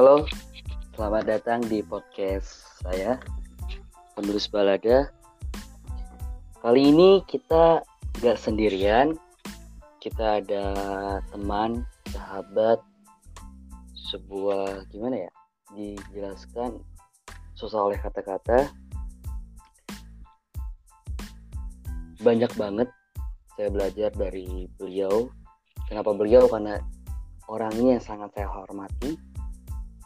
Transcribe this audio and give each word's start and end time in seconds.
Halo, 0.00 0.24
selamat 0.96 1.24
datang 1.28 1.60
di 1.68 1.84
podcast 1.84 2.64
saya, 2.80 3.20
penulis 4.16 4.48
balada. 4.48 5.12
Kali 6.64 6.88
ini 6.88 7.20
kita 7.28 7.84
gak 8.24 8.40
sendirian, 8.40 9.12
kita 10.00 10.40
ada 10.40 10.64
teman, 11.28 11.84
sahabat, 12.16 12.80
sebuah 14.08 14.88
gimana 14.88 15.28
ya, 15.28 15.32
dijelaskan 15.76 16.80
susah 17.52 17.92
oleh 17.92 18.00
kata-kata. 18.00 18.72
Banyak 22.24 22.56
banget 22.56 22.88
saya 23.52 23.68
belajar 23.68 24.08
dari 24.16 24.64
beliau. 24.80 25.28
Kenapa 25.92 26.16
beliau? 26.16 26.48
Karena 26.48 26.80
orangnya 27.52 28.00
yang 28.00 28.04
sangat 28.08 28.32
saya 28.32 28.48
hormati 28.48 29.28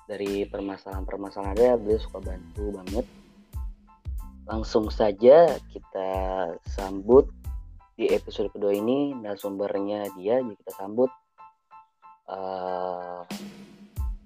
dari 0.04 0.44
permasalahan-permasalahan 0.44 1.56
ada 1.56 1.80
beliau 1.80 2.00
suka 2.00 2.20
bantu 2.20 2.64
banget. 2.76 3.06
Langsung 4.44 4.92
saja 4.92 5.48
kita 5.72 6.08
sambut 6.68 7.24
di 7.96 8.12
episode 8.12 8.52
kedua 8.52 8.76
ini 8.76 9.16
narasumbernya 9.16 10.12
dia 10.20 10.44
jadi 10.44 10.56
kita 10.60 10.72
sambut. 10.76 11.08
Uh, 12.24 13.20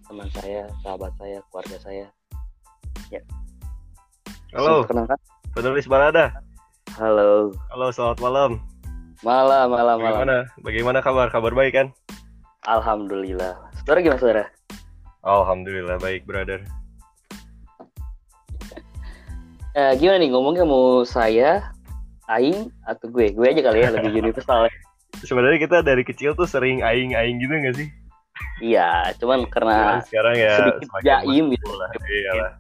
teman 0.07 0.31
saya 0.31 0.71
sahabat 0.83 1.15
saya 1.19 1.39
keluarga 1.51 1.77
saya. 1.83 2.07
Ya. 3.11 3.23
Halo. 4.55 4.83
Kenalkan 4.87 5.19
penulis 5.55 5.87
balada. 5.87 6.35
Halo. 6.99 7.55
Halo 7.71 7.87
selamat 7.95 8.19
malam. 8.19 8.51
Malam 9.23 9.67
malam 9.71 9.97
malam. 9.99 9.99
Bagaimana? 10.03 10.37
Bagaimana 10.63 10.99
kabar? 11.03 11.27
Kabar 11.31 11.53
baik 11.55 11.75
kan? 11.75 11.87
Alhamdulillah. 12.67 13.59
Saudara 13.83 14.03
gimana 14.03 14.19
saudara 14.19 14.58
Alhamdulillah 15.29 16.01
baik 16.01 16.25
brother. 16.25 16.65
Eh, 19.77 19.95
gimana 19.95 20.19
nih 20.19 20.35
ngomongnya 20.35 20.67
mau 20.67 21.07
saya, 21.07 21.71
Aing 22.27 22.67
atau 22.83 23.07
gue? 23.15 23.31
Gue 23.31 23.47
aja 23.47 23.63
kali 23.63 23.87
ya 23.87 23.95
lebih 23.95 24.11
universal. 24.27 24.67
Sebenarnya 25.23 25.63
kita 25.63 25.87
dari 25.87 26.03
kecil 26.03 26.35
tuh 26.35 26.51
sering 26.51 26.83
aing-aing 26.83 27.39
gitu 27.39 27.55
gak 27.55 27.77
sih? 27.79 27.87
Iya, 28.59 29.15
cuman 29.23 29.47
karena 29.47 30.03
cuman 30.03 30.03
sekarang 30.03 30.35
ya 30.35 30.55
sedikit 30.59 30.91
jaim 31.07 31.45
gitu. 31.55 31.69
Lah. 31.71 31.91
Iya 32.11 32.31
lah. 32.35 32.51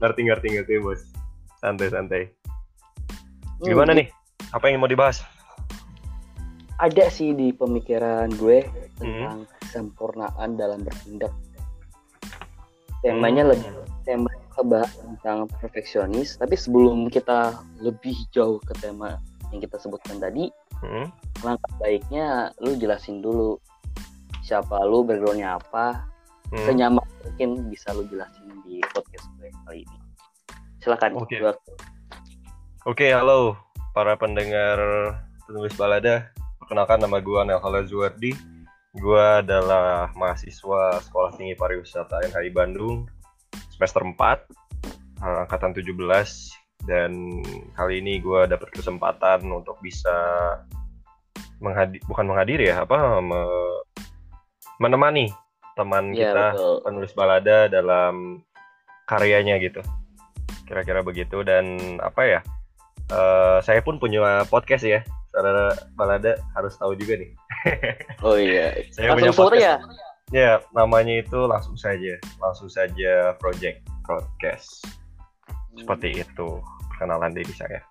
ngerti 0.00 0.20
ngerti 0.24 0.46
ngerti 0.56 0.72
bos. 0.80 1.04
Santai 1.60 1.92
santai. 1.92 2.22
Hmm, 3.60 3.68
Gimana 3.68 3.92
hmm, 3.92 4.00
nih? 4.00 4.06
Apa 4.56 4.72
yang 4.72 4.80
mau 4.80 4.88
dibahas? 4.88 5.20
Ada 6.80 7.12
sih 7.12 7.36
di 7.36 7.52
pemikiran 7.52 8.32
gue 8.40 8.64
tentang 8.96 9.44
hmm 9.44 9.59
kesempurnaan 9.70 10.58
dalam 10.58 10.82
bertindak. 10.82 11.30
Temanya 13.06 13.46
hmm. 13.46 13.50
lebih 13.54 13.70
tema 14.02 14.30
kebahas 14.50 14.90
tentang 14.98 15.46
perfeksionis, 15.62 16.34
tapi 16.34 16.58
sebelum 16.58 17.06
kita 17.06 17.54
lebih 17.78 18.18
jauh 18.34 18.58
ke 18.66 18.74
tema 18.82 19.22
yang 19.54 19.62
kita 19.62 19.78
sebutkan 19.78 20.18
tadi, 20.18 20.50
hmm. 20.82 21.06
langkah 21.46 21.72
baiknya 21.78 22.50
lu 22.58 22.74
jelasin 22.74 23.22
dulu 23.22 23.62
siapa 24.42 24.82
lu, 24.82 25.06
backgroundnya 25.06 25.62
apa, 25.62 26.02
hmm. 26.50 26.66
senyaman 26.66 27.06
mungkin 27.22 27.70
bisa 27.70 27.94
lu 27.94 28.02
jelasin 28.10 28.50
di 28.66 28.82
podcast 28.90 29.30
gue 29.38 29.54
kali 29.70 29.86
ini. 29.86 29.98
Silakan. 30.82 31.14
Oke. 31.14 31.38
Okay. 31.38 31.40
Oke, 31.46 31.54
okay, 32.84 33.10
halo 33.14 33.54
para 33.94 34.18
pendengar 34.18 34.76
penulis 35.46 35.72
balada. 35.78 36.34
Perkenalkan 36.58 37.00
nama 37.00 37.22
gue 37.22 37.40
Nelhala 37.46 37.80
Zuardi 37.86 38.49
Gue 38.90 39.22
adalah 39.22 40.10
mahasiswa 40.18 40.98
Sekolah 40.98 41.30
Tinggi 41.38 41.54
Pariwisata 41.54 42.26
NHI 42.26 42.50
Bandung 42.50 43.06
semester 43.70 44.02
4 44.02 44.18
eh, 44.18 45.38
angkatan 45.46 45.70
17 45.70 45.94
dan 46.90 47.12
kali 47.78 48.02
ini 48.02 48.18
gue 48.18 48.50
dapet 48.50 48.66
kesempatan 48.74 49.46
untuk 49.46 49.78
bisa 49.78 50.10
menghadi 51.62 52.02
bukan 52.10 52.34
menghadiri 52.34 52.72
ya 52.72 52.82
apa 52.82 53.20
me 53.22 53.42
menemani 54.82 55.30
teman 55.78 56.10
ya, 56.10 56.32
kita 56.32 56.44
betul. 56.56 56.76
penulis 56.82 57.12
balada 57.14 57.58
dalam 57.70 58.42
karyanya 59.06 59.60
gitu. 59.62 59.84
Kira-kira 60.66 61.04
begitu. 61.06 61.46
Dan 61.46 61.96
apa 62.02 62.26
ya 62.26 62.40
uh, 63.12 63.62
saya 63.62 63.84
pun 63.86 64.02
punya 64.02 64.42
podcast 64.50 64.82
ya. 64.82 65.06
Saudara 65.30 65.78
balada 65.94 66.42
harus 66.58 66.74
tahu 66.74 66.98
juga 66.98 67.14
nih 67.20 67.38
oh 68.26 68.36
iya. 68.36 68.76
Saya 68.94 69.14
langsung 69.14 69.48
sore 69.48 69.58
ya? 69.60 69.76
Ya, 70.30 70.62
namanya 70.70 71.26
itu 71.26 71.42
langsung 71.50 71.74
saja, 71.74 72.14
langsung 72.38 72.70
saja 72.70 73.34
Project 73.42 73.82
Broadcast. 74.06 74.86
Seperti 75.74 76.14
hmm. 76.14 76.22
itu 76.22 76.48
perkenalan 76.94 77.34
diri 77.34 77.50
saya. 77.50 77.82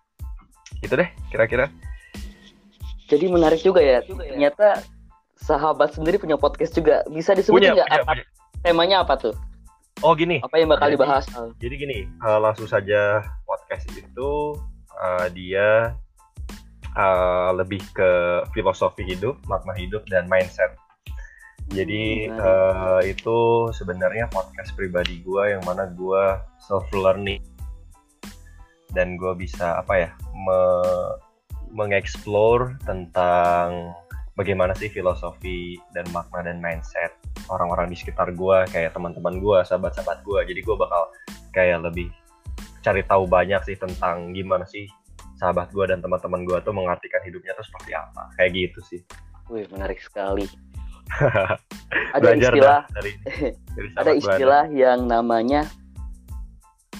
Itu 0.79 0.95
deh, 0.95 1.09
kira-kira. 1.27 1.67
Jadi 3.11 3.25
menarik 3.27 3.59
juga 3.59 3.83
ya. 3.83 3.99
Ternyata 4.05 4.85
sahabat 5.35 5.97
sendiri 5.97 6.15
punya 6.15 6.39
podcast 6.39 6.71
juga. 6.77 7.03
Bisa 7.11 7.35
disebut 7.35 7.59
nggak 7.59 7.89
apa? 7.89 8.23
Temanya 8.63 9.03
apa 9.03 9.19
tuh? 9.19 9.35
Oh 9.99 10.15
gini. 10.15 10.39
Apa 10.39 10.63
yang 10.63 10.71
bakal 10.71 10.87
jadi, 10.87 10.95
dibahas? 10.95 11.25
Jadi 11.59 11.75
gini, 11.75 11.99
uh, 12.23 12.39
langsung 12.39 12.71
saja 12.71 13.19
podcast 13.43 13.83
itu 13.91 14.55
uh, 14.95 15.27
dia 15.35 15.91
uh, 16.95 17.51
lebih 17.53 17.81
ke 17.93 18.41
filosofi 18.55 19.05
hidup, 19.05 19.37
makna 19.45 19.75
hidup 19.75 20.05
dan 20.07 20.25
mindset. 20.25 20.73
Jadi 21.69 22.25
uh, 22.33 22.97
itu 23.05 23.69
sebenarnya 23.77 24.25
podcast 24.33 24.73
pribadi 24.73 25.21
gue 25.21 25.53
yang 25.53 25.61
mana 25.69 25.85
gue 25.93 26.23
self 26.57 26.89
learning 26.89 27.45
dan 28.97 29.21
gue 29.21 29.37
bisa 29.37 29.77
apa 29.77 30.09
ya 30.09 30.09
me 30.33 30.61
mengeksplor 31.69 32.81
tentang 32.81 33.93
bagaimana 34.33 34.73
sih 34.73 34.89
filosofi 34.89 35.77
dan 35.93 36.09
makna 36.09 36.49
dan 36.49 36.57
mindset 36.57 37.13
orang-orang 37.53 37.93
di 37.93 37.97
sekitar 38.01 38.33
gue 38.33 38.57
kayak 38.73 38.97
teman-teman 38.97 39.37
gue, 39.37 39.57
sahabat-sahabat 39.65 40.25
gue. 40.25 40.39
Jadi 40.49 40.59
gue 40.65 40.75
bakal 40.77 41.13
kayak 41.53 41.85
lebih 41.85 42.09
cari 42.81 43.05
tahu 43.05 43.29
banyak 43.29 43.61
sih 43.67 43.77
tentang 43.77 44.31
gimana 44.33 44.63
sih 44.65 44.89
sahabat 45.39 45.71
gue 45.71 45.85
dan 45.87 46.03
teman-teman 46.03 46.43
gue 46.43 46.59
tuh 46.59 46.75
mengartikan 46.75 47.23
hidupnya 47.23 47.55
tuh 47.55 47.63
seperti 47.63 47.95
apa. 47.95 48.27
Kayak 48.35 48.51
gitu 48.53 48.79
sih. 48.83 49.01
Wih 49.47 49.65
menarik 49.71 50.03
sekali. 50.03 50.45
Ada 52.13 52.21
Belajar 52.21 52.51
istilah 52.53 52.79
dari, 52.93 53.11
dari 53.77 53.89
ada 53.97 54.11
istilah 54.13 54.65
yang 54.69 55.09
namanya 55.09 55.65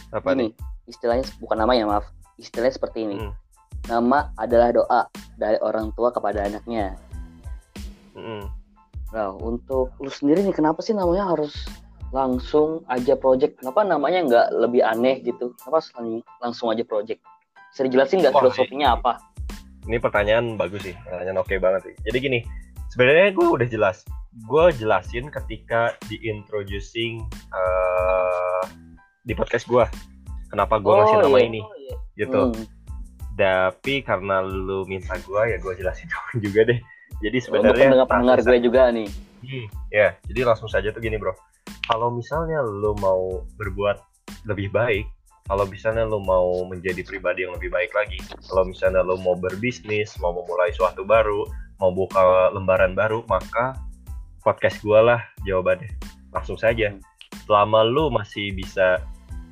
apa 0.09 0.33
ini. 0.33 0.49
nih? 0.49 0.51
istilahnya 0.89 1.25
bukan 1.37 1.57
namanya 1.61 1.83
maaf. 1.85 2.05
Istilahnya 2.41 2.73
seperti 2.73 3.05
ini. 3.05 3.17
Hmm. 3.21 3.35
nama 3.87 4.29
adalah 4.37 4.69
doa 4.73 5.01
dari 5.37 5.57
orang 5.61 5.93
tua 5.93 6.09
kepada 6.09 6.45
anaknya. 6.45 6.97
Hmm. 8.17 8.49
nah 9.09 9.33
untuk 9.33 9.93
lu 9.97 10.11
sendiri 10.11 10.45
nih 10.45 10.53
kenapa 10.53 10.83
sih 10.85 10.93
namanya 10.93 11.33
harus 11.33 11.53
langsung 12.09 12.81
aja 12.89 13.13
project? 13.13 13.61
Kenapa 13.61 13.85
namanya 13.85 14.25
nggak 14.25 14.47
lebih 14.57 14.81
aneh 14.81 15.21
gitu? 15.21 15.53
Kenapa 15.61 15.85
langsung 16.41 16.73
aja 16.73 16.81
project 16.81 17.21
bisa 17.73 17.81
dijelasin 17.85 18.25
nggak 18.25 18.35
filosofinya 18.35 18.97
apa? 18.97 19.21
Ini 19.85 19.97
pertanyaan 20.01 20.59
bagus 20.59 20.85
sih, 20.85 20.95
pertanyaan 21.05 21.39
oke 21.41 21.49
okay 21.49 21.57
banget 21.57 21.81
sih. 21.89 21.95
Jadi 22.09 22.17
gini, 22.19 22.39
sebenarnya 22.93 23.33
gue 23.33 23.47
udah 23.47 23.67
jelas. 23.69 24.05
Gue 24.45 24.69
jelasin 24.77 25.33
ketika 25.33 25.97
di 26.05 26.21
introducing 26.25 27.25
uh, 27.53 28.63
di 29.25 29.33
podcast 29.33 29.65
gue. 29.65 29.85
Kenapa 30.49 30.81
gue 30.81 30.89
oh, 30.89 30.97
ngasih 30.97 31.17
nama 31.25 31.37
iya. 31.37 31.45
ini, 31.45 31.61
gitu. 32.17 32.41
Hmm. 32.53 32.65
Tapi 33.39 34.01
karena 34.03 34.41
lu 34.43 34.83
minta 34.89 35.15
gue, 35.21 35.41
ya 35.53 35.57
gue 35.61 35.73
jelasin 35.77 36.09
juga 36.45 36.69
deh. 36.69 36.79
Jadi 37.19 37.37
sebenarnya 37.41 37.89
pendengar, 37.93 38.07
pendengar 38.09 38.39
gue 38.45 38.57
juga 38.61 38.81
nih. 38.93 39.09
Hmm, 39.39 39.65
ya, 39.89 40.07
jadi 40.27 40.39
langsung 40.51 40.67
saja 40.67 40.91
tuh 40.91 40.99
gini 40.99 41.15
bro. 41.15 41.31
Kalau 41.87 42.11
misalnya 42.11 42.59
lu 42.61 42.93
mau 42.99 43.41
berbuat 43.57 43.97
lebih 44.45 44.69
baik, 44.69 45.05
kalau 45.49 45.65
misalnya 45.65 46.05
lo 46.05 46.21
mau 46.21 46.61
menjadi 46.69 47.01
pribadi 47.01 47.43
yang 47.43 47.57
lebih 47.57 47.73
baik 47.73 47.89
lagi 47.97 48.21
kalau 48.47 48.69
misalnya 48.69 49.01
lo 49.01 49.17
mau 49.17 49.33
berbisnis 49.33 50.13
mau 50.21 50.31
memulai 50.31 50.69
suatu 50.71 51.01
baru 51.01 51.43
mau 51.81 51.89
buka 51.89 52.53
lembaran 52.53 52.93
baru 52.93 53.25
maka 53.25 53.73
podcast 54.43 54.79
gue 54.81 54.99
lah 54.99 55.21
jawabannya. 55.43 55.91
Langsung 56.31 56.57
saja. 56.57 56.95
Selama 57.45 57.83
lo 57.83 58.09
masih 58.09 58.53
bisa 58.55 59.01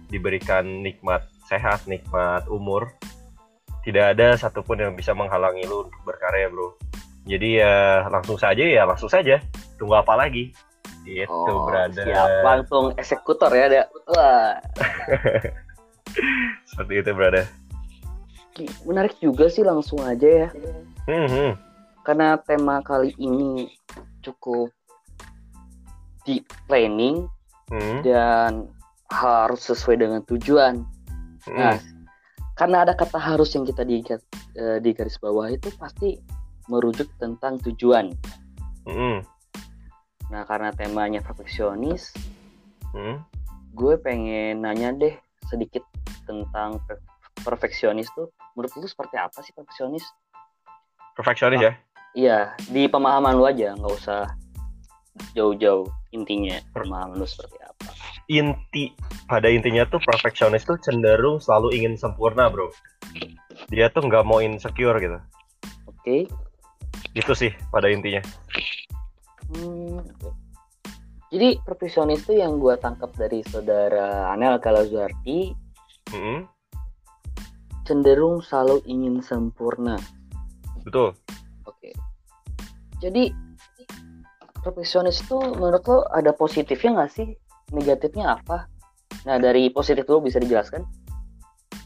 diberikan 0.07 0.63
nikmat 0.83 1.27
sehat 1.51 1.83
nikmat 1.87 2.47
umur 2.47 2.87
tidak 3.83 4.15
ada 4.15 4.35
satupun 4.35 4.83
yang 4.83 4.93
bisa 4.95 5.15
menghalangi 5.15 5.63
lo 5.67 5.87
untuk 5.87 6.01
berkarya 6.03 6.51
bro. 6.51 6.75
Jadi 7.27 7.59
ya 7.59 8.07
langsung 8.07 8.39
saja 8.39 8.63
ya 8.63 8.83
langsung 8.83 9.11
saja. 9.11 9.39
Tunggu 9.79 9.95
apa 9.95 10.15
lagi? 10.15 10.51
Itu 11.07 11.31
oh, 11.31 11.71
berada 11.71 12.03
siap. 12.03 12.29
Langsung 12.43 12.91
eksekutor 12.99 13.51
ya 13.55 13.71
ada 13.71 13.81
wah 14.11 14.59
Seperti 16.69 16.93
itu, 17.01 17.11
berada. 17.13 17.43
Menarik 18.89 19.17
juga 19.21 19.47
sih 19.53 19.61
langsung 19.61 20.01
aja 20.01 20.47
ya. 20.47 20.49
Hmm, 21.05 21.27
hmm. 21.29 21.51
Karena 22.01 22.39
tema 22.41 22.81
kali 22.81 23.13
ini 23.21 23.69
cukup 24.25 24.73
di 26.25 26.43
planning 26.67 27.29
Hmm. 27.67 27.99
dan 27.99 28.71
harus 29.11 29.59
sesuai 29.67 29.99
dengan 29.99 30.23
tujuan. 30.23 30.87
Hmm. 31.43 31.55
Nah, 31.59 31.75
karena 32.55 32.87
ada 32.87 32.95
kata 32.95 33.19
harus 33.19 33.51
yang 33.55 33.67
kita 33.67 33.83
di, 33.83 33.99
eh, 34.55 34.79
di 34.79 34.95
garis 34.95 35.19
bawah 35.19 35.51
itu 35.51 35.67
pasti 35.75 36.15
merujuk 36.71 37.11
tentang 37.19 37.59
tujuan. 37.67 38.15
Hmm. 38.87 39.19
Nah, 40.31 40.43
karena 40.47 40.71
temanya 40.71 41.19
perfeksionis, 41.19 42.15
Hmm. 42.95 43.19
gue 43.75 43.99
pengen 43.99 44.63
nanya 44.63 44.95
deh 44.95 45.15
sedikit 45.47 45.83
tentang 46.27 46.79
per- 46.85 47.03
perfeksionis 47.41 48.07
tuh. 48.13 48.29
Menurut 48.53 48.71
lu 48.77 48.87
seperti 48.87 49.15
apa 49.17 49.39
sih 49.41 49.55
perfeksionis? 49.55 50.03
Perfeksionis 51.15 51.59
ya. 51.63 51.73
Iya, 52.17 52.39
di 52.71 52.89
pemahaman 52.89 53.37
lu 53.37 53.45
aja, 53.45 53.77
nggak 53.77 53.93
usah 53.93 54.25
jauh-jauh 55.33 55.85
intinya 56.13 56.57
pemahaman 56.73 57.17
lu 57.17 57.25
seperti 57.25 57.57
apa. 57.61 57.89
Inti 58.27 58.91
pada 59.29 59.47
intinya 59.47 59.87
tuh 59.87 60.03
perfeksionis 60.03 60.67
tuh 60.67 60.77
cenderung 60.83 61.39
selalu 61.39 61.77
ingin 61.77 61.93
sempurna, 61.95 62.51
bro. 62.51 62.69
Dia 63.71 63.87
tuh 63.91 64.05
nggak 64.07 64.23
mau 64.27 64.43
insecure 64.43 64.97
gitu. 64.99 65.17
Oke. 65.87 66.27
Itu 67.15 67.33
sih 67.33 67.51
pada 67.71 67.87
intinya. 67.87 68.21
Hmm. 69.53 70.03
Jadi 71.37 71.61
perfeksionis 71.61 72.25
tuh 72.25 72.33
yang 72.33 72.57
gue 72.57 72.73
tangkap 72.81 73.13
dari 73.13 73.45
saudara 73.45 74.33
Anel 74.33 74.57
Kalazuarti 74.57 75.53
Hmm. 76.09 76.49
cenderung 77.85 78.41
selalu 78.41 78.81
ingin 78.89 79.21
sempurna. 79.21 80.01
Betul. 80.81 81.13
Oke. 81.69 81.93
Jadi 83.05 83.29
perfeksionis 84.65 85.21
itu 85.21 85.37
menurut 85.37 85.85
lo 85.85 86.09
ada 86.09 86.33
positifnya 86.33 86.97
nggak 86.97 87.11
sih? 87.13 87.37
Negatifnya 87.69 88.41
apa? 88.41 88.65
Nah 89.29 89.37
dari 89.37 89.69
positif 89.69 90.09
lo 90.09 90.17
bisa 90.17 90.41
dijelaskan? 90.41 90.89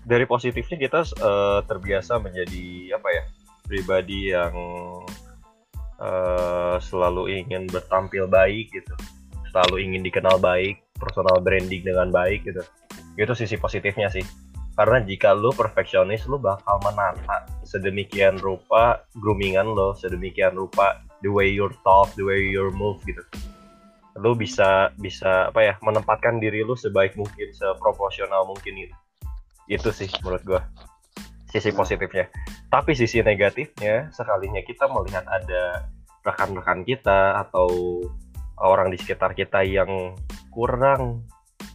Dari 0.08 0.24
positifnya 0.32 0.80
kita 0.80 1.04
eh, 1.04 1.60
terbiasa 1.68 2.24
menjadi 2.24 2.96
apa 2.96 3.10
ya? 3.12 3.24
Pribadi 3.68 4.32
yang 4.32 4.56
eh, 6.00 6.78
selalu 6.80 7.36
ingin 7.36 7.68
bertampil 7.68 8.32
baik 8.32 8.72
gitu. 8.72 8.96
Selalu 9.52 9.84
ingin 9.84 10.02
dikenal 10.02 10.40
baik, 10.40 10.80
personal 10.96 11.44
branding 11.44 11.84
dengan 11.84 12.08
baik 12.08 12.48
gitu. 12.48 12.64
Itu 13.20 13.36
sisi 13.36 13.60
positifnya 13.60 14.08
sih. 14.08 14.24
Karena 14.72 15.04
jika 15.04 15.36
lu 15.36 15.52
perfeksionis, 15.52 16.24
lu 16.32 16.40
bakal 16.40 16.80
menata 16.80 17.44
sedemikian 17.68 18.40
rupa 18.40 19.04
groomingan 19.20 19.68
lo, 19.76 19.92
sedemikian 19.94 20.56
rupa 20.56 21.04
the 21.20 21.30
way 21.30 21.52
you 21.52 21.68
talk, 21.84 22.08
the 22.16 22.24
way 22.24 22.40
you 22.40 22.72
move 22.72 22.98
gitu. 23.04 23.20
Lu 24.16 24.32
bisa 24.32 24.96
bisa 24.96 25.52
apa 25.52 25.60
ya 25.60 25.74
menempatkan 25.84 26.40
diri 26.40 26.64
lu 26.64 26.80
sebaik 26.80 27.20
mungkin, 27.20 27.52
seproporsional 27.52 28.48
mungkin 28.48 28.88
gitu. 28.88 28.96
Itu 29.68 29.90
sih 29.92 30.08
menurut 30.24 30.44
gua 30.48 30.62
sisi 31.52 31.76
positifnya. 31.76 32.32
Tapi 32.72 32.96
sisi 32.96 33.20
negatifnya 33.20 34.08
sekalinya 34.16 34.64
kita 34.64 34.88
melihat 34.88 35.28
ada 35.28 35.84
rekan-rekan 36.24 36.88
kita 36.88 37.44
atau 37.44 37.68
orang 38.62 38.94
di 38.94 38.98
sekitar 39.02 39.34
kita 39.34 39.66
yang 39.66 40.16
kurang 40.54 41.26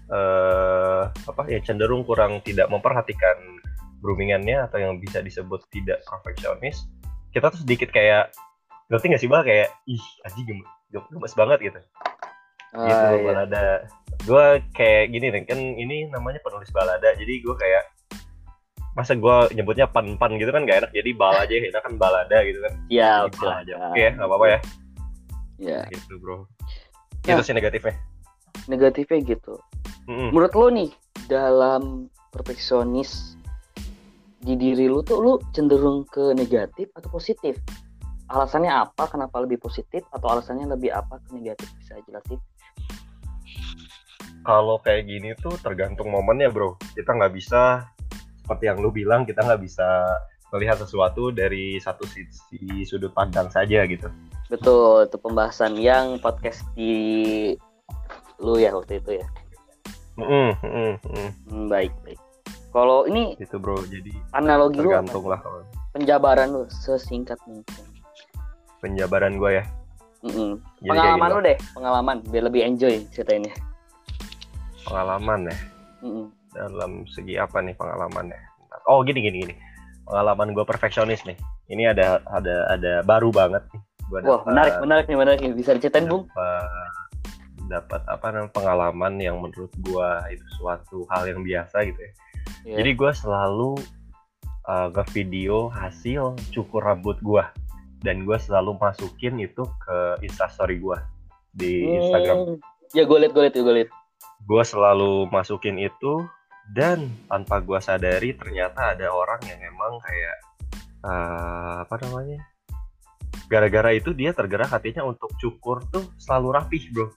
eh 0.06 1.02
apa 1.10 1.42
ya 1.50 1.58
cenderung 1.66 2.06
kurang 2.06 2.38
tidak 2.46 2.70
memperhatikan 2.70 3.58
groomingannya 3.98 4.70
atau 4.70 4.78
yang 4.78 5.02
bisa 5.02 5.18
disebut 5.18 5.66
tidak 5.74 5.98
perfeksionis 6.06 6.86
kita 7.34 7.50
tuh 7.50 7.60
sedikit 7.66 7.90
kayak 7.90 8.30
ngerti 8.86 9.04
nggak 9.10 9.22
sih 9.22 9.30
bah 9.30 9.42
kayak 9.42 9.68
ih 9.90 10.04
aji 10.24 10.40
gemes, 10.46 10.68
gemes 10.88 11.34
banget 11.34 11.58
gitu. 11.68 11.80
Ah, 12.72 12.86
gitu 12.86 13.04
iya. 13.18 13.24
balada. 13.28 13.66
Gue 14.24 14.46
kayak 14.72 15.04
gini 15.12 15.26
nih 15.34 15.42
kan 15.44 15.58
ini 15.58 15.96
namanya 16.08 16.40
penulis 16.40 16.70
balada 16.70 17.12
jadi 17.18 17.34
gue 17.42 17.56
kayak 17.58 17.84
masa 18.96 19.12
gue 19.12 19.36
nyebutnya 19.52 19.84
pan 19.84 20.16
pan 20.16 20.32
gitu 20.40 20.48
kan 20.48 20.64
gak 20.64 20.80
enak 20.80 20.92
jadi 20.96 21.12
bal 21.12 21.36
aja 21.36 21.52
enak 21.52 21.82
kan 21.84 21.94
balada 22.00 22.38
gitu 22.46 22.58
kan. 22.64 22.72
Ya, 22.88 23.26
Jadi 23.26 23.28
oke 23.28 23.36
bal 23.36 23.48
lah. 23.50 23.56
aja. 23.60 23.74
Oke 23.92 24.04
ya 24.48 24.58
nggak 25.60 25.86
apa-apa 25.86 25.88
ya 25.88 25.88
Ya, 25.88 25.92
gitu 25.92 26.14
bro 26.20 26.44
Nah. 27.26 27.42
itu 27.42 27.50
sih 27.50 27.56
negatifnya 27.58 27.94
negatifnya 28.70 29.18
gitu. 29.22 29.58
Mm-mm. 30.06 30.30
Menurut 30.30 30.54
lo 30.54 30.70
nih 30.70 30.90
dalam 31.26 32.06
perfeksionis 32.30 33.34
di 34.46 34.54
diri 34.54 34.86
lu 34.86 35.02
tuh 35.02 35.18
lu 35.18 35.32
cenderung 35.50 36.06
ke 36.06 36.30
negatif 36.38 36.86
atau 36.94 37.10
positif? 37.10 37.58
Alasannya 38.30 38.70
apa? 38.70 39.10
Kenapa 39.10 39.42
lebih 39.42 39.58
positif 39.58 40.06
atau 40.14 40.38
alasannya 40.38 40.70
lebih 40.70 40.94
apa 40.94 41.18
ke 41.18 41.34
negatif? 41.34 41.66
Bisa 41.82 41.98
jelasin? 42.06 42.38
kalau 44.46 44.78
kayak 44.78 45.10
gini 45.10 45.34
tuh 45.42 45.58
tergantung 45.58 46.14
momennya 46.14 46.54
bro 46.54 46.78
kita 46.94 47.18
nggak 47.18 47.34
bisa 47.34 47.82
seperti 48.46 48.70
yang 48.70 48.78
lu 48.78 48.94
bilang 48.94 49.26
kita 49.26 49.42
nggak 49.42 49.58
bisa 49.58 50.06
melihat 50.54 50.78
sesuatu 50.78 51.34
dari 51.34 51.82
satu 51.82 52.06
sisi 52.06 52.86
sudut 52.86 53.10
pandang 53.10 53.50
saja 53.50 53.82
gitu 53.90 54.06
Betul, 54.46 55.10
itu 55.10 55.16
pembahasan 55.18 55.74
yang 55.74 56.22
podcast 56.22 56.62
di 56.78 56.94
lu 58.38 58.60
ya 58.60 58.70
waktu 58.76 59.02
itu 59.02 59.18
ya. 59.18 59.26
Mm-mm, 60.16 60.50
mm. 60.62 60.94
Hmm, 61.50 61.66
baik, 61.66 61.92
baik. 62.06 62.20
Kalau 62.70 63.08
ini 63.08 63.32
gitu 63.40 63.56
bro 63.56 63.80
jadi 63.88 64.12
analogi 64.36 64.84
lu 64.84 64.92
apa? 64.92 65.08
lah 65.24 65.40
kalau 65.40 65.64
penjabaran 65.96 66.48
lu 66.52 66.62
sesingkat 66.68 67.40
mungkin. 67.48 67.84
penjabaran 68.84 69.40
gue 69.40 69.60
ya. 69.60 69.64
Jadi 70.20 70.34
kayak 70.84 70.90
Pengalaman 70.92 71.28
gitu. 71.28 71.36
lu 71.36 71.40
deh, 71.42 71.58
pengalaman 71.72 72.16
biar 72.28 72.44
lebih 72.46 72.62
enjoy 72.66 72.94
ceritainnya. 73.10 73.54
pengalaman 74.86 75.50
ya 75.50 75.56
Mm-mm. 76.06 76.26
dalam 76.54 77.02
segi 77.10 77.34
apa 77.34 77.58
nih 77.58 77.74
pengalamannya 77.74 78.38
oh 78.86 79.02
gini 79.02 79.18
gini 79.18 79.36
gini 79.42 79.54
pengalaman 80.06 80.54
gue 80.54 80.62
perfeksionis 80.62 81.26
nih 81.26 81.34
ini 81.74 81.90
ada 81.90 82.22
ada 82.30 82.70
ada 82.70 82.92
baru 83.02 83.34
banget 83.34 83.66
nih 83.74 83.82
gua 84.08 84.18
Wah, 84.22 84.40
dapat- 84.40 84.46
menarik, 84.48 84.74
menarik 84.82 85.04
nih, 85.06 85.18
menarik 85.18 85.38
nih. 85.42 85.52
Bisa 85.54 85.70
diceritain, 85.74 86.06
Bung? 86.06 86.26
dapat 87.66 87.98
apa 88.06 88.30
namanya 88.30 88.54
pengalaman 88.54 89.18
yang 89.18 89.42
menurut 89.42 89.74
gua 89.82 90.22
itu 90.30 90.46
suatu 90.54 91.02
hal 91.10 91.26
yang 91.26 91.42
biasa 91.42 91.82
gitu 91.82 91.98
ya. 91.98 92.12
Iya. 92.62 92.76
Jadi 92.82 92.90
gua 92.94 93.10
selalu 93.10 93.70
uh, 94.70 94.88
nge-video 94.94 95.66
hasil 95.74 96.38
cukur 96.54 96.86
rambut 96.86 97.18
gua 97.26 97.50
dan 98.06 98.22
gua 98.22 98.38
selalu 98.38 98.78
masukin 98.78 99.42
itu 99.42 99.66
ke 99.82 99.98
Instastory 100.22 100.78
gua 100.78 101.02
di 101.50 101.90
Instagram. 101.90 102.36
Hmm. 102.38 102.56
Ya, 102.94 103.02
gue 103.02 103.18
liat, 103.18 103.34
gue 103.34 103.42
liat, 103.50 103.54
gue 103.58 103.74
liat. 103.82 103.90
Gua 104.46 104.62
selalu 104.62 105.26
masukin 105.34 105.74
itu 105.74 106.22
dan 106.70 107.10
tanpa 107.26 107.58
gua 107.58 107.82
sadari 107.82 108.30
ternyata 108.38 108.94
ada 108.94 109.10
orang 109.10 109.42
yang 109.42 109.58
emang 109.58 109.98
kayak 110.06 110.36
uh, 111.02 111.82
apa 111.82 111.98
namanya? 112.06 112.46
Gara-gara 113.46 113.94
itu 113.94 114.10
dia 114.10 114.34
tergerak 114.34 114.70
hatinya 114.70 115.06
untuk 115.06 115.30
cukur 115.38 115.82
tuh 115.94 116.06
selalu 116.18 116.58
rapih, 116.58 116.82
Bro. 116.90 117.14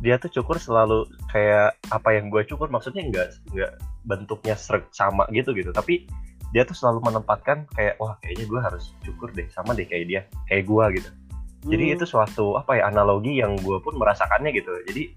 Dia 0.00 0.16
tuh 0.16 0.32
cukur 0.32 0.56
selalu 0.56 1.06
kayak 1.30 1.76
apa 1.92 2.08
yang 2.16 2.28
gue 2.28 2.42
cukur 2.48 2.68
maksudnya 2.68 3.04
nggak 3.08 3.28
nggak 3.52 3.72
bentuknya 4.04 4.56
sama 4.92 5.24
gitu 5.32 5.56
gitu, 5.56 5.72
tapi 5.72 6.04
dia 6.52 6.62
tuh 6.62 6.76
selalu 6.76 7.02
menempatkan 7.10 7.66
kayak 7.74 7.98
wah 7.98 8.14
kayaknya 8.22 8.46
gue 8.46 8.60
harus 8.60 8.84
cukur 9.02 9.32
deh 9.34 9.48
sama 9.50 9.74
deh 9.74 9.86
kayak 9.88 10.06
dia 10.06 10.20
kayak 10.46 10.64
gue 10.70 10.84
gitu. 11.00 11.10
Jadi 11.64 11.84
Hmm. 11.88 11.94
itu 11.96 12.04
suatu 12.04 12.60
apa 12.60 12.76
ya 12.76 12.92
analogi 12.92 13.40
yang 13.40 13.56
gue 13.56 13.80
pun 13.80 13.96
merasakannya 13.96 14.52
gitu. 14.52 14.70
Jadi 14.86 15.16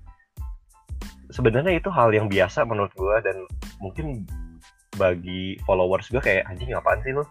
sebenarnya 1.31 1.75
itu 1.75 1.91
hal 1.91 2.10
yang 2.15 2.31
biasa 2.31 2.63
menurut 2.63 2.93
gue 2.96 3.15
dan 3.19 3.38
mungkin 3.84 4.24
bagi 4.96 5.60
followers 5.67 6.10
gue 6.10 6.24
kayak 6.24 6.48
anjing 6.50 6.74
apaan 6.74 7.03
sih 7.05 7.13
lu 7.13 7.22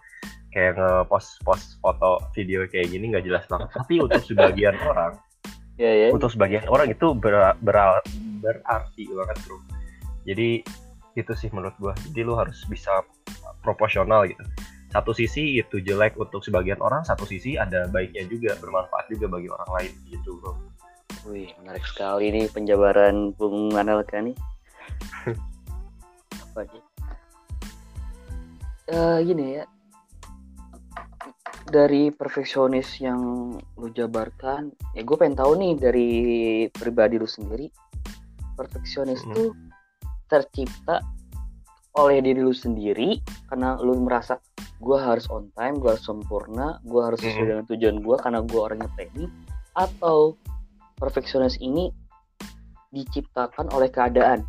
kayak 0.54 0.78
nge-post 0.78 1.42
post 1.42 1.76
foto 1.82 2.22
video 2.32 2.64
kayak 2.70 2.90
gini 2.92 3.12
nggak 3.12 3.24
jelas 3.26 3.44
banget. 3.50 3.68
Tapi 3.74 3.94
untuk 4.00 4.22
sebagian 4.24 4.76
orang, 4.90 5.12
Ya, 5.76 5.92
ya. 5.92 6.08
untuk 6.08 6.32
sebagian 6.32 6.64
orang 6.72 6.88
itu 6.88 7.12
ber- 7.12 7.56
ber- 7.60 8.04
berarti 8.40 9.04
banget 9.12 9.36
bro. 9.44 9.58
Jadi 10.24 10.64
itu 11.16 11.32
sih 11.36 11.48
menurut 11.52 11.76
gue. 11.80 11.92
Jadi 12.12 12.20
lu 12.24 12.36
harus 12.36 12.64
bisa 12.68 13.04
proporsional 13.60 14.24
gitu. 14.28 14.40
Satu 14.92 15.12
sisi 15.12 15.60
itu 15.60 15.82
jelek 15.82 16.16
untuk 16.16 16.40
sebagian 16.40 16.80
orang, 16.80 17.04
satu 17.04 17.28
sisi 17.28 17.60
ada 17.60 17.84
baiknya 17.92 18.24
juga, 18.30 18.56
bermanfaat 18.56 19.12
juga 19.12 19.28
bagi 19.28 19.52
orang 19.52 19.70
lain 19.76 19.92
gitu 20.08 20.40
bro. 20.40 20.52
Wih, 21.26 21.50
menarik 21.60 21.84
sekali 21.84 22.30
nih 22.30 22.46
penjabaran 22.48 23.34
Bung 23.34 23.74
Anelka 23.74 24.22
nih. 24.22 24.36
Apa 26.48 26.64
aja? 26.64 26.80
Eh, 28.86 29.18
gini 29.26 29.58
ya. 29.60 29.64
Dari 31.66 32.14
perfeksionis 32.14 33.02
yang 33.02 33.50
lu 33.58 33.88
jabarkan, 33.90 34.70
ya 34.94 35.02
gue 35.02 35.16
pengen 35.18 35.34
tahu 35.34 35.52
nih 35.58 35.72
dari 35.74 36.10
pribadi 36.70 37.18
lu 37.18 37.26
sendiri, 37.26 37.66
perfeksionis 38.54 39.26
Hmm. 39.26 39.34
tuh 39.34 39.50
tercipta 40.30 41.02
oleh 41.98 42.22
diri 42.22 42.38
lu 42.44 42.54
sendiri 42.54 43.18
karena 43.50 43.74
lu 43.82 43.98
merasa 43.98 44.38
gue 44.78 44.98
harus 45.00 45.26
on 45.32 45.48
time, 45.56 45.80
gue 45.80 45.90
harus 45.96 46.04
sempurna, 46.04 46.78
gue 46.84 47.00
harus 47.00 47.18
sesuai 47.18 47.34
Mm-mm. 47.34 47.50
dengan 47.50 47.64
tujuan 47.66 47.96
gue 48.04 48.16
karena 48.20 48.40
gue 48.44 48.60
orangnya 48.60 48.88
planning, 48.94 49.30
atau 49.74 50.36
perfeksionis 51.00 51.56
ini 51.64 51.88
diciptakan 52.92 53.72
oleh 53.72 53.88
keadaan. 53.88 54.44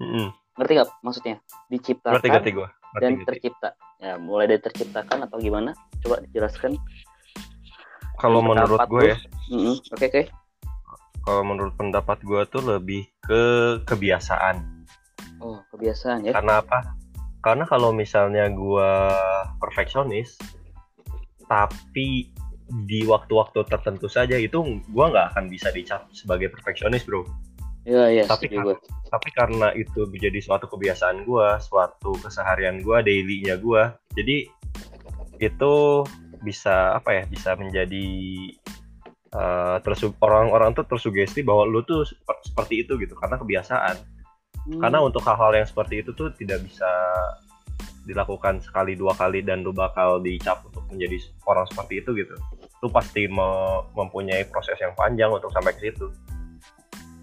Mm-mm. 0.00 0.32
Ngerti 0.56 0.72
nggak 0.74 0.90
maksudnya? 1.04 1.36
Diciptakan 1.68 2.18
Ngerti 2.18 2.28
ngerti 2.32 2.50
gue. 2.56 2.68
Ngerti, 2.68 3.02
dan 3.04 3.10
ngerti. 3.14 3.26
tercipta. 3.28 3.68
Ya, 3.98 4.14
mulai 4.14 4.46
dari 4.46 4.62
terciptakan 4.62 5.26
atau 5.26 5.42
gimana? 5.42 5.74
Coba 6.06 6.22
dijelaskan. 6.22 6.78
Kalau 8.18 8.42
menurut 8.42 8.78
gue 8.90 9.14
ya, 9.14 9.18
Oke, 9.94 10.06
oke. 10.10 10.22
kalau 11.22 11.42
menurut 11.46 11.74
pendapat 11.78 12.18
gue 12.22 12.42
tuh 12.50 12.62
lebih 12.62 13.06
ke 13.22 13.42
kebiasaan. 13.86 14.86
Oh, 15.38 15.62
kebiasaan 15.70 16.26
ya. 16.26 16.34
Karena 16.34 16.62
apa? 16.62 16.98
Karena 17.42 17.62
kalau 17.66 17.94
misalnya 17.94 18.50
gue 18.50 18.90
perfeksionis, 19.62 20.34
tapi 21.46 22.34
di 22.68 23.00
waktu-waktu 23.06 23.64
tertentu 23.64 24.10
saja 24.10 24.36
itu 24.36 24.60
gue 24.62 25.04
nggak 25.08 25.34
akan 25.34 25.48
bisa 25.48 25.70
dicap 25.70 26.10
sebagai 26.10 26.50
perfeksionis 26.50 27.06
bro. 27.06 27.22
Iya, 27.88 28.04
iya, 28.12 28.22
Tapi 28.28 28.52
gue. 28.52 28.76
Tapi 29.08 29.28
karena 29.32 29.72
itu 29.72 30.04
menjadi 30.04 30.44
suatu 30.44 30.68
kebiasaan 30.68 31.24
gue, 31.24 31.48
suatu 31.64 32.12
keseharian 32.20 32.84
gue, 32.84 32.98
dailynya 33.00 33.56
gue, 33.56 33.82
jadi 34.12 34.44
itu 35.40 35.74
bisa 36.44 37.00
apa 37.00 37.16
ya? 37.16 37.22
Bisa 37.24 37.56
menjadi 37.56 38.04
tersu- 39.84 40.16
orang-orang 40.20 40.72
tuh 40.72 40.84
tersugesti 40.88 41.40
bahwa 41.44 41.68
lu 41.68 41.84
tuh 41.84 42.04
sep- 42.04 42.44
seperti 42.44 42.84
itu 42.84 43.00
gitu 43.00 43.16
karena 43.16 43.40
kebiasaan. 43.40 43.96
Hmm. 44.68 44.80
Karena 44.84 44.98
untuk 45.00 45.24
hal-hal 45.24 45.56
yang 45.56 45.68
seperti 45.68 46.04
itu 46.04 46.12
tuh 46.12 46.32
tidak 46.36 46.60
bisa 46.64 46.88
dilakukan 48.08 48.64
sekali 48.64 48.96
dua 48.96 49.12
kali 49.12 49.44
dan 49.44 49.60
lu 49.60 49.72
bakal 49.72 50.20
dicap 50.20 50.64
untuk 50.64 50.84
menjadi 50.88 51.20
orang 51.44 51.68
seperti 51.68 52.00
itu 52.00 52.10
gitu. 52.16 52.36
Lu 52.80 52.88
pasti 52.88 53.28
me- 53.28 53.84
mempunyai 53.92 54.48
proses 54.48 54.80
yang 54.80 54.96
panjang 54.96 55.28
untuk 55.28 55.52
sampai 55.52 55.76
ke 55.76 55.92
situ. 55.92 56.08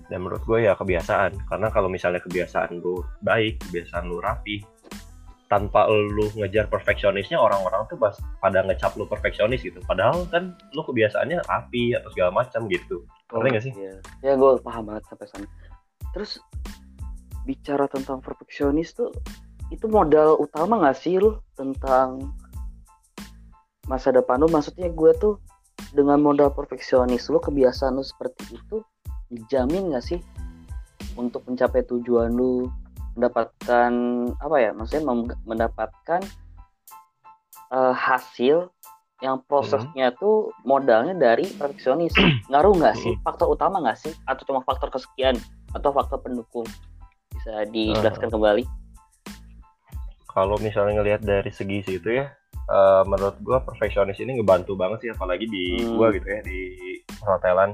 Dan 0.09 0.21
menurut 0.21 0.43
gue 0.45 0.69
ya 0.69 0.77
kebiasaan. 0.77 1.49
Karena 1.49 1.67
kalau 1.73 1.89
misalnya 1.89 2.21
kebiasaan 2.21 2.77
lu 2.81 3.01
baik, 3.25 3.61
kebiasaan 3.65 4.05
lu 4.05 4.21
rapi, 4.21 4.61
tanpa 5.45 5.85
lu 5.89 6.25
ngejar 6.35 6.65
perfeksionisnya 6.67 7.37
orang-orang 7.37 7.85
tuh 7.85 7.97
pas 8.01 8.17
pada 8.41 8.65
ngecap 8.65 8.97
lu 8.97 9.05
perfeksionis 9.05 9.61
gitu. 9.61 9.77
Padahal 9.85 10.25
kan 10.33 10.57
lu 10.73 10.81
kebiasaannya 10.81 11.45
rapi 11.45 11.93
atau 11.93 12.09
segala 12.13 12.31
macam 12.33 12.65
gitu. 12.65 13.05
Ngerti 13.29 13.49
nggak 13.49 13.65
sih? 13.65 13.73
Iya, 13.77 13.93
ya 14.25 14.33
gue 14.33 14.51
paham 14.65 14.89
banget 14.89 15.05
sampai 15.09 15.27
sana. 15.29 15.47
Terus 16.17 16.41
bicara 17.45 17.85
tentang 17.85 18.25
perfeksionis 18.25 18.97
tuh 18.97 19.13
itu 19.69 19.85
modal 19.85 20.37
utama 20.41 20.81
nggak 20.81 20.97
sih 20.97 21.21
lu 21.21 21.37
tentang 21.53 22.33
masa 23.85 24.09
depan 24.09 24.41
lu? 24.41 24.49
Maksudnya 24.49 24.89
gue 24.89 25.11
tuh 25.21 25.37
dengan 25.93 26.17
modal 26.17 26.49
perfeksionis 26.51 27.29
lu 27.29 27.37
kebiasaan 27.37 28.01
lu 28.01 28.03
seperti 28.03 28.57
itu 28.57 28.81
dijamin 29.31 29.91
nggak 29.91 30.05
sih 30.05 30.19
untuk 31.15 31.43
mencapai 31.47 31.81
tujuan 31.87 32.31
lu 32.33 32.69
mendapatkan 33.15 33.91
apa 34.37 34.57
ya? 34.59 34.71
Maksudnya 34.75 35.03
mendapatkan 35.47 36.21
eh, 37.71 37.93
hasil 37.95 38.69
yang 39.23 39.39
prosesnya 39.47 40.11
tuh 40.19 40.51
modalnya 40.67 41.15
dari 41.15 41.47
perfeksionis? 41.55 42.11
Ngaruh 42.51 42.73
nggak 42.75 42.95
sih? 42.99 43.15
Faktor 43.23 43.55
utama 43.55 43.79
nggak 43.79 43.97
sih? 43.97 44.13
Atau 44.27 44.43
cuma 44.51 44.59
faktor 44.67 44.91
kesekian? 44.91 45.39
Atau 45.71 45.95
faktor 45.95 46.19
pendukung? 46.19 46.67
Bisa 47.31 47.63
dijelaskan 47.71 48.27
kembali. 48.27 48.63
Kalau 50.35 50.59
misalnya 50.59 50.99
ngelihat 50.99 51.23
dari 51.23 51.47
segi 51.47 51.79
situ 51.87 52.11
ya 52.11 52.27
eh, 52.67 53.03
menurut 53.07 53.39
gua 53.39 53.63
perfeksionis 53.63 54.19
ini 54.19 54.35
ngebantu 54.35 54.75
banget 54.75 55.07
sih 55.07 55.09
apalagi 55.15 55.47
di 55.47 55.79
Hmm. 55.79 55.95
gua 55.95 56.11
gitu 56.11 56.27
ya 56.27 56.43
di 56.43 56.59
hotelan 57.23 57.71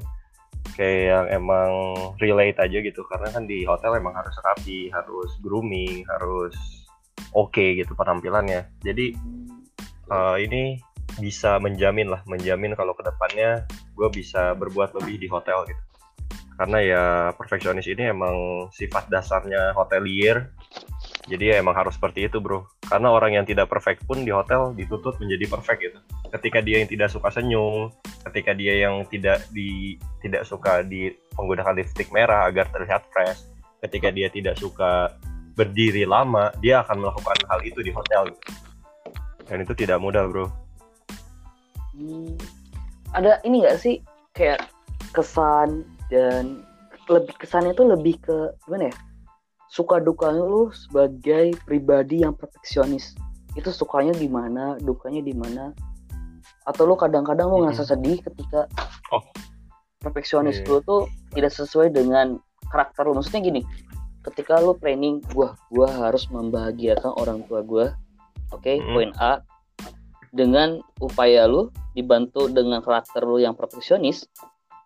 kayak 0.75 1.01
yang 1.11 1.27
emang 1.43 1.71
relate 2.17 2.57
aja 2.59 2.77
gitu. 2.81 3.01
Karena 3.07 3.29
kan 3.31 3.43
di 3.45 3.63
hotel 3.63 3.97
emang 3.97 4.15
harus 4.15 4.35
rapi 4.41 4.91
harus 4.91 5.31
grooming 5.43 6.03
harus 6.07 6.55
oke 7.35 7.65
gitu 7.77 7.91
penampilannya. 7.93 8.67
Jadi 8.83 9.15
eh, 10.11 10.37
ini 10.43 10.79
bisa 11.19 11.59
menjamin 11.59 12.07
lah 12.07 12.23
menjamin 12.23 12.71
kalau 12.73 12.95
ke 12.95 13.03
depannya 13.03 13.67
gue 13.99 14.09
bisa 14.15 14.55
berbuat 14.55 14.95
lebih 14.97 15.19
di 15.19 15.27
hotel 15.27 15.67
gitu. 15.67 15.83
Karena 16.55 16.77
ya 16.83 17.03
perfeksionis 17.33 17.89
ini 17.89 18.11
emang 18.11 18.69
sifat 18.69 19.09
dasarnya 19.09 19.73
hotelier. 19.73 20.53
Jadi 21.25 21.53
ya 21.53 21.55
emang 21.61 21.77
harus 21.77 21.97
seperti 21.97 22.25
itu 22.29 22.41
bro 22.41 22.65
karena 22.91 23.07
orang 23.07 23.39
yang 23.39 23.45
tidak 23.48 23.71
perfect 23.71 24.03
pun 24.03 24.27
di 24.27 24.36
hotel 24.36 24.75
dituntut 24.75 25.15
menjadi 25.24 25.48
perfect 25.48 25.79
gitu. 25.79 26.00
Ketika 26.27 26.60
dia 26.60 26.83
yang 26.83 26.91
tidak 26.91 27.07
suka 27.07 27.31
senyum 27.31 27.88
ketika 28.27 28.51
dia 28.53 28.86
yang 28.86 29.01
tidak 29.10 29.41
di 29.50 29.98
tidak 30.21 30.45
suka 30.45 30.86
di 30.86 31.10
menggunakan 31.39 31.74
lipstick 31.74 32.12
merah 32.13 32.45
agar 32.45 32.69
terlihat 32.69 33.01
fresh 33.10 33.48
ketika 33.81 34.13
dia 34.13 34.29
tidak 34.29 34.60
suka 34.60 35.15
berdiri 35.57 36.05
lama 36.05 36.53
dia 36.62 36.86
akan 36.86 37.01
melakukan 37.01 37.38
hal 37.50 37.60
itu 37.65 37.79
di 37.81 37.91
hotel 37.95 38.29
gitu. 38.29 38.51
dan 39.50 39.57
itu 39.63 39.74
tidak 39.74 39.98
mudah 40.00 40.27
bro. 40.29 40.48
Hmm, 41.98 42.38
ada 43.12 43.41
ini 43.43 43.65
nggak 43.65 43.79
sih 43.81 44.00
kayak 44.38 44.67
kesan 45.12 45.83
dan 46.07 46.63
lebih 47.10 47.36
kesannya 47.36 47.75
tuh 47.75 47.91
lebih 47.91 48.15
ke 48.24 48.55
gimana 48.63 48.88
ya 48.88 48.95
suka 49.71 50.03
duka 50.03 50.27
lu 50.29 50.67
sebagai 50.75 51.55
pribadi 51.63 52.27
yang 52.27 52.35
perfeksionis 52.35 53.15
itu 53.55 53.71
sukanya 53.71 54.11
di 54.11 54.27
mana 54.27 54.75
dukanya 54.79 55.23
di 55.23 55.31
mana 55.31 55.71
atau 56.67 56.83
lu 56.83 56.99
kadang-kadang 56.99 57.47
lu 57.47 57.63
ngerasa 57.63 57.87
sedih 57.87 58.19
ketika 58.19 58.67
Oh. 59.11 59.23
perfeksionis 59.99 60.59
Iya. 60.59 60.67
lu 60.67 60.77
tuh 60.83 61.01
tidak 61.31 61.51
sesuai 61.51 61.91
dengan 61.91 62.35
karakter 62.67 63.07
lu 63.07 63.15
maksudnya 63.15 63.43
gini 63.43 63.61
ketika 64.23 64.59
lu 64.59 64.75
planning 64.75 65.23
gua 65.31 65.55
gua 65.71 65.87
harus 65.87 66.27
membahagiakan 66.27 67.11
orang 67.15 67.39
tua 67.47 67.63
gua 67.63 67.85
oke 68.51 68.67
Mm. 68.71 68.91
poin 68.91 69.11
A 69.19 69.39
dengan 70.31 70.79
upaya 70.99 71.43
lu 71.47 71.67
dibantu 71.91 72.47
dengan 72.47 72.79
karakter 72.79 73.23
lu 73.23 73.35
yang 73.37 73.51
perfeksionis 73.51 74.23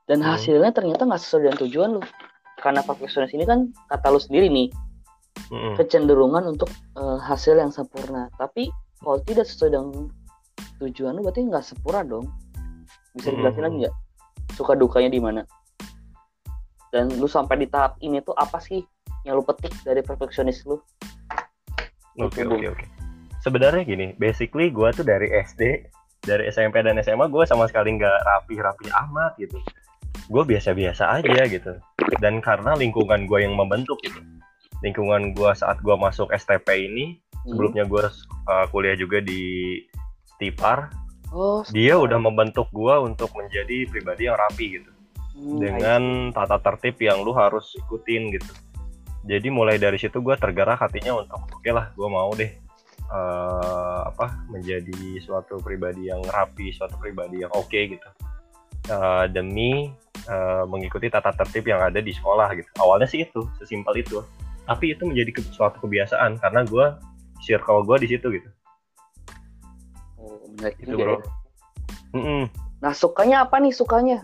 dan 0.06 0.22
hasilnya 0.22 0.74
ternyata 0.74 1.06
nggak 1.06 1.22
sesuai 1.22 1.42
dengan 1.50 1.58
tujuan 1.62 1.90
lu 1.98 2.02
karena 2.66 2.82
perfeksionis 2.82 3.30
ini 3.38 3.46
kan 3.46 3.70
kata 3.94 4.10
lu 4.10 4.18
sendiri 4.18 4.50
nih 4.50 4.74
Mm-mm. 5.54 5.78
kecenderungan 5.78 6.50
untuk 6.50 6.74
eh, 6.98 7.20
hasil 7.22 7.62
yang 7.62 7.70
sempurna 7.70 8.34
tapi 8.42 8.74
kalau 8.98 9.22
tidak 9.22 9.46
sesuai 9.46 9.78
dengan 9.78 10.10
tujuan 10.82 11.14
lu 11.14 11.22
berarti 11.22 11.46
nggak 11.46 11.62
sempurna 11.62 12.02
dong 12.02 12.26
bisa 13.14 13.30
dijelasin 13.30 13.62
Hmm. 13.62 13.68
lagi 13.70 13.76
nggak 13.86 13.96
suka 14.58 14.74
dukanya 14.74 15.14
di 15.14 15.22
mana 15.22 15.42
dan 16.90 17.14
lu 17.14 17.30
sampai 17.30 17.62
di 17.62 17.68
tahap 17.70 18.02
ini 18.02 18.20
tuh 18.26 18.34
apa 18.34 18.58
sih 18.58 18.82
yang 19.22 19.38
lu 19.38 19.46
petik 19.46 19.72
dari 19.86 20.02
perfeksionis 20.02 20.66
lu 20.66 20.82
Oke 22.16 22.48
Gitu, 22.48 22.48
oke 22.48 22.68
oke. 22.72 22.86
Sebenarnya 23.44 23.84
gini, 23.84 24.16
basically 24.16 24.72
gue 24.72 24.90
tuh 24.96 25.04
dari 25.06 25.28
SD, 25.30 25.92
dari 26.24 26.48
SMP 26.50 26.82
dan 26.82 26.98
SMA 27.04 27.28
gue 27.28 27.44
sama 27.44 27.68
sekali 27.68 28.00
nggak 28.00 28.18
rapi-rapi 28.24 28.88
amat 28.90 29.36
gitu. 29.38 29.60
Gue 30.28 30.44
biasa-biasa 30.44 31.22
aja 31.22 31.46
gitu. 31.46 31.78
Dan 32.22 32.42
karena 32.42 32.74
lingkungan 32.74 33.30
gue 33.30 33.46
yang 33.46 33.54
membentuk 33.54 34.00
gitu. 34.02 34.18
Lingkungan 34.84 35.34
gue 35.34 35.52
saat 35.56 35.80
gue 35.82 35.96
masuk 35.96 36.30
STP 36.36 36.90
ini, 36.90 37.20
Hmm. 37.46 37.54
sebelumnya 37.54 37.86
gue 37.86 38.04
uh, 38.50 38.66
kuliah 38.74 38.98
juga 38.98 39.22
di 39.22 39.78
Stipar, 40.34 40.90
oh 41.30 41.62
dia 41.70 41.94
udah 41.94 42.18
membentuk 42.18 42.66
gue 42.74 42.96
untuk 43.06 43.30
menjadi 43.38 43.86
pribadi 43.86 44.26
yang 44.26 44.34
rapi 44.34 44.82
gitu. 44.82 44.90
hmm, 45.38 45.58
dengan 45.62 46.02
tata 46.34 46.58
tertib 46.58 46.98
yang 47.06 47.22
lu 47.22 47.38
harus 47.38 47.78
ikutin 47.78 48.34
gitu. 48.34 48.50
Jadi 49.30 49.48
mulai 49.54 49.78
dari 49.78 50.02
situ 50.02 50.26
gue 50.26 50.34
tergerak 50.42 50.82
hatinya 50.82 51.22
untuk 51.22 51.38
oke 51.38 51.70
lah 51.70 51.94
gue 51.94 52.08
mau 52.10 52.34
deh 52.34 52.50
eh, 53.06 54.02
apa 54.10 54.42
menjadi 54.50 55.22
suatu 55.22 55.62
pribadi 55.62 56.10
yang 56.10 56.26
rapi, 56.26 56.74
suatu 56.74 56.98
pribadi 56.98 57.46
yang 57.46 57.54
oke 57.54 57.78
gitu. 57.78 58.10
Eh, 58.86 59.26
demi 59.30 59.90
eh, 60.26 60.64
mengikuti 60.66 61.10
tata 61.10 61.34
tertib 61.34 61.66
yang 61.66 61.82
ada 61.82 61.98
di 61.98 62.10
sekolah 62.10 62.54
gitu. 62.54 62.70
Awalnya 62.78 63.06
sih 63.06 63.26
itu, 63.26 63.42
sesimpel 63.58 63.98
itu. 63.98 64.22
Tapi 64.66 64.94
itu 64.94 65.06
menjadi 65.06 65.32
ke- 65.32 65.50
suatu 65.52 65.78
kebiasaan 65.80 66.38
karena 66.38 66.62
gue 66.64 66.86
circle 67.42 67.82
gue 67.82 67.98
di 68.00 68.08
situ 68.10 68.28
gitu. 68.32 68.50
oh, 70.18 70.42
menarik 70.52 70.78
Itu 70.80 70.94
juga 70.94 71.04
bro. 71.04 71.14
ya. 71.14 71.20
Mm-mm. 72.14 72.44
nah 72.80 72.94
sukanya 72.94 73.44
apa 73.44 73.58
nih 73.58 73.70
sukanya 73.70 74.24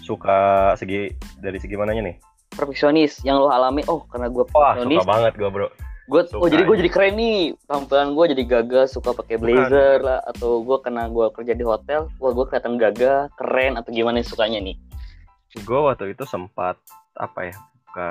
Suka 0.00 0.72
segi 0.74 1.10
dari 1.38 1.58
segi 1.58 1.74
mananya 1.74 2.02
nih? 2.02 2.16
perfeksionis 2.50 3.20
yang 3.20 3.36
lo 3.36 3.48
alami 3.48 3.84
oh 3.84 4.04
karena 4.06 4.26
gue 4.26 4.44
Wah 4.50 4.72
perfeksionis 4.72 4.98
suka 4.98 5.08
banget 5.08 5.32
gue 5.36 5.48
bro. 5.48 5.68
Gue 6.06 6.22
oh 6.38 6.46
jadi 6.46 6.62
gue 6.62 6.76
aja. 6.78 6.80
jadi 6.86 6.90
keren 6.90 7.14
nih. 7.18 7.40
Tampilan 7.66 8.14
gue 8.14 8.24
jadi 8.30 8.44
gagah 8.46 8.86
suka 8.86 9.10
pakai 9.10 9.36
blazer 9.42 10.02
lah 10.02 10.22
atau 10.22 10.62
gue 10.62 10.78
karena 10.78 11.10
gue 11.10 11.26
kerja 11.34 11.52
di 11.54 11.64
hotel 11.66 12.06
wah 12.22 12.32
gue 12.32 12.44
kelihatan 12.46 12.78
gagah 12.78 13.26
keren 13.34 13.74
atau 13.74 13.90
gimana 13.90 14.22
nih 14.22 14.26
sukanya 14.26 14.58
nih? 14.62 14.76
Gue 15.66 15.80
waktu 15.82 16.14
itu 16.14 16.22
sempat 16.28 16.78
apa 17.16 17.50
ya 17.50 17.56
buka 17.56 18.10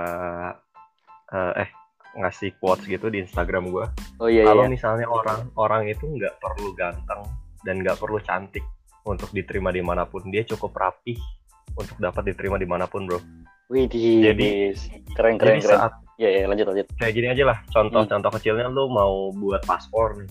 eh, 1.30 1.54
eh 1.62 1.70
ngasih 2.16 2.58
quotes 2.58 2.88
gitu 2.88 3.12
di 3.12 3.22
Instagram 3.22 3.70
gue 3.70 3.86
oh 4.24 4.30
iya 4.32 4.48
kalau 4.48 4.66
iya. 4.66 4.72
misalnya 4.72 5.06
orang 5.06 5.52
orang 5.60 5.84
itu 5.86 6.08
nggak 6.08 6.40
perlu 6.40 6.72
ganteng 6.74 7.22
dan 7.68 7.84
nggak 7.84 8.00
perlu 8.00 8.18
cantik 8.24 8.64
untuk 9.06 9.30
diterima 9.30 9.70
di 9.70 9.86
mana 9.86 10.10
pun 10.10 10.26
dia 10.34 10.42
cukup 10.42 10.74
rapih 10.74 11.20
untuk 11.78 11.98
dapat 12.02 12.34
diterima 12.34 12.58
di 12.58 12.66
mana 12.66 12.90
pun 12.90 13.06
bro. 13.06 13.20
Wih, 13.70 13.90
Jadi- 13.90 14.74
keren 15.18 15.36
keren 15.38 15.60
Jadi 15.60 15.66
keren. 15.66 15.78
saat 15.78 15.94
Iya, 16.16 16.30
iya, 16.32 16.44
lanjut 16.48 16.66
lanjut. 16.72 16.88
kayak 16.96 17.14
gini 17.14 17.28
aja 17.28 17.44
lah 17.44 17.58
contoh-contoh 17.68 18.32
kecilnya 18.40 18.72
lu 18.72 18.88
mau 18.88 19.36
buat 19.36 19.60
paspor 19.68 20.16
nih. 20.24 20.30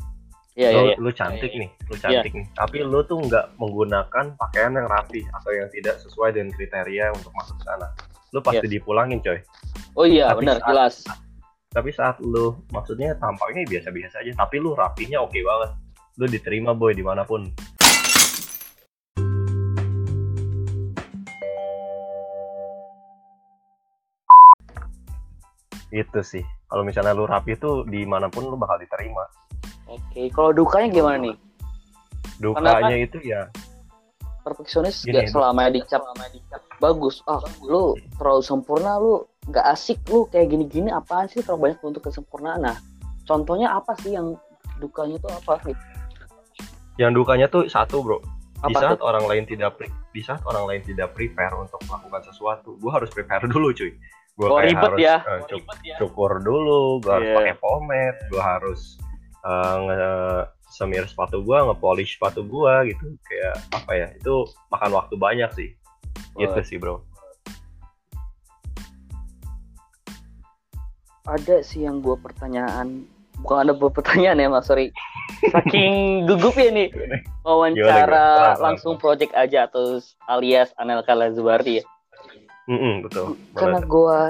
Iya, 0.54 0.68
lu, 0.70 0.78
iya, 0.78 0.82
iya. 0.86 0.96
lu 0.96 1.10
cantik 1.10 1.52
nih 1.52 1.70
lu 1.90 1.96
cantik 1.98 2.32
nih. 2.32 2.46
Tapi 2.56 2.76
lu 2.86 3.02
tuh 3.04 3.18
nggak 3.20 3.58
menggunakan 3.60 4.24
pakaian 4.38 4.72
yang 4.72 4.86
rapi 4.88 5.20
atau 5.34 5.50
yang 5.52 5.68
tidak 5.74 5.98
sesuai 6.00 6.32
dengan 6.32 6.54
kriteria 6.56 7.12
untuk 7.12 7.34
masuk 7.36 7.58
ke 7.60 7.64
sana. 7.68 7.88
Lu 8.32 8.40
pasti 8.40 8.66
dipulangin 8.70 9.18
coy. 9.20 9.38
Oh 9.98 10.06
iya, 10.08 10.30
Tapi 10.32 10.40
benar, 10.46 10.56
saat- 10.62 10.68
jelas. 10.72 10.94
tapi 11.74 11.90
saat 11.90 12.16
lu 12.22 12.54
maksudnya 12.70 13.18
tampaknya 13.18 13.66
biasa-biasa 13.66 14.22
aja 14.22 14.30
tapi 14.38 14.62
lu 14.62 14.72
rapinya 14.78 15.20
oke 15.20 15.36
banget. 15.36 15.70
Lu 16.16 16.24
diterima 16.30 16.70
boy 16.70 16.94
di 16.94 17.02
mana 17.02 17.26
pun 17.26 17.50
itu 25.94 26.20
sih 26.26 26.44
kalau 26.66 26.82
misalnya 26.82 27.14
lu 27.14 27.24
rapi 27.24 27.54
tuh 27.54 27.86
di 27.86 28.02
mana 28.02 28.26
pun 28.26 28.44
lu 28.50 28.58
bakal 28.58 28.76
diterima 28.82 29.24
Oke, 29.84 30.32
kalau 30.32 30.50
dukanya 30.50 30.88
gimana 30.90 31.18
nih? 31.30 31.36
dukanya 32.42 32.96
itu 32.98 33.18
ya 33.22 33.46
Perfeksionis 34.44 35.08
Gini, 35.08 35.24
gak 35.24 35.32
selamanya 35.32 35.72
dicap 35.72 36.04
bagus. 36.76 37.24
Ah, 37.24 37.40
lu 37.64 37.96
terlalu 38.20 38.44
sempurna, 38.44 39.00
lu 39.00 39.24
gak 39.48 39.64
asik, 39.72 40.04
lu 40.12 40.28
kayak 40.28 40.52
gini-gini 40.52 40.92
apaan 40.92 41.32
sih 41.32 41.40
terlalu 41.40 41.72
banyak 41.72 41.80
untuk 41.80 42.04
kesempurnaan. 42.04 42.60
Nah, 42.60 42.76
contohnya 43.24 43.72
apa 43.72 43.96
sih 44.04 44.12
yang 44.12 44.36
dukanya 44.76 45.16
tuh 45.16 45.32
apa? 45.32 45.64
Gitu? 45.64 45.80
yang 46.98 47.10
dukanya 47.10 47.50
tuh 47.50 47.66
satu 47.66 48.02
bro 48.06 48.18
di 48.64 48.72
Apa 48.72 48.78
saat 48.80 48.98
tuh? 49.02 49.06
orang 49.10 49.24
lain 49.28 49.44
tidak 49.44 49.76
pre- 49.76 49.92
di 50.14 50.22
saat 50.22 50.40
orang 50.46 50.64
lain 50.70 50.82
tidak 50.86 51.12
prepare 51.12 51.52
untuk 51.58 51.76
melakukan 51.90 52.22
sesuatu 52.30 52.78
gua 52.80 53.02
harus 53.02 53.10
prepare 53.10 53.44
dulu 53.50 53.74
cuy 53.74 53.92
gua 54.34 54.48
Oh, 54.48 54.58
kayak 54.58 54.68
ribet 54.68 54.90
harus 54.90 55.00
ya. 55.00 55.16
eh, 55.22 55.40
cuk- 55.46 55.78
cukur 55.96 56.32
dulu 56.38 56.98
gua 57.00 57.12
harus 57.16 57.28
Iya. 57.28 57.36
pakai 57.36 57.54
pomade 57.56 58.18
gua 58.28 58.42
harus 58.50 58.80
eh, 59.40 59.76
nge- 59.80 60.46
semir 60.68 61.04
sepatu 61.04 61.38
gua 61.40 61.62
ngepolish 61.64 62.18
sepatu 62.18 62.42
gua 62.42 62.82
gitu 62.82 63.14
kayak 63.22 63.54
apa 63.70 63.92
ya 63.94 64.06
itu 64.12 64.34
makan 64.68 64.90
waktu 64.92 65.14
banyak 65.14 65.50
sih 65.52 65.70
gitu 66.34 66.50
Wah. 66.52 66.66
sih 66.66 66.76
bro 66.76 66.98
Ada 71.24 71.64
sih 71.64 71.88
yang 71.88 72.04
gue 72.04 72.20
pertanyaan, 72.20 73.08
bukan 73.40 73.64
ada 73.64 73.72
buat 73.72 73.96
pertanyaan 73.96 74.36
ya 74.36 74.48
mas, 74.52 74.68
sorry. 74.68 74.92
Saking 75.48 75.92
gugup 76.28 76.52
ya 76.52 76.68
nih, 76.68 76.92
wawancara 77.40 77.80
Gimana, 77.96 78.52
gimana? 78.52 78.60
langsung 78.60 79.00
project 79.00 79.32
aja 79.32 79.64
atau 79.64 80.04
alias 80.28 80.76
Anelka 80.76 81.16
Lazuardi 81.16 81.80
ya. 81.80 81.84
Mm-mm, 82.64 83.04
betul 83.04 83.36
Karena 83.52 83.80
gue 83.84 84.20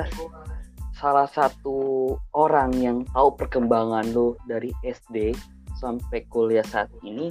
salah 0.94 1.28
satu 1.30 2.12
orang 2.34 2.74
yang 2.78 2.98
tahu 3.12 3.34
perkembangan 3.38 4.10
lu 4.10 4.34
dari 4.48 4.74
SD 4.82 5.34
sampai 5.78 6.24
kuliah 6.30 6.64
saat 6.66 6.90
ini 7.06 7.30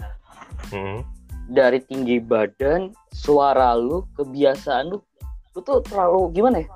Mm-mm. 0.72 1.04
dari 1.52 1.84
tinggi 1.84 2.24
badan, 2.24 2.96
suara 3.12 3.76
lu, 3.76 4.08
kebiasaan 4.16 4.94
lu, 4.94 4.98
lu 5.56 5.60
tuh 5.60 5.84
terlalu 5.84 6.32
gimana 6.32 6.64
ya? 6.64 6.68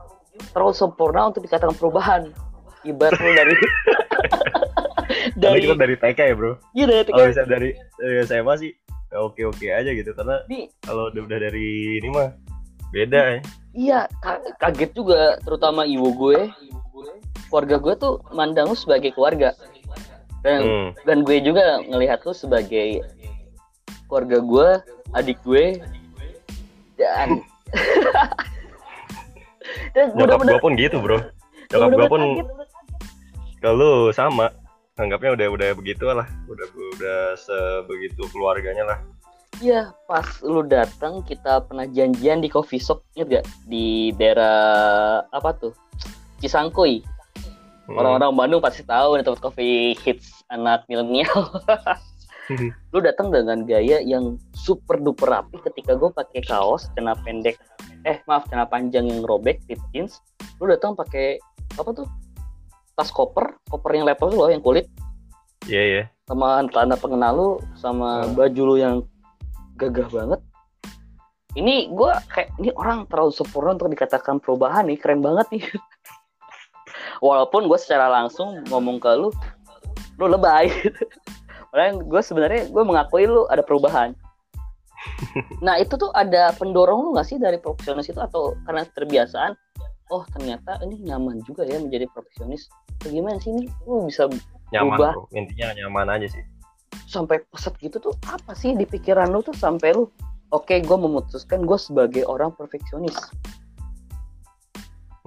Terlalu 0.53 0.73
sempurna 0.75 1.31
untuk 1.31 1.47
dikatakan 1.47 1.73
perubahan. 1.75 2.29
Ibarat 2.85 3.19
lu 3.19 3.31
dari 3.33 3.55
dari 5.35 5.59
kita 5.63 5.75
dari 5.77 5.95
TK 5.97 6.19
ya 6.19 6.35
bro 6.35 6.53
iya 6.73 6.85
dari 6.89 7.03
kalau 7.09 7.25
TK. 7.25 7.31
bisa 7.33 7.43
dari, 7.45 7.69
dari 7.99 8.17
SMA 8.25 8.53
sih 8.57 8.71
oke 9.13 9.41
oke 9.45 9.65
aja 9.69 9.91
gitu 9.93 10.11
karena 10.17 10.41
kalau 10.83 11.13
udah 11.13 11.21
udah 11.25 11.39
dari 11.39 11.99
ini 12.01 12.09
mah 12.09 12.29
beda 12.95 13.19
ya 13.19 13.39
iya 13.75 13.99
ka- 14.23 14.41
kaget 14.57 14.91
juga 14.95 15.37
terutama 15.43 15.85
ibu 15.85 16.09
gue. 16.13 16.49
Keluarga 17.47 17.79
gue 17.79 17.93
tuh 17.95 18.13
mandang 18.35 18.67
lu 18.67 18.75
sebagai 18.75 19.15
keluarga. 19.15 19.55
Dan 20.43 20.59
Hmm. 20.63 20.89
dan 21.07 21.23
gue 21.23 21.39
juga 21.39 21.79
ngelihat 21.85 22.23
lu 22.27 22.33
sebagai 22.35 23.03
keluarga 24.07 24.37
gue, 24.39 24.67
adik 25.15 25.39
gue 25.47 25.79
dan 26.97 27.45
dan 29.95 30.05
nyokap 30.17 30.39
gue 30.43 30.59
pun 30.59 30.73
gitu 30.75 30.97
bro 30.99 31.21
nyokap 31.69 31.89
gue 31.93 32.07
pun 32.09 32.21
kalau 33.61 34.09
sama 34.13 34.49
anggapnya 34.97 35.37
udah 35.37 35.47
udah 35.53 35.69
begitu 35.77 36.03
lah 36.09 36.25
udah 36.49 36.67
udah 36.97 37.19
sebegitu 37.37 38.25
keluarganya 38.33 38.83
lah 38.83 38.99
Iya, 39.57 39.89
pas 40.05 40.27
lu 40.45 40.61
datang 40.61 41.25
kita 41.25 41.65
pernah 41.65 41.89
janjian 41.89 42.45
di 42.45 42.49
coffee 42.49 42.77
shop, 42.77 43.01
inget 43.17 43.41
gak? 43.41 43.45
Di 43.65 44.13
daerah 44.13 45.25
apa 45.33 45.49
tuh? 45.57 45.73
Cisangkuy. 46.37 47.01
Hmm. 47.89 47.97
Orang-orang 47.97 48.37
Bandung 48.37 48.61
pasti 48.61 48.85
tahu 48.85 49.17
nih 49.17 49.25
tempat 49.25 49.41
coffee 49.41 49.97
hits 49.97 50.45
anak 50.53 50.85
milenial. 50.85 51.49
lu 52.95 52.99
datang 53.03 53.27
dengan 53.27 53.67
gaya 53.67 53.99
yang 53.99 54.39
super 54.55 54.95
duper 54.95 55.27
rapi 55.27 55.59
ketika 55.67 55.99
gue 55.99 56.07
pakai 56.15 56.39
kaos 56.47 56.87
celana 56.95 57.19
pendek 57.27 57.59
eh 58.07 58.23
maaf 58.23 58.47
celana 58.47 58.63
panjang 58.63 59.03
yang 59.03 59.19
robek 59.27 59.59
tip 59.67 59.79
jeans 59.91 60.23
lu 60.63 60.71
datang 60.71 60.95
pakai 60.95 61.43
apa 61.75 61.91
tuh 61.91 62.07
tas 62.95 63.11
koper 63.11 63.51
koper 63.67 63.91
yang 63.99 64.07
level 64.07 64.31
loh 64.31 64.47
yang 64.47 64.63
kulit 64.63 64.87
iya 65.67 65.83
iya 65.83 66.03
sama 66.23 66.63
tanda 66.71 66.95
pengenal 66.95 67.31
lu 67.35 67.49
sama 67.75 68.23
Hmm. 68.23 68.31
baju 68.39 68.61
lu 68.63 68.75
yang 68.79 68.95
gagah 69.77 70.09
banget. 70.09 70.41
Ini 71.57 71.89
gue 71.89 72.11
kayak 72.33 72.49
ini 72.61 72.69
orang 72.77 73.09
terlalu 73.09 73.33
sempurna 73.33 73.73
untuk 73.73 73.89
dikatakan 73.89 74.37
perubahan 74.37 74.89
nih 74.89 74.97
keren 74.97 75.21
banget 75.21 75.47
nih. 75.53 75.63
Walaupun 77.25 77.65
gue 77.65 77.79
secara 77.81 78.09
langsung 78.09 78.61
ngomong 78.69 79.01
ke 79.01 79.09
lu 79.17 79.29
lu 80.21 80.25
lebay. 80.29 80.69
Padahal 81.73 82.01
gue 82.01 82.21
sebenarnya 82.21 82.69
gue 82.69 82.83
mengakui 82.83 83.25
lu 83.29 83.45
ada 83.49 83.61
perubahan. 83.61 84.13
Nah 85.65 85.77
itu 85.77 85.93
tuh 85.93 86.09
ada 86.17 86.51
pendorong 86.57 86.99
lu 86.99 87.09
nggak 87.13 87.29
sih 87.29 87.37
dari 87.37 87.61
profesionalis 87.61 88.09
itu? 88.11 88.17
Atau 88.17 88.57
karena 88.65 88.83
terbiasaan 88.91 89.53
oh 90.09 90.25
ternyata 90.33 90.81
ini 90.83 91.05
nyaman 91.05 91.43
juga 91.45 91.67
ya 91.67 91.77
menjadi 91.77 92.09
profesionalis 92.11 92.67
Atau 92.99 93.13
gimana 93.13 93.37
sih 93.39 93.53
ini? 93.53 93.69
Lu 93.85 94.09
bisa 94.09 94.25
nyaman 94.73 94.97
Berubah. 94.97 95.11
bro. 95.15 95.23
Intinya 95.37 95.73
nyaman 95.77 96.07
aja 96.17 96.27
sih 96.27 96.43
sampai 97.07 97.43
peset 97.47 97.73
gitu 97.79 97.97
tuh 97.99 98.13
apa 98.27 98.51
sih 98.51 98.75
di 98.75 98.83
pikiran 98.83 99.31
lu 99.31 99.39
tuh 99.39 99.55
sampai 99.55 99.95
lu 99.95 100.11
oke 100.51 100.75
gue 100.75 100.97
memutuskan 100.97 101.63
gue 101.63 101.79
sebagai 101.79 102.23
orang 102.27 102.51
perfeksionis. 102.55 103.15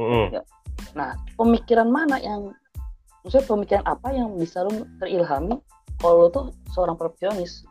Mm-mm. 0.01 0.33
nah 0.97 1.13
pemikiran 1.37 1.93
mana 1.93 2.17
yang 2.25 2.57
maksudnya 3.21 3.45
pemikiran 3.45 3.85
apa 3.85 4.09
yang 4.17 4.33
bisa 4.41 4.65
lu 4.65 4.89
terilhami 4.97 5.61
kalau 6.01 6.25
lu 6.25 6.29
tuh 6.33 6.45
seorang 6.73 6.97
perfeksionis? 6.97 7.69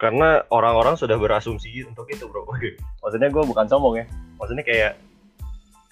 Karena 0.00 0.40
orang-orang 0.48 0.96
sudah 0.96 1.20
berasumsi 1.20 1.84
untuk 1.84 2.08
itu 2.08 2.24
bro. 2.24 2.48
Maksudnya 3.04 3.28
gue 3.28 3.44
bukan 3.44 3.68
sombong 3.68 4.00
ya. 4.00 4.08
Maksudnya 4.40 4.64
kayak 4.64 4.96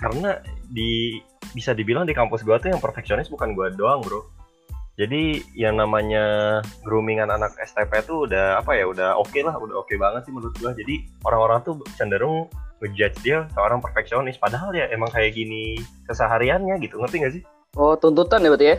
karena 0.01 0.41
di 0.73 1.21
bisa 1.53 1.77
dibilang 1.77 2.09
di 2.09 2.17
kampus 2.17 2.41
gue 2.41 2.57
tuh 2.57 2.73
yang 2.73 2.81
perfeksionis 2.81 3.29
bukan 3.29 3.53
gue 3.53 3.75
doang 3.75 4.01
bro 4.01 4.38
jadi 4.99 5.23
yang 5.55 5.79
namanya 5.79 6.59
groomingan 6.83 7.31
anak 7.31 7.55
STP 7.63 8.03
tuh 8.03 8.27
udah 8.27 8.59
apa 8.59 8.75
ya 8.75 8.91
udah 8.91 9.15
oke 9.15 9.39
lah 9.47 9.55
udah 9.55 9.79
oke 9.79 9.95
banget 9.95 10.27
sih 10.27 10.35
menurut 10.35 10.59
gue 10.59 10.75
jadi 10.75 10.95
orang-orang 11.23 11.63
tuh 11.63 11.79
cenderung 11.95 12.51
ngejudge 12.83 13.19
dia 13.23 13.47
seorang 13.55 13.83
perfeksionis. 13.83 14.39
Padahal 14.39 14.71
ya 14.71 14.87
emang 14.91 15.11
kayak 15.11 15.35
gini 15.35 15.79
kesehariannya 16.07 16.79
gitu. 16.83 16.99
Ngerti 16.99 17.17
gak 17.23 17.35
sih? 17.35 17.43
Oh 17.75 17.95
tuntutan 17.99 18.43
ya 18.43 18.51
berarti 18.55 18.67
ya? 18.75 18.77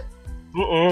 Mm-mm. 0.55 0.91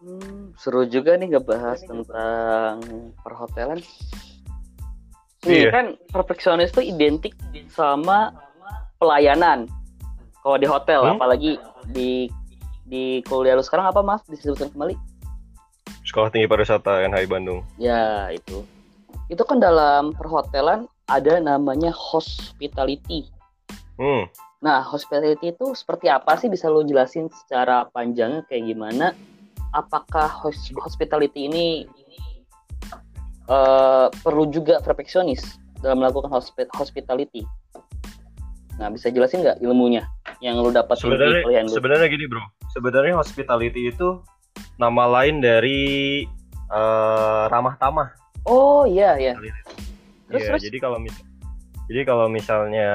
Hmm, 0.00 0.56
seru 0.56 0.88
juga 0.88 1.18
nih 1.18 1.36
ngebahas 1.36 1.78
tentang 1.84 2.80
perhotelan. 3.20 3.78
Nih 5.44 5.68
Iya. 5.68 5.70
kan 5.72 5.86
perfeksionis 6.08 6.72
tuh 6.72 6.84
identik 6.84 7.36
sama 7.68 8.32
pelayanan. 8.96 9.68
Kalau 10.40 10.56
di 10.56 10.66
hotel 10.68 11.00
Hmm? 11.04 11.14
apalagi 11.20 11.60
di 11.92 12.32
di 12.90 13.22
kuliah 13.30 13.54
lu 13.54 13.62
sekarang 13.62 13.86
apa 13.86 14.02
mas 14.02 14.26
disebutkan 14.26 14.74
kembali 14.74 14.98
sekolah 16.02 16.34
tinggi 16.34 16.50
pariwisata 16.50 17.06
NHI 17.06 17.30
Bandung 17.30 17.62
Ya 17.78 18.34
itu. 18.34 18.66
Itu 19.30 19.46
kan 19.46 19.62
dalam 19.62 20.10
perhotelan 20.10 20.90
ada 21.06 21.38
namanya 21.38 21.94
hospitality. 21.94 23.30
hmm. 23.94 24.26
Nah 24.58 24.82
hospitality 24.82 25.54
itu 25.54 25.70
seperti 25.78 26.10
apa 26.10 26.34
sih 26.34 26.50
bisa 26.50 26.66
lo 26.66 26.82
jelasin 26.82 27.30
secara 27.30 27.86
panjangnya 27.94 28.42
kayak 28.50 28.74
gimana? 28.74 29.14
Apakah 29.70 30.26
hos- 30.26 30.74
hospitality 30.82 31.46
ini 31.46 31.66
eh, 33.46 34.06
perlu 34.10 34.50
juga 34.50 34.82
perfeksionis 34.82 35.62
dalam 35.78 36.02
melakukan 36.02 36.28
hospi- 36.34 36.70
hospitality? 36.74 37.46
Nah 38.80 38.88
bisa 38.88 39.12
jelasin 39.12 39.44
nggak 39.44 39.60
ilmunya 39.60 40.08
yang 40.40 40.56
lo 40.56 40.72
dapat 40.72 40.96
sebenarnya 40.96 41.44
kuliah 41.44 41.62
lu? 41.68 41.68
sebenarnya 41.68 42.06
gini 42.08 42.24
bro 42.24 42.40
sebenarnya 42.72 43.14
hospitality 43.20 43.92
itu 43.92 44.24
nama 44.80 45.04
lain 45.20 45.44
dari 45.44 46.24
eh, 46.72 47.42
ramah 47.52 47.76
tamah 47.76 48.08
Oh 48.48 48.88
iya 48.88 49.20
iya. 49.20 49.36
Terus, 49.36 49.52
Iya, 50.30 50.46
terus? 50.54 50.62
jadi 50.64 50.78
kalau 50.80 50.98
mis- 51.02 51.26
Jadi 51.90 52.00
kalau 52.06 52.30
misalnya 52.30 52.88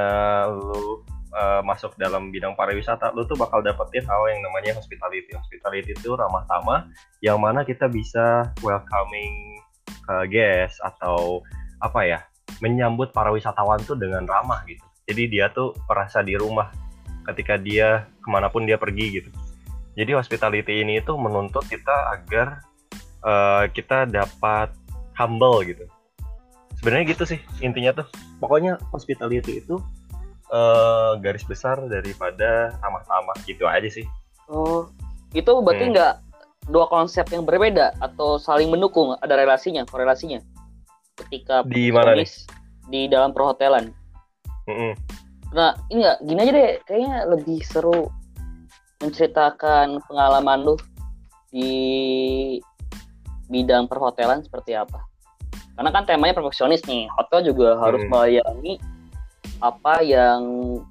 lu 0.48 1.04
uh, 1.36 1.60
masuk 1.68 2.00
dalam 2.00 2.32
bidang 2.32 2.56
pariwisata, 2.56 3.12
lu 3.12 3.28
tuh 3.28 3.36
bakal 3.36 3.60
dapetin 3.60 4.08
hal 4.08 4.24
yang 4.32 4.40
namanya 4.40 4.72
hospitality. 4.80 5.36
Hospitality 5.36 5.92
itu 5.92 6.16
ramah 6.16 6.48
tamah, 6.48 6.88
yang 7.20 7.36
mana 7.44 7.68
kita 7.68 7.92
bisa 7.92 8.56
welcoming 8.64 9.60
uh, 10.08 10.24
guest 10.24 10.80
atau 10.80 11.44
apa 11.84 12.08
ya, 12.08 12.20
menyambut 12.64 13.12
para 13.12 13.36
wisatawan 13.36 13.84
tuh 13.84 14.00
dengan 14.00 14.24
ramah 14.24 14.64
gitu. 14.64 14.88
Jadi 15.06 15.24
dia 15.30 15.54
tuh 15.54 15.78
merasa 15.86 16.26
di 16.26 16.34
rumah 16.34 16.74
ketika 17.30 17.58
dia 17.58 18.10
ke 18.22 18.28
mana 18.30 18.50
pun 18.50 18.66
dia 18.66 18.78
pergi 18.78 19.22
gitu. 19.22 19.30
Jadi 19.96 20.12
hospitality 20.18 20.84
ini 20.84 21.00
itu 21.00 21.14
menuntut 21.16 21.64
kita 21.70 22.14
agar 22.14 22.66
uh, 23.26 23.66
kita 23.72 24.06
dapat 24.10 24.70
humble 25.16 25.64
gitu 25.66 25.88
sebenarnya 26.80 27.18
gitu 27.18 27.24
sih 27.26 27.40
intinya 27.64 28.04
tuh 28.04 28.08
pokoknya 28.38 28.78
hospitality 28.92 29.64
itu 29.64 29.80
uh, 30.52 31.16
garis 31.24 31.42
besar 31.48 31.80
daripada 31.88 32.76
ramah-tamah 32.84 33.38
gitu 33.48 33.66
aja 33.66 33.88
sih 33.90 34.06
oh 34.52 34.92
itu 35.34 35.50
berarti 35.64 35.90
hmm. 35.90 35.94
nggak 35.96 36.14
hmm. 36.14 36.72
dua 36.72 36.86
konsep 36.92 37.26
yang 37.32 37.48
berbeda 37.48 37.96
atau 37.98 38.38
saling 38.38 38.70
mendukung 38.70 39.16
ada 39.18 39.34
relasinya 39.34 39.88
korelasinya 39.88 40.44
ketika 41.26 41.64
di 41.66 41.90
mana 41.90 42.20
nih 42.20 42.30
di 42.92 43.02
dalam 43.10 43.32
perhotelan 43.32 43.90
nah 45.56 45.72
ini 45.88 46.04
nggak 46.04 46.18
gini 46.26 46.40
aja 46.42 46.52
deh 46.52 46.72
kayaknya 46.84 47.16
lebih 47.32 47.60
seru 47.64 48.12
menceritakan 49.00 50.04
pengalaman 50.10 50.60
lu 50.68 50.76
di 51.54 51.72
bidang 53.48 53.88
perhotelan 53.88 54.44
seperti 54.44 54.76
apa 54.76 55.00
karena 55.76 55.90
kan 55.92 56.04
temanya 56.08 56.36
perfeksionis 56.36 56.84
nih 56.88 57.08
hotel 57.16 57.52
juga 57.52 57.80
harus 57.80 58.04
hmm. 58.04 58.12
melayani 58.12 58.74
apa 59.64 60.04
yang 60.04 60.44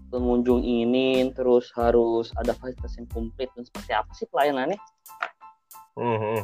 pengunjung 0.08 0.64
ingin 0.64 1.32
terus 1.36 1.68
harus 1.76 2.32
ada 2.40 2.56
fasilitas 2.56 2.96
yang 2.96 3.08
komplit 3.12 3.52
dan 3.52 3.64
seperti 3.68 3.92
apa 3.92 4.10
sih 4.16 4.26
pelayanannya 4.32 4.80
hmm, 6.00 6.18
hmm. 6.20 6.40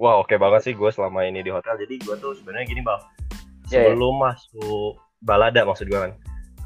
wah 0.00 0.20
oke 0.20 0.32
okay 0.32 0.40
banget 0.40 0.72
sih 0.72 0.74
gue 0.76 0.90
selama 0.92 1.28
ini 1.28 1.44
di 1.44 1.52
hotel 1.52 1.76
jadi 1.76 1.94
gue 2.00 2.14
tuh 2.16 2.32
sebenarnya 2.40 2.66
gini 2.72 2.80
bang 2.84 3.00
ya, 3.68 3.84
ya. 3.84 3.92
sebelum 3.92 4.16
yeah, 4.16 4.32
yeah. 4.32 4.32
masuk 4.32 4.92
balada 5.20 5.60
maksud 5.68 5.86
gue 5.88 6.00
kan 6.00 6.12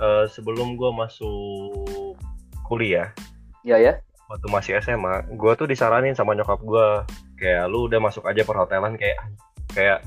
uh, 0.02 0.26
sebelum 0.26 0.74
gue 0.74 0.90
masuk 0.90 2.26
kuliah 2.66 3.14
ya 3.62 3.78
ya. 3.78 4.02
waktu 4.26 4.46
masih 4.50 4.72
SMA 4.82 5.30
gue 5.38 5.52
tuh 5.54 5.70
disaranin 5.70 6.18
sama 6.18 6.34
nyokap 6.34 6.58
gue 6.58 6.86
kayak 7.38 7.70
lu 7.70 7.86
udah 7.86 8.02
masuk 8.02 8.26
aja 8.26 8.42
perhotelan 8.42 8.98
kayak 8.98 9.18
kayak 9.70 10.02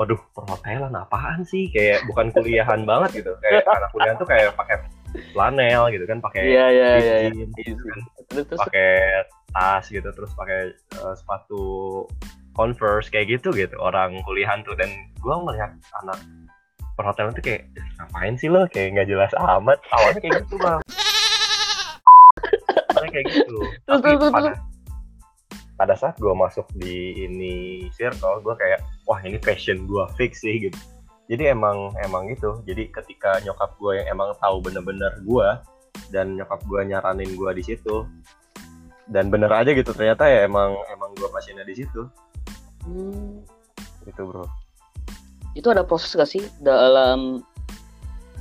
waduh 0.00 0.16
perhotelan 0.32 0.96
apaan 0.96 1.44
sih? 1.44 1.68
Kayak 1.68 2.08
bukan 2.08 2.32
kuliahan 2.32 2.88
banget 2.88 3.20
gitu. 3.20 3.36
Kayak 3.44 3.68
anak 3.68 3.90
kuliah 3.92 4.14
tuh 4.16 4.28
kayak 4.28 4.56
pakai 4.56 4.76
flanel 5.36 5.92
gitu 5.92 6.04
kan 6.08 6.18
pakai 6.24 6.42
yeah, 6.48 6.72
yeah, 6.72 6.94
yeah, 6.96 7.18
yeah. 7.28 7.48
gitu 7.60 7.82
kan. 7.84 8.00
pakai 8.64 8.90
tas 9.52 9.84
gitu 9.92 10.08
terus 10.08 10.32
pakai 10.38 10.72
uh, 11.04 11.12
sepatu 11.12 11.62
converse 12.56 13.12
kayak 13.12 13.36
gitu 13.36 13.52
gitu 13.52 13.76
orang 13.76 14.24
kuliahan 14.24 14.64
tuh. 14.64 14.72
Dan 14.72 14.88
gue 15.20 15.36
melihat 15.44 15.76
anak 16.00 16.16
perhotelan 17.00 17.32
tuh 17.32 17.40
kayak 17.40 17.64
ngapain 17.96 18.36
sih 18.36 18.52
lo? 18.52 18.68
Kayak 18.68 18.88
nggak 19.00 19.08
jelas 19.08 19.32
amat. 19.40 19.80
Awalnya 19.88 20.20
kayak 20.20 20.34
gitu 20.44 20.54
bang. 20.60 20.80
Awalnya 22.92 23.10
kayak 23.16 23.26
gitu. 23.32 23.56
Tapi 23.88 24.16
pada 24.28 24.50
pada 25.80 25.94
saat 25.96 26.20
gue 26.20 26.34
masuk 26.36 26.68
di 26.76 27.24
ini 27.24 27.88
circle 27.96 28.44
gue 28.44 28.52
kayak 28.60 28.84
wah 29.08 29.16
ini 29.24 29.40
passion 29.40 29.88
gue 29.88 30.04
fix 30.20 30.44
sih 30.44 30.68
gitu. 30.68 30.76
Jadi 31.32 31.48
emang 31.48 31.96
emang 32.04 32.28
gitu. 32.28 32.60
Jadi 32.68 32.92
ketika 32.92 33.40
nyokap 33.40 33.80
gue 33.80 34.04
yang 34.04 34.12
emang 34.12 34.36
tahu 34.36 34.60
bener-bener 34.60 35.16
gue 35.24 35.48
dan 36.12 36.36
nyokap 36.36 36.60
gue 36.68 36.80
nyaranin 36.84 37.32
gue 37.32 37.50
di 37.56 37.64
situ 37.64 38.04
dan 39.10 39.26
bener 39.26 39.50
aja 39.50 39.74
gitu 39.74 39.90
ternyata 39.90 40.28
ya 40.30 40.46
emang 40.46 40.76
emang 40.92 41.10
gue 41.16 41.28
pasiennya 41.32 41.64
di 41.64 41.80
situ. 41.80 42.04
Hmm. 42.84 43.44
itu 44.08 44.24
bro 44.24 44.48
itu 45.58 45.66
ada 45.70 45.82
proses 45.82 46.14
gak 46.14 46.30
sih 46.30 46.42
dalam 46.62 47.42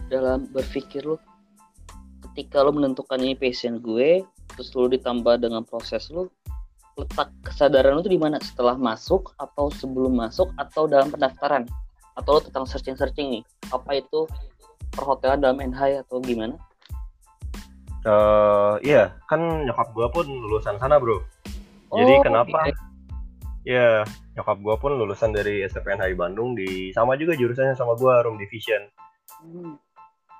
dalam 0.10 0.50
berpikir 0.50 1.06
lo 1.06 1.18
ketika 2.32 2.62
lo 2.62 2.74
menentukan 2.74 3.22
ini 3.22 3.38
passion 3.38 3.82
gue 3.82 4.26
terus 4.54 4.74
lo 4.74 4.90
ditambah 4.90 5.42
dengan 5.42 5.66
proses 5.66 6.10
lo 6.10 6.30
letak 7.00 7.32
kesadaran 7.48 7.96
lu 7.96 8.04
tuh 8.04 8.12
di 8.12 8.20
mana 8.20 8.38
setelah 8.44 8.76
masuk 8.76 9.32
atau 9.40 9.72
sebelum 9.72 10.20
masuk 10.20 10.52
atau 10.60 10.84
dalam 10.86 11.08
pendaftaran 11.08 11.64
atau 12.20 12.38
lu 12.38 12.42
tentang 12.44 12.68
searching 12.68 13.00
searching 13.00 13.40
nih 13.40 13.44
apa 13.72 14.04
itu 14.04 14.28
perhotelan 14.92 15.40
dalam 15.40 15.58
NH 15.64 16.04
atau 16.04 16.20
gimana? 16.20 16.60
Uh, 18.08 18.80
iya 18.80 19.12
kan 19.28 19.64
nyokap 19.68 19.92
gua 19.92 20.08
pun 20.12 20.28
lulusan 20.28 20.80
sana 20.80 21.00
bro. 21.00 21.20
Oh, 21.92 22.00
Jadi 22.00 22.14
kenapa? 22.24 22.68
Okay. 22.68 22.89
Ya 23.68 24.08
nyokap 24.36 24.58
gua 24.64 24.76
pun 24.80 24.96
lulusan 24.96 25.36
dari 25.36 25.64
SPNHI 25.68 26.16
Bandung 26.16 26.56
di 26.56 26.96
sama 26.96 27.20
juga 27.20 27.36
jurusannya 27.36 27.76
sama 27.76 27.96
gua 28.00 28.24
room 28.24 28.40
division. 28.40 28.88
Hmm. 29.44 29.76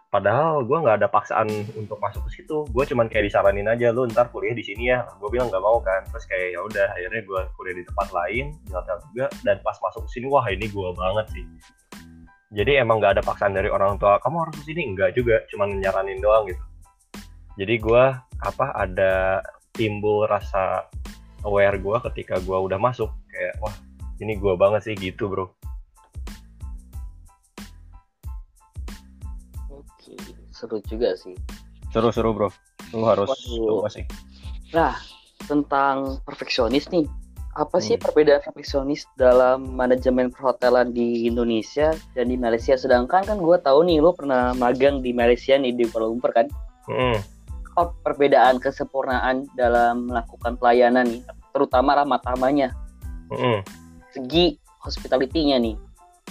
Padahal 0.10 0.66
gue 0.66 0.74
nggak 0.74 1.06
ada 1.06 1.06
paksaan 1.06 1.46
untuk 1.78 2.02
masuk 2.02 2.26
ke 2.26 2.42
situ. 2.42 2.66
Gue 2.74 2.82
cuman 2.82 3.06
kayak 3.06 3.30
disaranin 3.30 3.70
aja 3.70 3.94
lu 3.94 4.10
ntar 4.10 4.34
kuliah 4.34 4.58
di 4.58 4.66
sini 4.66 4.90
ya. 4.90 5.06
Gue 5.22 5.30
bilang 5.30 5.54
nggak 5.54 5.62
mau 5.62 5.78
kan. 5.86 6.02
Terus 6.10 6.26
kayak 6.26 6.48
ya 6.58 6.60
udah 6.66 6.88
akhirnya 6.98 7.22
gue 7.30 7.42
kuliah 7.54 7.76
di 7.78 7.84
tempat 7.86 8.08
lain 8.10 8.46
di 8.66 8.72
hotel 8.74 8.98
juga. 9.06 9.26
Dan 9.46 9.62
pas 9.62 9.78
masuk 9.78 10.10
ke 10.10 10.18
sini 10.18 10.26
wah 10.26 10.46
ini 10.50 10.66
gue 10.66 10.90
banget 10.98 11.26
sih. 11.30 11.46
Jadi 12.50 12.82
emang 12.82 12.98
nggak 12.98 13.22
ada 13.22 13.24
paksaan 13.24 13.54
dari 13.54 13.70
orang 13.70 14.02
tua 14.02 14.18
kamu 14.18 14.50
harus 14.50 14.56
ke 14.58 14.74
sini. 14.74 14.82
Enggak 14.90 15.14
juga 15.14 15.46
cuman 15.54 15.78
nyaranin 15.78 16.18
doang 16.18 16.50
gitu. 16.50 16.64
Jadi 17.62 17.74
gue 17.78 18.04
apa 18.42 18.66
ada 18.74 19.46
timbul 19.78 20.26
rasa 20.26 20.90
aware 21.44 21.78
gue 21.80 21.98
ketika 22.12 22.40
gue 22.44 22.58
udah 22.58 22.80
masuk. 22.80 23.12
Kayak 23.32 23.56
wah 23.64 23.76
ini 24.20 24.36
gue 24.36 24.54
banget 24.60 24.92
sih 24.92 24.96
gitu 25.00 25.32
bro. 25.32 25.48
Seru 30.52 30.84
juga 30.84 31.16
sih. 31.16 31.36
Seru-seru 31.96 32.36
bro. 32.36 32.50
Lu 32.92 33.08
harus 33.08 33.32
coba 33.48 33.88
sih. 33.88 34.04
Nah 34.76 34.96
tentang 35.48 36.20
perfeksionis 36.28 36.92
nih. 36.92 37.08
Apa 37.58 37.82
sih 37.82 37.98
hmm. 37.98 38.04
perbedaan 38.06 38.42
perfeksionis 38.46 39.04
dalam 39.20 39.74
manajemen 39.74 40.32
perhotelan 40.32 40.94
di 40.94 41.26
Indonesia 41.26 41.92
dan 42.14 42.30
di 42.30 42.38
Malaysia? 42.38 42.78
Sedangkan 42.78 43.26
kan 43.26 43.38
gue 43.42 43.58
tahu 43.60 43.84
nih 43.88 44.00
lo 44.00 44.14
pernah 44.14 44.54
magang 44.56 45.02
di 45.02 45.12
Malaysia 45.12 45.58
nih 45.58 45.74
di 45.76 45.84
Kuala 45.90 46.08
Lumpur 46.08 46.32
kan? 46.32 46.48
Hmm. 46.88 47.20
Oh, 47.80 47.96
perbedaan 48.04 48.60
kesempurnaan 48.60 49.48
dalam 49.56 50.12
melakukan 50.12 50.60
pelayanan 50.60 51.08
nih 51.08 51.24
terutama 51.56 51.96
ramah 51.96 52.20
tamanya 52.20 52.76
hmm. 53.32 53.64
segi 54.12 54.60
hospitality-nya 54.84 55.58
nih 55.64 55.76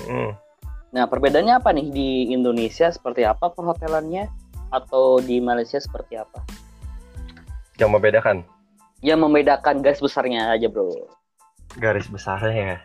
hmm. 0.04 0.48
Nah, 0.88 1.04
perbedaannya 1.04 1.60
apa 1.60 1.70
nih 1.76 1.92
di 1.92 2.10
Indonesia 2.32 2.88
seperti 2.88 3.20
apa 3.28 3.52
perhotelannya 3.52 4.24
atau 4.72 5.20
di 5.20 5.36
Malaysia 5.40 5.76
seperti 5.76 6.16
apa? 6.16 6.40
Yang 7.76 7.90
membedakan? 7.92 8.36
Yang 9.04 9.18
membedakan 9.20 9.84
garis 9.84 10.00
besarnya 10.00 10.48
aja, 10.48 10.66
Bro. 10.72 11.12
Garis 11.76 12.08
besarnya 12.08 12.52
ya. 12.56 12.78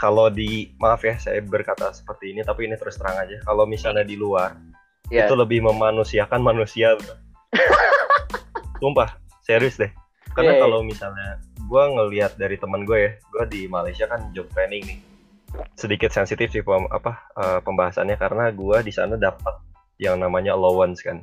Kalau 0.00 0.32
di 0.32 0.74
maaf 0.80 1.04
ya 1.04 1.16
saya 1.20 1.38
berkata 1.44 1.92
seperti 1.94 2.34
ini 2.34 2.40
tapi 2.42 2.66
ini 2.66 2.74
terus 2.80 2.96
terang 2.96 3.20
aja. 3.20 3.36
Kalau 3.44 3.68
misalnya 3.68 4.02
di 4.02 4.16
luar 4.18 4.56
yeah. 5.12 5.28
itu 5.28 5.36
lebih 5.36 5.60
memanusiakan 5.64 6.40
manusia. 6.40 6.96
Sumpah, 8.78 9.18
serius 9.44 9.78
deh. 9.78 9.90
Karena 10.34 10.54
yeah, 10.54 10.58
yeah. 10.58 10.62
kalau 10.66 10.78
misalnya 10.82 11.28
gue 11.58 11.82
ngelihat 11.94 12.32
dari 12.40 12.56
teman 12.58 12.82
gue 12.82 12.98
ya, 12.98 13.10
gue 13.18 13.44
di 13.50 13.60
Malaysia 13.70 14.08
kan 14.10 14.30
job 14.34 14.50
training 14.50 14.82
nih 14.82 15.00
sedikit 15.74 16.10
sensitif 16.10 16.50
sih 16.50 16.62
pem, 16.62 16.86
apa 16.90 17.12
uh, 17.38 17.58
pembahasannya 17.62 18.18
karena 18.18 18.50
gue 18.50 18.76
di 18.82 18.92
sana 18.94 19.14
dapat 19.14 19.54
yang 20.02 20.18
namanya 20.18 20.54
allowance 20.54 21.02
kan. 21.02 21.22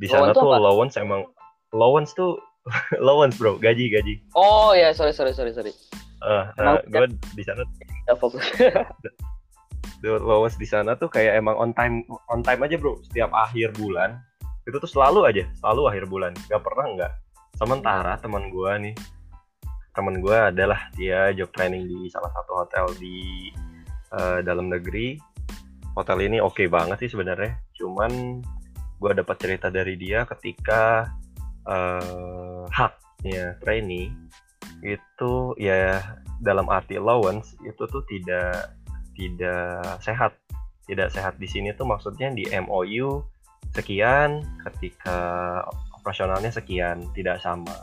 Di 0.00 0.08
sana 0.08 0.32
tuh 0.32 0.56
allowance 0.56 0.96
emang 0.96 1.28
allowance 1.76 2.16
tuh 2.16 2.40
allowance 3.00 3.36
bro, 3.36 3.60
gaji 3.60 3.92
gaji. 3.92 4.14
Oh 4.32 4.72
ya 4.72 4.92
sorry 4.96 5.12
sorry 5.12 5.36
sorry 5.36 5.52
sorry. 5.52 5.72
Uh, 6.20 6.52
nah, 6.60 6.80
gue 6.84 7.16
di 7.36 7.44
sana 7.44 7.64
fokus. 8.16 8.44
allowance 10.04 10.56
di 10.56 10.64
sana 10.64 10.96
tuh 10.96 11.12
kayak 11.12 11.36
emang 11.36 11.56
on 11.60 11.70
time 11.76 12.04
on 12.32 12.40
time 12.40 12.60
aja 12.64 12.80
bro. 12.80 12.96
Setiap 13.04 13.32
akhir 13.32 13.76
bulan 13.76 14.20
itu 14.68 14.76
tuh 14.76 14.90
selalu 14.90 15.28
aja, 15.28 15.44
selalu 15.60 15.82
akhir 15.88 16.04
bulan. 16.10 16.32
Gak 16.48 16.62
pernah 16.62 16.86
nggak. 16.96 17.12
Sementara 17.56 18.16
teman 18.20 18.48
gue 18.48 18.72
nih 18.88 18.94
temen 19.90 20.22
gue 20.22 20.32
adalah 20.32 20.88
dia 20.94 21.34
job 21.34 21.50
training 21.50 21.90
di 21.90 22.06
salah 22.08 22.30
satu 22.30 22.62
hotel 22.62 22.86
di 23.02 23.50
uh, 24.14 24.38
dalam 24.40 24.70
negeri 24.70 25.18
hotel 25.98 26.24
ini 26.24 26.38
oke 26.38 26.56
okay 26.56 26.66
banget 26.70 27.06
sih 27.06 27.10
sebenarnya 27.10 27.58
cuman 27.74 28.38
gue 29.00 29.12
dapat 29.16 29.36
cerita 29.40 29.68
dari 29.72 29.98
dia 29.98 30.22
ketika 30.28 31.10
uh, 31.66 32.64
haknya 32.70 33.58
trainee 33.58 34.14
itu 34.80 35.52
ya 35.58 36.00
dalam 36.40 36.70
arti 36.72 36.96
allowance 36.96 37.58
itu 37.66 37.84
tuh 37.90 38.04
tidak 38.06 38.72
tidak 39.18 40.00
sehat 40.00 40.32
tidak 40.86 41.12
sehat 41.12 41.36
di 41.36 41.44
sini 41.50 41.74
tuh 41.76 41.84
maksudnya 41.84 42.32
di 42.32 42.48
MOU 42.62 43.20
sekian 43.74 44.42
ketika 44.66 45.18
operasionalnya 45.94 46.50
sekian 46.50 47.06
tidak 47.14 47.38
sama. 47.38 47.74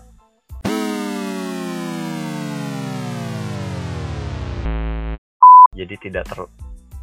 Jadi 5.77 5.95
tidak 6.01 6.25
ter, 6.25 6.39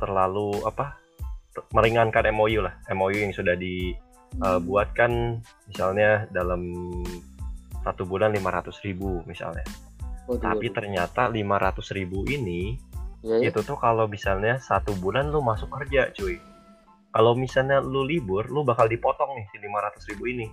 terlalu 0.02 0.58
apa 0.66 0.98
meringankan 1.70 2.34
MOU 2.34 2.66
lah. 2.66 2.74
MOU 2.90 3.14
yang 3.14 3.30
sudah 3.30 3.54
dibuatkan 3.54 5.38
misalnya 5.70 6.26
dalam 6.34 6.74
satu 7.86 8.02
bulan 8.02 8.34
500 8.34 8.74
ribu 8.82 9.22
misalnya. 9.24 9.62
Waduh, 10.26 10.40
tapi 10.40 10.66
waduh. 10.72 10.76
ternyata 10.76 11.30
500 11.30 11.96
ribu 11.96 12.26
ini 12.26 12.74
Iya, 13.24 13.36
iya. 13.40 13.48
itu 13.48 13.64
tuh 13.64 13.80
kalau 13.80 14.04
misalnya 14.04 14.60
satu 14.60 14.92
bulan 15.00 15.32
lu 15.32 15.40
masuk 15.40 15.72
kerja 15.72 16.12
cuy 16.12 16.36
kalau 17.14 17.38
misalnya 17.38 17.78
lu 17.78 18.02
libur 18.02 18.42
lu 18.50 18.66
bakal 18.66 18.90
dipotong 18.90 19.38
nih 19.38 19.46
si 19.54 19.56
500 19.62 20.10
ribu 20.10 20.22
ini. 20.26 20.46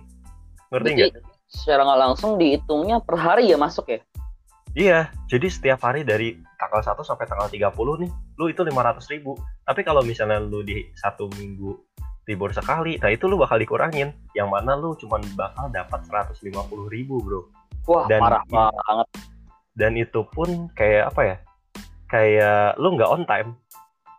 Ngerti 0.70 0.88
nggak? 0.94 1.12
secara 1.52 1.84
nggak 1.84 2.00
langsung 2.00 2.40
dihitungnya 2.40 3.04
per 3.04 3.20
hari 3.20 3.52
ya 3.52 3.60
masuk 3.60 3.92
ya? 3.92 4.00
iya 4.72 5.12
jadi 5.28 5.52
setiap 5.52 5.84
hari 5.84 6.00
dari 6.00 6.40
tanggal 6.56 6.80
1 6.80 6.96
sampai 7.04 7.28
tanggal 7.28 7.44
30 7.52 7.76
nih 7.76 8.10
lu 8.40 8.44
itu 8.48 8.62
500 8.64 9.12
ribu. 9.12 9.36
Tapi 9.66 9.84
kalau 9.84 10.00
misalnya 10.00 10.40
lu 10.40 10.64
di 10.64 10.86
satu 10.96 11.28
minggu 11.34 11.76
libur 12.30 12.54
sekali 12.54 12.96
nah 13.02 13.10
itu 13.10 13.26
lu 13.28 13.36
bakal 13.36 13.58
dikurangin. 13.58 14.14
Yang 14.32 14.48
mana 14.48 14.78
lu 14.78 14.96
cuma 14.96 15.20
bakal 15.36 15.68
dapat 15.68 16.00
150 16.08 16.46
ribu 16.88 17.20
bro. 17.20 17.42
Wah 17.90 18.06
Dan- 18.06 18.22
parah 18.22 18.46
banget. 18.48 19.08
dan 19.72 19.92
itu 19.96 20.20
pun 20.32 20.70
kayak 20.78 21.10
apa 21.12 21.20
ya? 21.20 21.36
Kayak 22.08 22.80
lu 22.80 22.96
nggak 22.96 23.10
on 23.12 23.24
time 23.28 23.56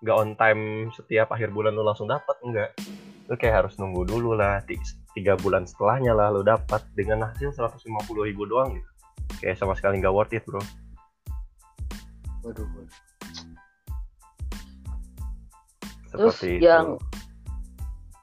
nggak 0.03 0.15
on 0.15 0.31
time 0.35 0.91
setiap 0.91 1.31
akhir 1.31 1.55
bulan 1.55 1.71
lu 1.73 1.81
langsung 1.81 2.11
dapat 2.11 2.35
enggak 2.43 2.69
lu 3.31 3.39
kayak 3.39 3.63
harus 3.63 3.79
nunggu 3.79 4.03
dulu 4.03 4.35
lah 4.35 4.59
ti- 4.67 4.79
tiga 5.15 5.39
bulan 5.39 5.63
setelahnya 5.63 6.11
lah 6.11 6.27
lu 6.29 6.43
dapat 6.43 6.83
dengan 6.93 7.31
hasil 7.31 7.55
150 7.55 7.87
ribu 8.27 8.43
doang 8.43 8.75
gitu 8.75 8.89
kayak 9.39 9.55
sama 9.55 9.73
sekali 9.73 10.03
nggak 10.03 10.13
worth 10.13 10.35
it 10.35 10.43
bro 10.43 10.59
Waduh, 12.43 12.67
waduh. 12.75 12.91
Terus 16.11 16.35
seperti 16.35 16.59
itu 16.59 16.67
yang 16.67 16.99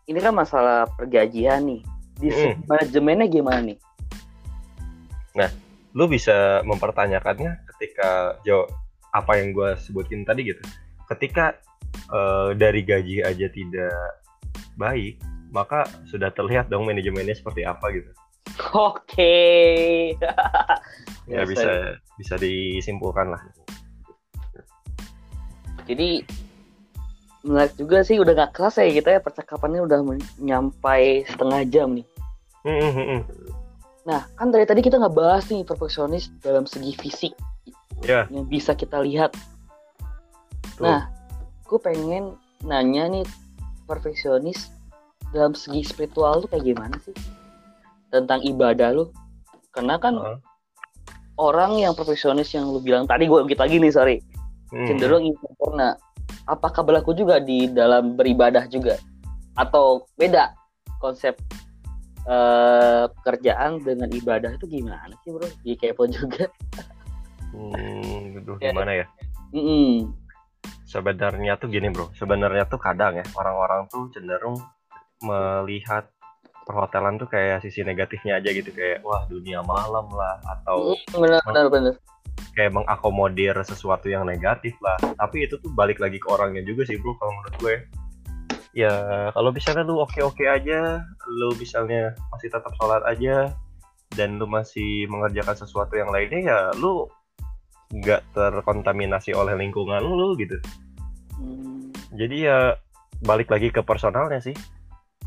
ini 0.04 0.20
kan 0.20 0.36
masalah 0.36 0.84
pergajian 0.92 1.64
nih. 1.64 1.80
Di 2.20 2.28
Mm. 2.28 2.68
manajemennya 2.68 3.26
gimana 3.32 3.64
nih? 3.64 3.80
lu 5.94 6.06
bisa 6.06 6.62
mempertanyakannya 6.62 7.66
ketika 7.74 8.38
jo 8.46 8.66
apa 9.10 9.42
yang 9.42 9.50
gue 9.50 9.74
sebutin 9.82 10.22
tadi 10.22 10.46
gitu 10.46 10.62
ketika 11.10 11.58
eh, 12.11 12.48
dari 12.57 12.81
gaji 12.83 13.22
aja 13.24 13.46
tidak 13.50 14.00
baik 14.76 15.20
maka 15.50 15.83
sudah 16.07 16.31
terlihat 16.31 16.70
dong 16.70 16.87
manajemennya 16.87 17.35
seperti 17.35 17.66
apa 17.66 17.90
gitu 17.90 18.11
Oke. 18.74 20.14
ya 21.31 21.42
bisa 21.46 21.96
bisa 22.18 22.35
disimpulkan 22.37 23.31
lah 23.33 23.42
Jadi 25.90 26.22
menarik 27.42 27.74
juga 27.74 28.07
sih 28.07 28.22
udah 28.22 28.31
gak 28.37 28.53
kelas 28.55 28.79
ya 28.79 28.94
kita 28.94 29.09
ya 29.18 29.20
percakapannya 29.20 29.83
udah 29.83 29.98
nyampai 30.38 31.26
setengah 31.26 31.66
jam 31.66 31.98
nih. 31.98 32.07
Nah 34.07 34.22
kan 34.38 34.55
dari 34.55 34.70
tadi 34.70 34.87
kita 34.87 35.03
nggak 35.03 35.16
bahas 35.18 35.50
nih 35.50 35.66
perfeksionis 35.66 36.31
dalam 36.44 36.62
segi 36.68 36.94
fisik 36.94 37.35
Ya. 38.07 38.24
yang 38.33 38.48
bisa 38.48 38.72
kita 38.72 39.03
lihat. 39.05 39.37
Tuh. 40.81 40.88
Nah, 40.88 41.12
gue 41.70 41.78
pengen 41.78 42.35
nanya 42.66 43.06
nih 43.06 43.24
perfeksionis 43.87 44.74
dalam 45.30 45.54
segi 45.54 45.87
spiritual 45.87 46.42
tuh 46.42 46.50
kayak 46.50 46.66
gimana 46.66 46.98
sih 47.06 47.14
tentang 48.11 48.42
ibadah 48.42 48.90
lu? 48.90 49.06
Karena 49.70 49.94
kan 50.02 50.18
Heeh. 50.18 50.38
orang 51.38 51.78
yang 51.78 51.94
perfeksionis 51.94 52.50
yang 52.50 52.66
lu 52.66 52.83
bilang 52.83 53.06
tadi 53.06 53.30
gue 53.30 53.38
ungkit 53.38 53.62
lagi 53.62 53.78
nih 53.78 53.94
sorry 53.94 54.18
Hmm. 54.70 54.87
cenderung 54.87 55.26
ingin 55.26 55.38
sempurna. 55.42 55.98
Apakah 56.46 56.87
berlaku 56.87 57.11
juga 57.11 57.42
di 57.42 57.66
dalam 57.66 58.14
beribadah 58.14 58.70
juga? 58.70 58.94
Atau 59.59 60.06
beda 60.14 60.54
konsep 60.98 61.35
eh, 62.22 63.04
pekerjaan 63.18 63.83
dengan 63.83 64.06
ibadah 64.06 64.54
itu 64.54 64.70
gimana 64.70 65.11
sih 65.22 65.35
bro? 65.35 65.46
Di 65.66 65.74
kepo 65.74 66.06
juga. 66.14 66.46
Hmm, 67.50 68.38
aduh, 68.38 68.62
Ya. 68.62 68.70
gimana 68.70 68.94
ya 68.94 69.06
Mm-mm. 69.50 70.14
Sebenarnya 70.90 71.55
tuh 71.55 71.70
gini 71.70 71.87
bro. 71.94 72.11
Sebenarnya 72.18 72.66
tuh 72.66 72.83
kadang 72.83 73.14
ya 73.14 73.24
orang-orang 73.38 73.87
tuh 73.87 74.11
cenderung 74.11 74.59
melihat 75.22 76.11
perhotelan 76.66 77.18
tuh 77.18 77.31
kayak 77.31 77.62
sisi 77.62 77.87
negatifnya 77.87 78.42
aja 78.42 78.50
gitu. 78.50 78.74
Kayak 78.74 79.07
wah 79.07 79.22
dunia 79.31 79.62
malam 79.62 80.11
lah 80.11 80.42
atau 80.42 80.98
Mm, 81.14 81.22
Benar 81.22 81.40
benar 81.46 81.66
benar. 81.70 81.94
kayak 82.57 82.72
mengakomodir 82.74 83.55
sesuatu 83.62 84.11
yang 84.11 84.26
negatif 84.26 84.74
lah. 84.83 84.98
Tapi 85.14 85.46
itu 85.46 85.55
tuh 85.62 85.70
balik 85.79 86.03
lagi 86.03 86.18
ke 86.18 86.26
orangnya 86.26 86.66
juga 86.66 86.83
sih 86.83 86.98
bro 86.98 87.14
kalau 87.22 87.31
menurut 87.38 87.55
gue. 87.62 87.76
Ya 88.70 88.94
kalau 89.35 89.50
misalnya 89.50 89.83
lu 89.87 89.98
oke 89.98 90.18
oke 90.22 90.42
aja 90.46 91.03
lu 91.26 91.50
misalnya 91.59 92.14
masih 92.35 92.50
tetap 92.50 92.70
sholat 92.79 93.03
aja 93.07 93.50
dan 94.14 94.38
lu 94.38 94.46
masih 94.46 95.07
mengerjakan 95.11 95.55
sesuatu 95.59 95.94
yang 95.98 96.11
lainnya 96.11 96.40
ya 96.42 96.59
lu 96.79 97.07
nggak 97.90 98.22
terkontaminasi 98.33 99.35
oleh 99.35 99.59
lingkungan 99.59 99.98
lu 100.03 100.38
gitu. 100.38 100.57
Hmm. 101.40 101.88
jadi 102.12 102.37
ya 102.37 102.59
balik 103.24 103.48
lagi 103.48 103.72
ke 103.72 103.81
personalnya 103.81 104.38
sih. 104.38 104.55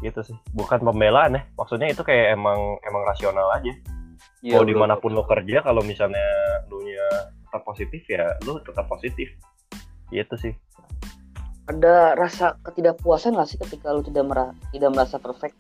Gitu 0.02 0.20
sih. 0.22 0.36
Bukan 0.52 0.84
pembelaan 0.84 1.36
ya. 1.38 1.42
Maksudnya 1.56 1.90
itu 1.90 2.04
kayak 2.04 2.36
emang 2.36 2.78
emang 2.84 3.04
rasional 3.08 3.48
aja. 3.56 3.72
Iya, 4.44 4.60
mau 4.60 4.68
di 4.68 4.76
mana 4.76 5.00
pun 5.00 5.16
lo 5.16 5.24
kerja 5.24 5.64
kalau 5.64 5.80
misalnya 5.84 6.24
lu 6.68 6.84
nya 6.84 7.08
tetap 7.48 7.64
positif 7.64 8.04
ya 8.08 8.36
lu 8.44 8.60
tetap 8.62 8.86
positif. 8.92 9.32
Gitu 10.12 10.36
sih. 10.36 10.54
Ada 11.72 12.20
rasa 12.20 12.60
ketidakpuasan 12.68 13.40
lah 13.40 13.48
sih 13.48 13.56
ketika 13.56 13.96
lu 13.96 14.04
tidak 14.04 14.28
mera- 14.28 14.56
tidak 14.76 14.92
merasa 14.92 15.16
perfect. 15.16 15.56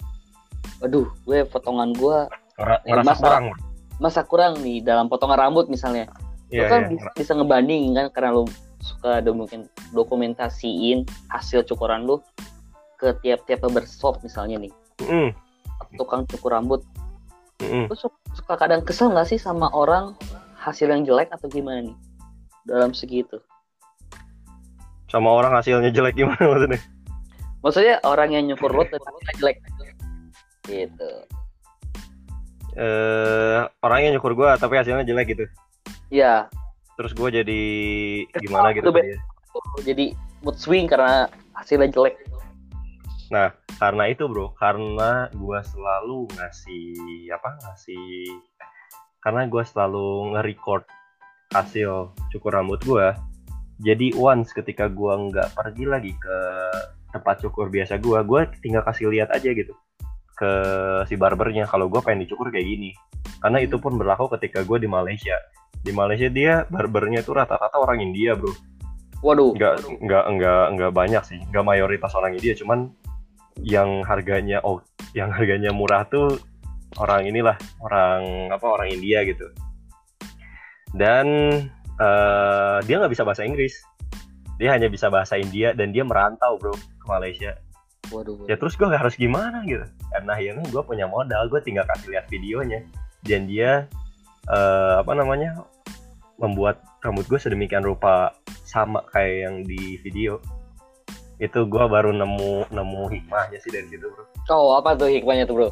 Waduh, 0.84 1.08
gue 1.24 1.48
potongan 1.48 1.96
gue 1.96 2.28
Ya, 2.60 2.78
ngerasa 2.84 3.08
masa- 3.08 3.24
kurang. 3.24 3.46
masa 4.04 4.22
kurang 4.28 4.54
nih 4.60 4.84
dalam 4.84 5.08
potongan 5.08 5.39
rambut 5.39 5.72
misalnya. 5.72 6.12
Lu 6.54 6.63
kan 6.70 6.82
iya. 6.86 6.89
bisa, 6.94 7.10
bisa 7.18 7.32
ngebanding 7.34 7.98
kan 7.98 8.06
karena 8.13 8.30
lu 8.38 8.44
suka 8.84 9.24
dokumen 9.24 9.66
dokumentasiin 9.96 11.08
hasil 11.32 11.66
cukuran 11.66 12.06
lu 12.06 12.22
ke 13.02 13.16
tiap-tiap 13.26 13.66
barbershop 13.66 14.22
misalnya 14.22 14.70
nih. 14.70 14.74
Mm, 15.02 15.34
tukang 15.98 16.30
cukur 16.30 16.54
rambut. 16.54 16.86
Mm, 17.60 17.66
mm. 17.66 17.86
lu 17.89 17.96
su- 17.98 18.22
suka 18.38 18.56
kadang 18.56 18.86
kesel 18.86 19.10
nggak 19.10 19.28
sih 19.34 19.39
sama 19.42 19.74
orang 19.74 20.13
hasil 20.62 20.88
yang 20.88 21.04
jelek 21.04 21.34
atau 21.34 21.50
gimana 21.50 21.89
nih? 21.89 21.98
Dalam 22.63 22.96
segi 22.96 23.26
itu 23.26 23.42
sama 25.13 25.30
orang 25.30 25.54
hasilnya 25.54 25.94
jelek 25.94 26.18
gimana 26.18 26.42
maksudnya? 26.52 26.82
Maksudnya 27.62 27.96
orang 28.02 28.34
yang 28.34 28.50
nyukur 28.50 28.74
lu 28.74 28.82
tapi 28.89 29.22
jelek. 29.38 29.62
Gitu. 30.66 31.12
Eh 32.74 33.62
orangnya 33.86 34.18
nyukur 34.18 34.34
gua 34.34 34.58
tapi 34.58 34.82
hasilnya 34.82 35.06
jelek 35.06 35.38
gitu 35.38 35.46
ya 36.13 36.45
terus 36.93 37.17
gua 37.17 37.34
jadi 37.34 37.62
gimana 38.38 38.69
gitu 38.78 38.93
dia. 38.93 39.17
jadi 39.82 40.13
mood 40.45 40.62
swing 40.62 40.86
karena 40.86 41.26
hasilnya 41.58 41.89
jelek. 41.89 42.21
Karena 43.82 44.04
itu 44.13 44.30
bro 44.30 44.54
karena 44.62 45.26
gua 45.34 45.65
selalu 45.65 46.30
ngasih 46.38 47.34
apa 47.34 47.58
ngasih 47.65 48.30
karena 49.26 49.49
gua 49.49 49.65
selalu 49.65 50.38
nge-record 50.38 50.86
hasil 51.58 52.13
cukur 52.30 52.54
rambut 52.54 52.78
gua 52.86 53.17
jadi 53.82 54.13
once 54.13 54.54
ketika 54.54 54.86
gua 54.86 55.17
nggak 55.17 55.49
pergi 55.58 55.86
lagi 55.89 56.13
ke 56.13 56.38
tempat 57.10 57.41
cukur 57.41 57.73
biasa 57.73 57.97
gua 57.97 58.21
gua 58.21 58.45
tinggal 58.62 58.86
kasih 58.86 59.10
lihat 59.10 59.34
aja 59.34 59.49
gitu 59.49 59.73
ke 60.38 60.52
si 61.10 61.17
barbernya 61.17 61.65
kalau 61.65 61.89
gua 61.89 62.06
pengen 62.06 62.30
dicukur 62.30 62.54
kayak 62.54 62.69
gini. 62.69 62.93
Karena 63.41 63.60
itu 63.60 63.82
pun 63.82 63.97
berlaku 63.97 64.30
ketika 64.38 64.62
gua 64.62 64.78
di 64.78 64.86
Malaysia 64.86 65.36
di 65.84 65.91
Malaysia 65.91 66.32
dia 66.32 66.63
barbernya 66.72 67.19
itu 67.19 67.36
rata-rata 67.36 67.76
orang 67.76 68.00
India 68.00 68.39
bro. 68.39 68.56
Waduh. 69.19 69.52
Nggak 69.56 69.74
nggak 70.00 70.26
nggak 70.39 70.65
nggak 70.80 70.91
banyak 70.96 71.24
sih. 71.28 71.39
Nggak 71.52 71.63
mayoritas 71.67 72.15
orang 72.15 72.39
India 72.39 72.56
cuman 72.56 72.88
yang 73.62 74.02
harganya 74.08 74.63
oh 74.63 74.82
yang 75.13 75.30
harganya 75.30 75.69
murah 75.69 76.08
tuh 76.10 76.41
orang 76.98 77.28
inilah 77.30 77.60
orang 77.84 78.50
apa 78.50 78.65
orang 78.65 78.89
India 78.96 79.28
gitu. 79.28 79.52
Dan 80.96 81.28
eh, 82.00 82.78
dia 82.88 82.96
nggak 83.00 83.12
bisa 83.12 83.28
bahasa 83.28 83.43
Inggris. 83.43 83.76
Dia 84.58 84.72
hanya 84.80 84.88
bisa 84.88 85.12
bahasa 85.12 85.36
India 85.36 85.76
dan 85.76 85.91
dia 85.91 86.08
merantau 86.08 86.56
bro 86.56 86.74
ke 86.76 87.06
Malaysia. 87.12 87.60
Waduh, 88.12 88.36
waduh. 88.36 88.48
ya 88.52 88.56
terus 88.60 88.76
gue 88.76 88.88
harus 88.88 89.15
gimana 89.15 89.63
gitu? 89.67 89.84
Karena 90.12 90.36
akhirnya 90.38 90.63
gue 90.69 90.84
punya 90.84 91.08
modal 91.10 91.48
gue 91.52 91.60
tinggal 91.60 91.84
kasih 91.91 92.15
lihat 92.15 92.28
videonya. 92.32 92.84
Dan 93.24 93.48
dia 93.48 93.88
eh, 94.47 94.93
apa 94.99 95.12
namanya 95.13 95.63
membuat 96.41 96.82
rambut 96.99 97.23
gue 97.29 97.39
sedemikian 97.39 97.86
rupa 97.86 98.36
sama 98.63 99.06
kayak 99.13 99.38
yang 99.47 99.56
di 99.63 100.01
video. 100.01 100.41
Itu 101.38 101.67
gue 101.67 101.84
baru 101.86 102.12
nemu 102.12 102.71
nemu 102.71 103.01
hikmahnya 103.12 103.60
sih 103.60 103.71
dari 103.71 103.88
situ 103.89 104.08
bro. 104.08 104.23
Oh, 104.51 104.75
apa 104.75 104.95
tuh 104.95 105.08
hikmahnya 105.08 105.47
tuh, 105.47 105.56
Bro? 105.56 105.69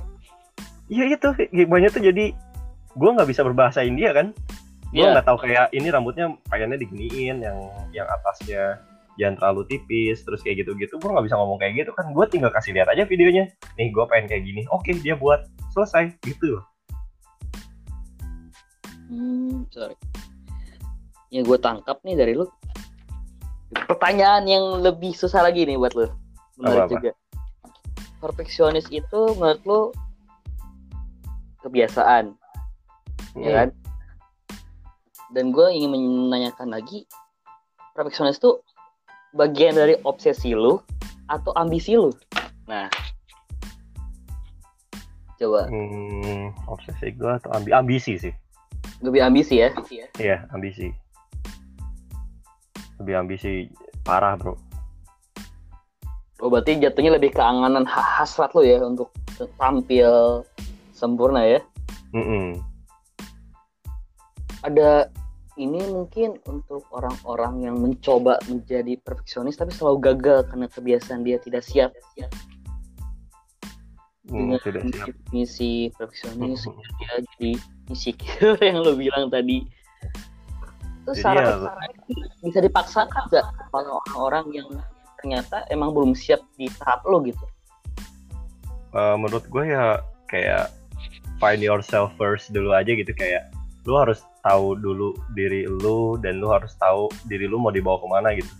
iya 0.92 1.08
itu. 1.08 1.30
Hikmahnya 1.52 1.92
tuh 1.92 2.04
jadi 2.04 2.36
gue 2.92 3.10
nggak 3.16 3.30
bisa 3.30 3.42
berbahasa 3.44 3.84
India 3.84 4.12
kan? 4.12 4.36
Gue 4.92 5.08
Iya. 5.08 5.16
nggak 5.16 5.28
tahu 5.28 5.38
kayak 5.48 5.72
ini 5.72 5.88
rambutnya 5.88 6.36
pengennya 6.52 6.76
diginiin 6.76 7.40
yang 7.40 7.58
yang 7.96 8.08
atasnya 8.12 8.80
jangan 9.20 9.40
terlalu 9.40 9.64
tipis 9.72 10.24
terus 10.24 10.44
kayak 10.44 10.64
gitu-gitu. 10.64 11.00
Gue 11.00 11.10
nggak 11.12 11.26
bisa 11.32 11.36
ngomong 11.40 11.60
kayak 11.60 11.84
gitu 11.84 11.92
kan? 11.96 12.12
Gue 12.12 12.28
tinggal 12.28 12.52
kasih 12.52 12.76
lihat 12.76 12.92
aja 12.92 13.08
videonya. 13.08 13.48
Nih 13.80 13.92
gue 13.92 14.04
pengen 14.12 14.28
kayak 14.28 14.44
gini. 14.44 14.62
Oke 14.72 14.92
dia 15.00 15.16
buat. 15.16 15.48
Selesai. 15.72 16.20
Gitu 16.24 16.60
Hmm, 19.12 19.68
sorry. 19.76 20.00
Yang 21.28 21.44
gue 21.52 21.58
tangkap 21.60 22.00
nih 22.08 22.16
dari 22.16 22.32
lu. 22.32 22.48
Pertanyaan 23.88 24.48
yang 24.48 24.80
lebih 24.80 25.12
susah 25.12 25.44
lagi 25.44 25.68
nih 25.68 25.76
buat 25.76 25.92
lu. 25.96 26.08
Menarik 26.56 26.88
Apa-apa? 26.88 26.94
juga. 26.96 27.12
Perfeksionis 28.24 28.88
itu 28.88 29.22
menurut 29.36 29.62
lu 29.68 29.82
kebiasaan, 31.62 32.34
ya 33.36 33.50
Hmm. 33.52 33.56
kan? 33.58 33.70
Dan 35.32 35.46
gue 35.56 35.68
ingin 35.72 35.92
menanyakan 35.92 36.72
lagi, 36.72 37.08
perfeksionis 37.94 38.40
itu 38.40 38.60
bagian 39.32 39.76
dari 39.76 39.96
obsesi 40.04 40.52
lu 40.52 40.80
atau 41.28 41.52
ambisi 41.56 41.96
lu? 41.96 42.12
Nah, 42.68 42.92
coba 45.40 45.66
Hmm, 45.72 46.54
obsesi 46.68 47.12
gue 47.16 47.32
atau 47.32 47.50
ambi 47.56 47.72
ambisi 47.74 48.20
sih 48.20 48.34
lebih 49.02 49.22
ambisi 49.26 49.62
ya? 49.62 49.70
iya 50.18 50.46
ambisi 50.54 50.90
lebih 53.02 53.16
ambisi 53.18 53.70
parah 54.06 54.38
bro 54.38 54.54
Oh 56.42 56.50
berarti 56.50 56.82
jatuhnya 56.82 57.22
lebih 57.22 57.38
ke 57.38 57.42
anganan 57.42 57.86
ha- 57.86 58.18
hasrat 58.18 58.50
lo 58.58 58.66
ya 58.66 58.82
untuk 58.82 59.14
tampil 59.62 60.42
sempurna 60.90 61.46
ya. 61.46 61.62
Mm-mm. 62.18 62.58
Ada 64.66 65.06
ini 65.62 65.86
mungkin 65.86 66.42
untuk 66.50 66.90
orang-orang 66.90 67.62
yang 67.62 67.78
mencoba 67.78 68.42
menjadi 68.50 68.98
perfeksionis 69.06 69.54
tapi 69.54 69.70
selalu 69.70 70.02
gagal 70.18 70.50
karena 70.50 70.66
kebiasaan 70.66 71.22
dia 71.22 71.38
tidak 71.38 71.62
siap 71.62 71.94
Hmm, 74.26 74.58
dengan 74.58 74.60
tidak 74.66 74.82
siap 74.98 75.14
misi 75.30 75.94
perfeksionis 75.94 76.66
Mhm. 76.66 76.74
dia 76.98 77.14
jadi 77.22 77.52
insecure 77.92 78.56
yang 78.68 78.80
lo 78.80 78.96
bilang 78.96 79.28
tadi. 79.28 79.68
Terus 81.06 81.18
Jadi 81.20 81.38
ya- 81.38 81.60
bisa 82.42 82.60
dipaksakan 82.64 83.28
nggak 83.28 83.46
kalau 83.74 84.00
orang-orang 84.08 84.46
yang 84.56 84.68
ternyata 85.22 85.68
emang 85.70 85.94
belum 85.94 86.16
siap 86.18 86.42
di 86.58 86.72
tahap 86.82 87.06
lo 87.06 87.22
gitu? 87.22 87.46
Eh, 88.92 89.16
menurut 89.20 89.46
gue 89.48 89.64
ya 89.72 90.02
kayak 90.28 90.74
find 91.38 91.62
yourself 91.62 92.12
first 92.16 92.50
dulu 92.56 92.74
aja 92.74 92.92
gitu. 92.92 93.12
Kayak 93.14 93.52
lu 93.86 93.98
harus 93.98 94.22
tahu 94.46 94.78
dulu 94.78 95.14
diri 95.34 95.66
lu 95.66 96.18
dan 96.22 96.42
lu 96.42 96.50
harus 96.50 96.74
tahu 96.78 97.10
diri 97.30 97.46
lu 97.46 97.58
mau 97.62 97.74
dibawa 97.74 97.98
ke 98.02 98.08
mana 98.10 98.30
gitu. 98.38 98.52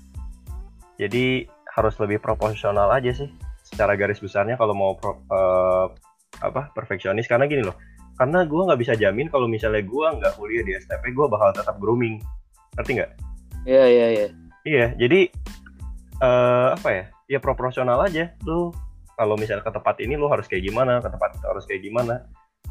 Jadi 1.02 1.50
harus 1.72 1.96
lebih 1.98 2.22
proporsional 2.22 2.92
aja 2.94 3.16
sih 3.16 3.30
secara 3.66 3.96
garis 3.96 4.20
besarnya 4.20 4.60
kalau 4.60 4.76
mau 4.76 4.94
pro- 4.98 5.22
eh, 5.30 5.88
apa 6.42 6.74
perfeksionis. 6.74 7.30
Karena 7.30 7.46
gini 7.46 7.66
loh 7.66 7.78
karena 8.22 8.46
gue 8.46 8.62
nggak 8.70 8.82
bisa 8.86 8.94
jamin 8.94 9.26
kalau 9.34 9.50
misalnya 9.50 9.82
gue 9.82 10.06
nggak 10.22 10.38
kuliah 10.38 10.62
di 10.62 10.78
STP 10.78 11.10
gue 11.10 11.26
bakal 11.26 11.50
tetap 11.58 11.82
grooming 11.82 12.22
ngerti 12.78 13.02
nggak 13.02 13.12
Iya 13.66 13.86
iya 13.86 14.08
iya. 14.10 14.28
Iya, 14.66 14.88
jadi 14.98 15.30
eh 16.22 16.68
apa 16.74 16.90
ya? 16.90 17.06
Ya 17.30 17.40
proporsional 17.42 18.02
aja. 18.02 18.34
Lu 18.46 18.74
kalau 19.18 19.38
misalnya 19.38 19.62
ke 19.62 19.74
tempat 19.74 20.02
ini 20.02 20.18
lu 20.18 20.26
harus 20.30 20.50
kayak 20.50 20.66
gimana, 20.66 20.98
ke 21.02 21.10
tempat 21.10 21.38
itu 21.38 21.46
harus 21.46 21.66
kayak 21.70 21.82
gimana. 21.86 22.26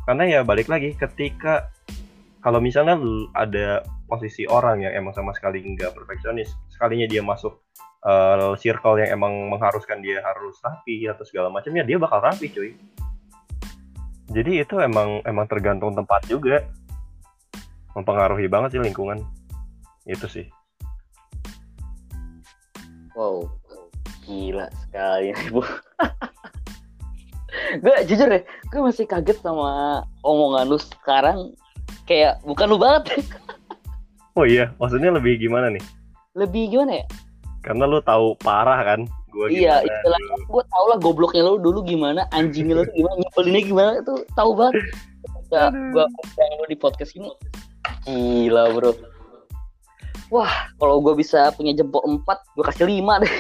Karena 0.07 0.25
ya 0.27 0.41
balik 0.43 0.67
lagi 0.67 0.95
ketika 0.99 1.71
kalau 2.43 2.59
misalnya 2.59 2.99
lu 2.99 3.31
ada 3.37 3.85
posisi 4.11 4.49
orang 4.51 4.83
yang 4.83 4.93
emang 4.99 5.15
sama 5.15 5.31
sekali 5.31 5.63
nggak 5.63 5.95
perfeksionis, 5.95 6.51
sekalinya 6.75 7.07
dia 7.07 7.23
masuk 7.23 7.63
eh, 8.03 8.55
circle 8.59 8.99
yang 8.99 9.15
emang 9.15 9.51
mengharuskan 9.51 10.03
dia 10.03 10.19
harus 10.27 10.59
rapi 10.59 11.07
atau 11.07 11.23
segala 11.23 11.53
macamnya, 11.55 11.87
dia 11.87 12.03
bakal 12.03 12.19
rapi, 12.19 12.51
cuy. 12.51 12.75
Jadi 14.31 14.63
itu 14.63 14.79
emang 14.79 15.19
emang 15.27 15.47
tergantung 15.51 15.91
tempat 15.93 16.23
juga. 16.31 16.63
Mempengaruhi 17.99 18.47
banget 18.47 18.79
sih 18.79 18.83
lingkungan. 18.83 19.19
Itu 20.07 20.31
sih. 20.31 20.47
Wow, 23.19 23.51
gila 24.25 24.71
sekali 24.87 25.35
bu. 25.53 25.61
gue 27.83 27.97
jujur 28.07 28.31
deh, 28.31 28.43
gue 28.47 28.81
masih 28.81 29.05
kaget 29.05 29.43
sama 29.43 30.01
omongan 30.23 30.71
lu 30.71 30.79
sekarang. 30.79 31.53
Kayak 32.07 32.39
bukan 32.47 32.67
lu 32.71 32.79
banget, 32.79 33.23
Oh 34.39 34.47
iya, 34.47 34.71
maksudnya 34.79 35.11
lebih 35.11 35.39
gimana 35.39 35.71
nih? 35.71 35.83
lebih 36.39 36.71
gimana 36.71 37.03
ya? 37.03 37.07
Karena 37.67 37.91
lu 37.91 37.99
tahu 37.99 38.39
parah 38.39 38.79
kan, 38.87 39.01
gue 39.31 39.47
Iya, 39.51 39.83
istilahnya 39.87 40.37
gue 40.47 40.63
tau 40.67 40.85
lah 40.91 40.99
gobloknya 40.99 41.43
lu 41.47 41.63
dulu 41.63 41.81
gimana, 41.87 42.27
anjingnya 42.35 42.83
lu 42.83 42.85
tuh 42.87 42.95
gimana, 42.99 43.15
nyebelinnya 43.23 43.63
gimana 43.63 43.91
itu 44.03 44.15
tahu 44.35 44.51
banget. 44.59 44.75
Ya, 45.51 45.71
gue 45.71 46.05
yang 46.39 46.61
lu 46.63 46.67
di 46.71 46.79
podcast 46.79 47.15
ini, 47.19 47.31
gila 48.07 48.75
bro. 48.75 48.95
Wah, 50.31 50.71
kalau 50.79 51.03
gue 51.03 51.19
bisa 51.19 51.51
punya 51.59 51.75
jempol 51.75 52.07
4, 52.07 52.23
gue 52.55 52.65
kasih 52.71 52.87
5 52.87 53.23
deh. 53.27 53.35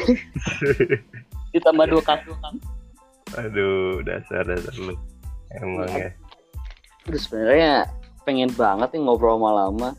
Ditambah 1.54 1.86
dua 1.86 2.02
kaki 2.02 2.34
kan. 2.42 2.54
Aduh, 3.38 4.02
dasar 4.02 4.42
dasar 4.42 4.74
lu. 4.74 4.98
Emang 5.54 5.86
ya. 5.94 6.10
Terus 7.06 7.30
sebenarnya 7.30 7.86
pengen 8.26 8.50
banget 8.58 8.90
nih 8.94 9.02
ngobrol 9.06 9.38
lama-lama. 9.38 9.94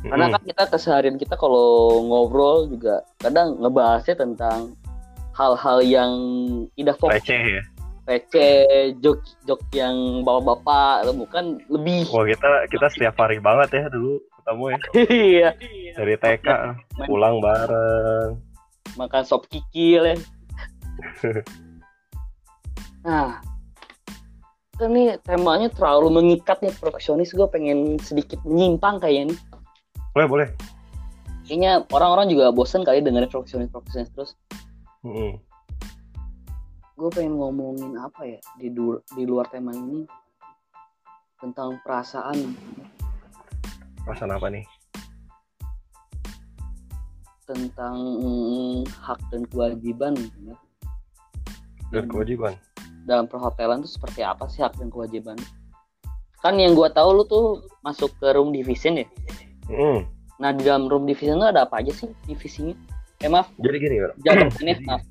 Karena 0.00 0.32
kan 0.32 0.42
kita 0.48 0.64
keseharian 0.72 1.20
kita 1.20 1.36
kalau 1.36 2.00
ngobrol 2.08 2.64
juga 2.72 3.04
kadang 3.20 3.60
ngebahasnya 3.60 4.16
tentang 4.16 4.72
hal-hal 5.40 5.78
yang 5.80 6.12
tidak 6.76 7.00
fokus 7.00 7.16
receh 7.24 7.40
ya. 7.56 7.62
receh, 8.04 8.92
jok 9.00 9.24
jok 9.48 9.62
yang 9.72 10.20
bapak-bapak, 10.20 11.08
bukan 11.16 11.56
lebih. 11.72 12.04
Wah 12.12 12.28
kita 12.28 12.48
kita 12.68 12.86
setiap 12.92 13.16
hari 13.16 13.40
banget 13.40 13.72
ya 13.72 13.84
dulu 13.88 14.20
ketemu 14.40 14.64
ya 14.64 14.78
Iya. 15.08 15.50
dari 15.96 16.14
TK 16.20 16.46
pulang 17.08 17.40
bareng. 17.40 18.36
Makan 19.00 19.22
sop 19.24 19.48
kikil 19.48 20.12
ya. 20.12 20.16
Nah, 23.00 23.40
kan 24.76 24.92
nih 24.92 25.16
temanya 25.24 25.72
terlalu 25.72 26.20
mengikat 26.20 26.60
nih 26.60 26.68
perfeksionis. 26.76 27.32
Gue 27.32 27.48
pengen 27.48 27.96
sedikit 27.96 28.36
menyimpang 28.44 29.00
kayaknya 29.00 29.32
nih. 29.32 29.38
Boleh 30.12 30.28
boleh. 30.28 30.48
Kayaknya 31.48 31.88
orang-orang 31.96 32.28
juga 32.28 32.52
bosen 32.52 32.84
kali 32.84 33.00
dengerin 33.00 33.32
perfeksionis-perfeksionis 33.32 34.12
terus. 34.12 34.30
Mm-mm. 35.00 35.32
gue 36.94 37.08
pengen 37.10 37.32
ngomongin 37.34 37.96
apa 37.96 38.28
ya 38.28 38.36
di 38.54 38.68
du- 38.68 39.00
di 39.08 39.24
luar 39.24 39.48
tema 39.48 39.72
ini 39.72 40.04
tentang 41.36 41.80
perasaan 41.80 42.36
Perasaan 44.00 44.30
apa 44.30 44.48
nih? 44.48 44.64
tentang 47.42 47.96
mm, 47.98 48.86
hak 49.00 49.18
dan 49.28 49.42
kewajiban 49.44 50.14
ya. 50.40 50.54
Dan 51.90 52.06
kewajiban. 52.06 52.54
dalam 53.00 53.26
perhotelan 53.26 53.80
tuh 53.80 53.90
seperti 53.90 54.20
apa 54.20 54.44
sih 54.46 54.60
hak 54.60 54.76
dan 54.76 54.86
kewajiban 54.86 55.34
kan 56.38 56.54
yang 56.54 56.72
gue 56.72 56.86
tahu 56.90 57.10
lu 57.12 57.24
tuh 57.24 57.44
masuk 57.80 58.12
ke 58.14 58.28
room 58.30 58.52
division 58.52 58.98
ya 58.98 59.06
Mm. 59.66 60.04
nah 60.36 60.50
di 60.50 60.62
dalam 60.62 60.84
room 60.84 61.04
division 61.04 61.38
tuh 61.38 61.48
ada 61.48 61.64
apa 61.64 61.80
aja 61.80 61.90
sih 61.90 62.12
divisinya 62.22 62.76
eh 63.20 63.28
maaf 63.28 63.52
Jadi 63.60 63.76
gini, 63.76 63.96
Bro. 64.00 64.12
jangan 64.24 64.48
ini 64.64 64.72
maaf 64.88 65.02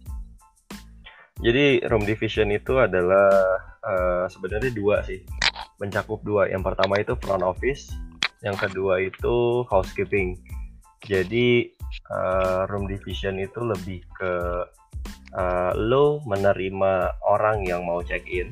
Jadi 1.39 1.87
room 1.87 2.03
division 2.03 2.51
itu 2.51 2.75
adalah 2.75 3.31
eh, 3.79 4.25
sebenarnya 4.27 4.75
dua 4.75 4.99
sih, 5.07 5.23
mencakup 5.79 6.19
dua. 6.27 6.51
Yang 6.51 6.67
pertama 6.67 6.99
itu 6.99 7.15
front 7.15 7.47
office, 7.47 7.95
yang 8.43 8.59
kedua 8.59 8.99
itu 8.99 9.63
housekeeping. 9.71 10.35
Jadi 11.07 11.71
eh, 11.87 12.61
room 12.67 12.91
division 12.91 13.39
itu 13.39 13.55
lebih 13.63 14.03
ke 14.19 14.33
eh, 15.31 15.71
lo 15.79 16.19
menerima 16.27 17.23
orang 17.23 17.63
yang 17.63 17.87
mau 17.87 18.03
check 18.03 18.27
in. 18.27 18.51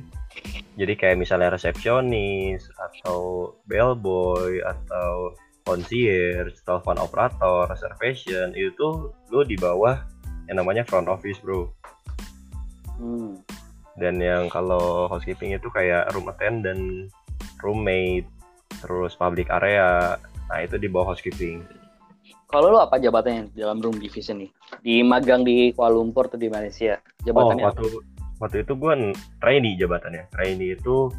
Jadi 0.79 0.95
kayak 0.95 1.19
misalnya 1.19 1.51
resepsionis 1.59 2.71
atau 2.79 3.51
bellboy 3.67 4.63
atau 4.63 5.35
concierge, 5.67 6.55
telepon 6.63 6.95
operator, 6.95 7.67
reservation 7.67 8.55
itu 8.55 9.11
lo 9.11 9.41
di 9.43 9.59
bawah 9.59 9.99
yang 10.47 10.63
namanya 10.63 10.87
front 10.87 11.11
office, 11.11 11.43
bro. 11.43 11.67
hmm. 12.95 13.35
dan 13.99 14.15
yang 14.23 14.47
kalau 14.47 15.11
housekeeping 15.11 15.51
itu 15.51 15.67
kayak 15.75 16.07
room 16.15 16.31
attendant, 16.31 17.11
roommate, 17.59 18.29
terus 18.79 19.19
public 19.19 19.51
area, 19.51 20.15
nah 20.47 20.59
itu 20.63 20.79
di 20.79 20.87
bawah 20.87 21.11
housekeeping. 21.11 21.67
Kalau 22.47 22.71
lu 22.71 22.79
apa 22.79 22.95
jabatannya 22.95 23.51
dalam 23.51 23.83
room 23.83 23.99
division 23.99 24.39
nih? 24.39 24.51
Di 24.79 24.95
magang 25.03 25.43
di 25.43 25.75
Kuala 25.75 25.99
Lumpur 25.99 26.31
atau 26.31 26.39
di 26.39 26.47
Malaysia? 26.47 26.95
Jabatannya 27.27 27.63
oh, 27.63 27.67
waktu 27.67 27.87
waktu 28.39 28.57
itu 28.63 28.73
gue 28.79 28.93
trainee 29.43 29.75
jabatannya. 29.75 30.31
Trainee 30.31 30.79
itu 30.79 31.11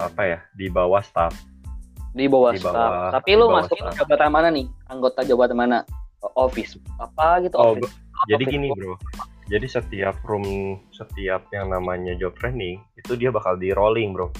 apa 0.00 0.22
ya? 0.24 0.38
Di 0.56 0.72
bawah 0.72 1.04
staff. 1.04 1.36
Di 2.12 2.28
bawah, 2.28 2.52
Di 2.52 2.60
staff. 2.60 2.72
bawah- 2.72 3.10
Tapi 3.10 3.30
di 3.30 3.36
lu 3.36 3.46
masuk 3.48 3.78
staff. 3.78 3.94
jabatan 3.98 4.30
mana 4.30 4.48
nih? 4.48 4.66
Anggota 4.86 5.20
jabatan 5.22 5.56
mana? 5.56 5.78
Office 6.34 6.78
apa 6.96 7.42
gitu? 7.42 7.56
Oh, 7.56 7.74
office. 7.74 7.90
jadi 8.26 8.44
Office. 8.44 8.52
gini 8.54 8.68
bro. 8.70 8.94
Jadi 9.50 9.66
setiap 9.66 10.16
room, 10.22 10.46
setiap 10.90 11.50
yang 11.50 11.66
namanya 11.68 12.14
job 12.14 12.36
training 12.36 12.78
itu 12.94 13.16
dia 13.16 13.28
bakal 13.28 13.56
di 13.56 13.74
rolling 13.74 14.14
bro. 14.14 14.30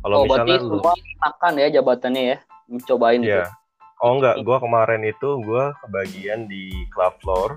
Kalau 0.00 0.14
Oh, 0.16 0.24
misalnya 0.26 0.58
lu, 0.58 0.78
makan 1.16 1.52
ya 1.56 1.68
jabatannya 1.72 2.22
ya? 2.26 2.38
Mencobain 2.66 3.20
gitu. 3.20 3.40
ya. 3.40 3.48
Oh 3.98 4.16
enggak, 4.16 4.40
gua 4.42 4.56
kemarin 4.58 5.02
itu 5.02 5.28
gua 5.40 5.72
kebagian 5.78 6.44
di 6.44 6.68
club 6.88 7.16
floor. 7.20 7.56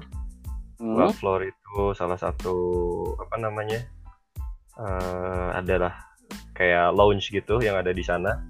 Hmm. 0.76 0.96
Club 0.96 1.14
floor 1.14 1.40
itu 1.44 1.76
salah 1.94 2.16
satu 2.16 2.56
apa 3.18 3.36
namanya? 3.38 3.84
eh 4.74 5.50
adalah 5.54 5.94
kayak 6.52 6.92
lounge 6.92 7.30
gitu 7.30 7.60
yang 7.60 7.76
ada 7.76 7.92
di 7.92 8.02
sana. 8.02 8.42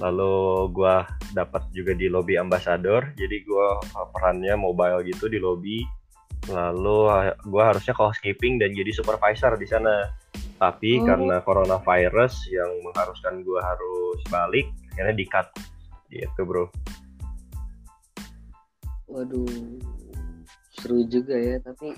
Lalu 0.00 0.32
gua 0.72 1.04
dapat 1.32 1.68
juga 1.72 1.92
di 1.92 2.08
lobby 2.08 2.40
ambassador. 2.40 3.12
Jadi 3.16 3.44
gua 3.44 3.76
eh, 3.82 4.06
perannya 4.14 4.54
mobile 4.56 5.04
gitu 5.04 5.28
di 5.28 5.36
lobby. 5.36 5.84
Lalu 6.48 6.98
gua 7.46 7.62
harusnya 7.74 7.92
housekeeping 7.92 8.56
dan 8.56 8.72
jadi 8.72 8.90
supervisor 8.92 9.54
di 9.56 9.68
sana. 9.68 10.08
Tapi 10.56 11.02
Oh. 11.02 11.06
karena 11.10 11.42
coronavirus 11.42 12.34
yang 12.54 12.70
mengharuskan 12.86 13.42
gua 13.42 13.60
harus 13.66 14.18
balik, 14.30 14.70
akhirnya 14.94 15.14
di-cut. 15.18 15.46
Gitu, 16.08 16.40
Bro. 16.44 16.70
Waduh, 19.08 19.48
seru 20.72 21.04
juga 21.04 21.36
ya. 21.36 21.58
Tapi 21.60 21.92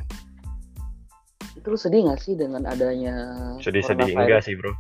itu 1.54 1.66
lu 1.70 1.78
sedih 1.78 2.10
gak 2.10 2.18
sih 2.18 2.34
dengan 2.34 2.66
adanya 2.66 3.14
Sedih-sedih 3.62 4.10
coronavirus? 4.10 4.18
enggak 4.26 4.40
sih, 4.42 4.54
Bro? 4.58 4.72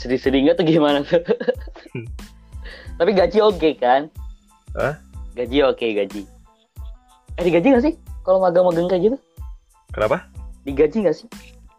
Sedih-sedih 0.00 0.48
enggak 0.48 0.64
tuh 0.64 0.64
gimana? 0.64 1.04
Tapi 2.98 3.10
gaji 3.12 3.38
oke 3.44 3.68
kan? 3.76 4.08
Hah? 4.72 4.96
Gaji 5.36 5.60
oke 5.68 5.84
gaji. 5.84 6.24
Eh 7.36 7.42
digaji 7.44 7.76
gak 7.76 7.84
sih? 7.84 7.94
Kalau 8.24 8.40
magang-magang 8.40 8.88
kayak 8.88 9.12
gitu? 9.12 9.16
Kenapa? 9.92 10.24
Digaji 10.64 11.04
gak 11.04 11.16
sih? 11.20 11.28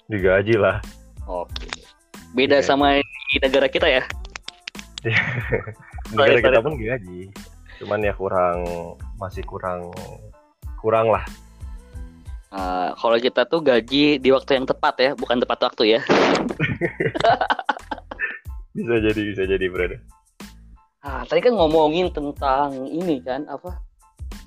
Digaji 0.06 0.54
lah. 0.54 0.78
Oke. 1.26 1.66
Beda 2.38 2.62
Oke. 2.62 2.70
sama 2.70 3.02
di 3.02 3.38
negara 3.42 3.66
kita 3.66 3.90
ya? 3.90 4.06
Negara 6.14 6.38
Sorry, 6.38 6.46
kita 6.46 6.60
sorry. 6.62 6.66
pun 6.66 6.74
gaji. 6.78 7.20
Cuman 7.82 8.00
ya 8.06 8.14
kurang 8.14 8.58
masih 9.18 9.42
kurang 9.42 9.90
kurang 10.78 11.10
lah. 11.10 11.26
Ah, 12.54 12.94
kalau 13.00 13.18
kita 13.18 13.50
tuh 13.50 13.66
gaji 13.66 14.22
di 14.22 14.30
waktu 14.30 14.62
yang 14.62 14.68
tepat 14.70 14.96
ya, 15.02 15.12
bukan 15.18 15.42
tepat 15.42 15.72
waktu 15.72 15.98
ya. 15.98 16.00
Bisa 18.72 18.96
jadi 18.98 19.22
bisa 19.22 19.44
jadi, 19.44 19.66
Bro. 19.68 20.00
Ah, 21.02 21.26
tadi 21.26 21.42
kan 21.42 21.54
ngomongin 21.54 22.08
tentang 22.10 22.86
ini 22.86 23.20
kan 23.20 23.44
apa? 23.48 23.82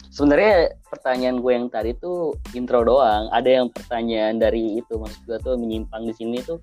Sebenarnya 0.08 0.70
pertanyaan 0.86 1.42
gue 1.42 1.52
yang 1.52 1.66
tadi 1.66 1.90
tuh 1.94 2.32
intro 2.52 2.80
doang. 2.80 3.26
Ada 3.28 3.60
yang 3.60 3.66
pertanyaan 3.68 4.38
dari 4.38 4.78
itu 4.78 4.94
maksud 4.94 5.20
gue 5.24 5.38
tuh 5.40 5.58
menyimpang 5.58 6.06
di 6.06 6.14
sini 6.14 6.38
tuh 6.40 6.62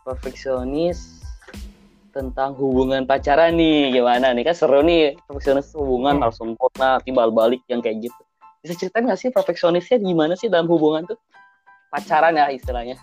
perfeksionis 0.00 1.18
tentang 2.10 2.54
hubungan 2.54 3.04
pacaran 3.04 3.54
nih 3.54 3.92
gimana 3.92 4.30
nih 4.30 4.42
kan 4.42 4.54
seru 4.56 4.82
nih 4.82 5.14
perfeksionis 5.24 5.70
hubungan 5.72 6.18
Hmm. 6.18 6.22
harus 6.24 6.36
sempurna 6.36 6.98
timbal 7.00 7.30
balik 7.30 7.62
yang 7.66 7.78
kayak 7.78 8.02
gitu 8.02 8.20
bisa 8.60 8.74
ceritain 8.74 9.06
nggak 9.06 9.14
sih 9.16 9.30
perfeksionisnya 9.30 10.02
gimana 10.02 10.34
sih 10.34 10.50
dalam 10.50 10.66
hubungan 10.66 11.06
tuh 11.06 11.14
pacaran 11.88 12.34
ya 12.34 12.50
istilahnya 12.50 12.98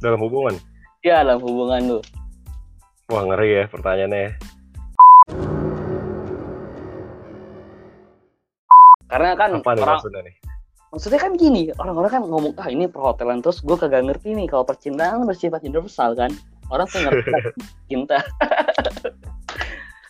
Dalam 0.00 0.18
hubungan. 0.18 0.58
ya 1.00 1.22
dalam 1.22 1.38
hubungan 1.38 1.80
tuh 1.88 2.02
Wah, 3.12 3.22
ngeri 3.22 3.48
ya 3.52 3.64
pertanyaannya 3.68 4.18
ya. 4.18 4.32
karena 9.06 9.36
kan 9.36 9.50
Apa 9.52 9.76
nih 9.76 9.84
orang 9.84 9.96
maksudnya 10.00 10.20
nih? 10.24 10.34
maksudnya 10.88 11.20
kan 11.20 11.32
gini 11.36 11.62
orang-orang 11.76 12.10
kan 12.10 12.22
ngomong 12.24 12.52
ah 12.56 12.68
ini 12.68 12.88
perhotelan 12.88 13.44
terus 13.44 13.60
gue 13.60 13.76
kagak 13.76 14.04
ngerti 14.04 14.32
nih 14.32 14.48
kalau 14.48 14.64
percintaan 14.64 15.28
bersifat 15.28 15.60
universal 15.62 16.16
kan 16.16 16.32
orang 16.68 16.88
tuh 16.88 17.00
ngerti 17.00 17.28
cinta 17.92 18.24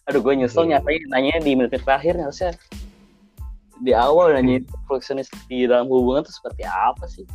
aduh 0.07 0.22
gue 0.22 0.34
nyesel 0.38 0.62
Hmm. 0.62 0.74
nyatanya 0.74 1.03
nanya 1.11 1.34
di 1.38 1.53
menit 1.55 1.74
terakhir 1.76 2.14
harusnya 2.14 2.55
di 3.78 3.90
awal 3.90 4.30
nanya 4.30 4.62
perfeksionis 4.86 5.26
di 5.50 5.66
dalam 5.66 5.90
hubungan 5.90 6.22
tuh 6.22 6.34
seperti 6.34 6.62
apa 6.62 7.05
sih 7.11 7.26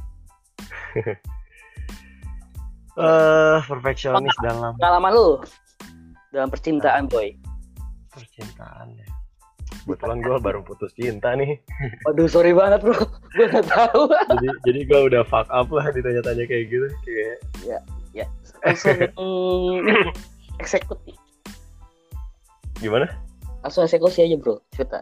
Eh, 2.98 3.58
perfeksionis 3.70 4.34
dalam 4.42 4.74
pengalaman 4.82 5.12
lu 5.14 5.30
dalam 6.34 6.50
percintaan 6.50 7.06
boy 7.06 7.30
percintaan 8.10 8.98
ya. 8.98 9.06
Kebetulan 9.86 10.20
gue 10.20 10.38
baru 10.42 10.66
putus 10.66 10.92
cinta 10.98 11.38
nih. 11.38 11.62
waduh 12.10 12.26
sorry 12.26 12.58
banget 12.58 12.82
bro 12.82 12.98
gue 13.38 13.46
gak 13.54 13.70
tahu 13.70 14.10
jadi 14.10 14.48
jadi 14.66 14.80
gue 14.90 15.00
udah 15.14 15.22
fuck 15.30 15.46
up 15.54 15.70
lah 15.70 15.86
ditanya-tanya 15.94 16.50
kayak 16.50 16.74
gitu. 16.74 16.90
Kayak 17.06 17.38
langsung 18.66 18.98
mm, 19.00 19.78
eksekusi 20.62 21.14
gimana? 22.82 23.08
langsung 23.62 23.86
eksekusi 23.86 24.26
aja 24.26 24.36
bro 24.38 24.60
cerita 24.74 25.02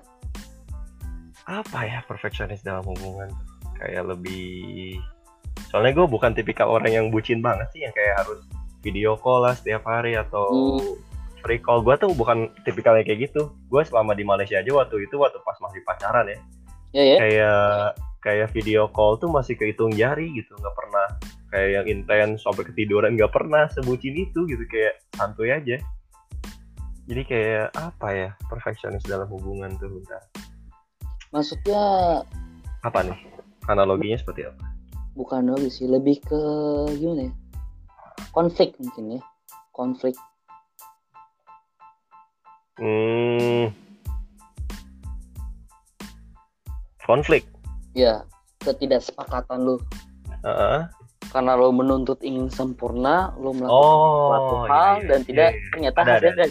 Apa 1.46 1.86
ya 1.86 2.02
perfeksionis 2.10 2.66
dalam 2.66 2.82
hubungan? 2.90 3.30
Kayak 3.78 4.18
lebih 4.18 4.98
soalnya 5.76 5.92
gue 5.92 6.08
bukan 6.08 6.32
tipikal 6.32 6.72
orang 6.72 6.88
yang 6.88 7.06
bucin 7.12 7.44
banget 7.44 7.68
sih 7.76 7.84
yang 7.84 7.92
kayak 7.92 8.24
harus 8.24 8.40
video 8.80 9.20
call 9.20 9.44
lah 9.44 9.60
setiap 9.60 9.84
hari 9.84 10.16
atau 10.16 10.80
Hmm. 10.80 10.96
free 11.44 11.60
call. 11.60 11.84
Gue 11.84 12.00
tuh 12.00 12.16
bukan 12.16 12.48
tipikalnya 12.64 13.04
kayak 13.04 13.28
gitu. 13.28 13.52
Gue 13.68 13.84
selama 13.84 14.16
di 14.16 14.24
Malaysia 14.24 14.56
aja 14.56 14.72
waktu 14.72 15.04
itu 15.04 15.20
waktu 15.20 15.36
pas 15.44 15.60
masih 15.60 15.84
pacaran 15.84 16.32
ya. 16.32 16.40
Ya 16.96 17.04
ya. 17.04 17.18
Kayak 17.20 17.76
kayak 18.24 18.48
video 18.56 18.88
call 18.88 19.20
tuh 19.20 19.28
masih 19.28 19.60
kehitung 19.60 19.92
jari 19.92 20.32
gitu. 20.32 20.56
Nggak 20.56 20.76
pernah 20.80 21.08
kayak 21.52 21.70
yang 21.76 21.86
intens 21.92 22.48
sampai 22.48 22.64
ketiduran 22.72 23.20
nggak 23.20 23.36
pernah 23.36 23.68
sebucin 23.76 24.16
itu 24.16 24.48
gitu. 24.48 24.64
Kayak 24.72 25.04
santuy 25.20 25.52
aja. 25.52 25.76
Jadi 27.04 27.22
kayak 27.28 27.76
apa 27.76 28.08
ya 28.16 28.30
perfeksionis 28.48 29.04
dalam 29.04 29.28
hubungan 29.28 29.76
tuh 29.76 29.92
bentar 29.92 30.24
maksudnya 31.36 32.24
apa 32.80 33.04
nih? 33.04 33.20
Analoginya 33.68 34.16
seperti 34.16 34.48
apa 34.48 34.75
bukan 35.16 35.50
lagi 35.50 35.72
sih 35.72 35.88
lebih 35.88 36.20
ke 36.22 36.42
gimana 37.00 37.32
ya 37.32 37.34
konflik 38.36 38.76
mungkin 38.78 39.18
ya 39.18 39.22
konflik 39.72 40.16
hmm 42.78 43.72
konflik 47.08 47.48
ya 47.96 48.28
ketidaksepakatan 48.62 49.64
lu 49.64 49.76
Heeh. 50.44 50.86
karena 51.32 51.58
lo 51.58 51.72
menuntut 51.72 52.20
ingin 52.22 52.52
sempurna 52.52 53.32
lo 53.40 53.56
melakukan 53.56 53.72
oh 53.72 54.30
suatu 54.30 54.56
iya, 54.56 54.68
hal 54.70 54.94
iya, 55.00 55.08
dan 55.08 55.20
iya, 55.20 55.28
tidak 55.32 55.50
iya. 55.50 55.68
ternyata 55.72 56.00
Ada, 56.00 56.06
ada, 56.06 56.14
hasilnya 56.14 56.34
tidak 56.36 56.50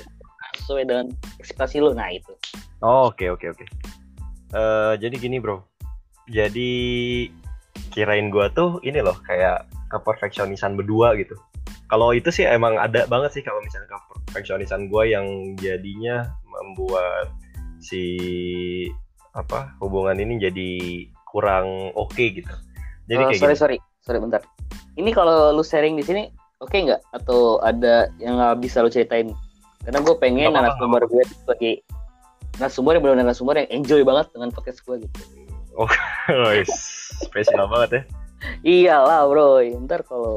sesuai 0.55 0.85
dengan 0.89 1.07
ekspektasi 1.39 1.77
lo 1.85 1.93
nah 1.93 2.09
itu 2.09 2.33
Oh, 2.85 3.09
Oke 3.09 3.33
oke 3.33 3.49
oke. 3.49 3.65
Eh, 4.53 4.93
jadi 5.01 5.17
gini 5.17 5.41
bro. 5.41 5.65
Jadi 6.29 6.73
kirain 7.95 8.29
gua 8.29 8.51
tuh 8.51 8.83
ini 8.83 8.99
loh 9.01 9.15
kayak 9.25 9.71
keperfeksionisan 9.95 10.75
berdua 10.75 11.15
gitu. 11.15 11.39
Kalau 11.87 12.11
itu 12.11 12.35
sih 12.35 12.43
emang 12.43 12.75
ada 12.77 13.07
banget 13.07 13.39
sih 13.39 13.43
kalau 13.47 13.63
misalnya 13.63 13.87
keperfeksionisan 13.89 14.91
gua 14.91 15.07
yang 15.07 15.55
jadinya 15.63 16.27
membuat 16.45 17.31
si 17.79 18.03
apa 19.35 19.75
hubungan 19.79 20.19
ini 20.19 20.43
jadi 20.43 20.71
kurang 21.31 21.95
oke 21.95 22.19
gitu. 22.19 22.51
Jadi 23.07 23.23
Eh, 23.23 23.29
kayak 23.31 23.39
sorry 23.39 23.55
gini. 23.55 23.63
sorry 23.63 23.77
sorry 24.05 24.19
bentar 24.21 24.43
ini 24.95 25.11
kalau 25.11 25.51
lu 25.55 25.63
sharing 25.63 25.99
di 25.99 26.05
sini 26.07 26.23
oke 26.63 26.75
nggak 26.75 27.01
atau 27.13 27.59
ada 27.61 28.09
yang 28.23 28.39
nggak 28.39 28.63
bisa 28.63 28.81
lu 28.85 28.91
ceritain 28.91 29.33
karena 29.85 30.01
gue 30.01 30.15
pengen 30.17 30.55
narasumber 30.55 31.05
gue 31.05 31.25
sebagai 31.29 31.73
narasumber 32.57 32.97
yang 32.97 33.03
benar 33.05 33.17
narasumber 33.27 33.55
yang 33.61 33.71
enjoy 33.83 34.01
banget 34.07 34.27
dengan 34.33 34.49
podcast 34.55 34.81
gue 34.87 35.05
gitu 35.05 35.19
Wih, 36.49 36.65
spesial 37.21 37.67
banget 37.67 37.91
ya. 37.91 38.03
iyalah 38.63 39.25
bro 39.27 39.59
ntar 39.85 40.05
kalau 40.05 40.37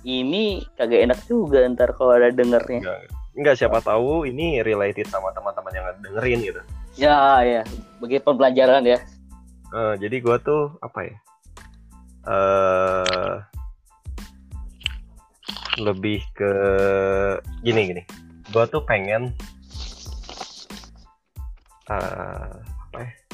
ini 0.00 0.64
kagak 0.76 1.04
enak 1.08 1.20
juga 1.26 1.64
ntar 1.68 1.92
kalau 1.92 2.16
ada 2.16 2.30
dengernya 2.30 2.80
Enggak, 2.80 3.00
enggak 3.36 3.54
siapa 3.56 3.78
tahu 3.80 4.24
ini 4.24 4.60
related 4.60 5.08
sama 5.08 5.32
teman-teman 5.32 5.72
yang 5.72 5.86
dengerin 6.00 6.40
gitu. 6.44 6.60
ya 6.96 7.40
ya 7.42 7.62
bagi 7.98 8.18
pembelajaran 8.18 8.84
ya 8.84 8.98
Eh, 9.70 9.94
jadi 10.02 10.18
gua 10.18 10.34
tuh 10.42 10.74
apa 10.82 11.06
ya? 11.06 11.16
eh 12.26 13.34
lebih 15.78 16.18
ke 16.34 16.52
gini 17.62 17.80
gini. 17.86 18.02
Gua 18.50 18.66
tuh 18.66 18.82
pengen 18.82 19.30
eh 21.86 22.50
apa 22.50 22.69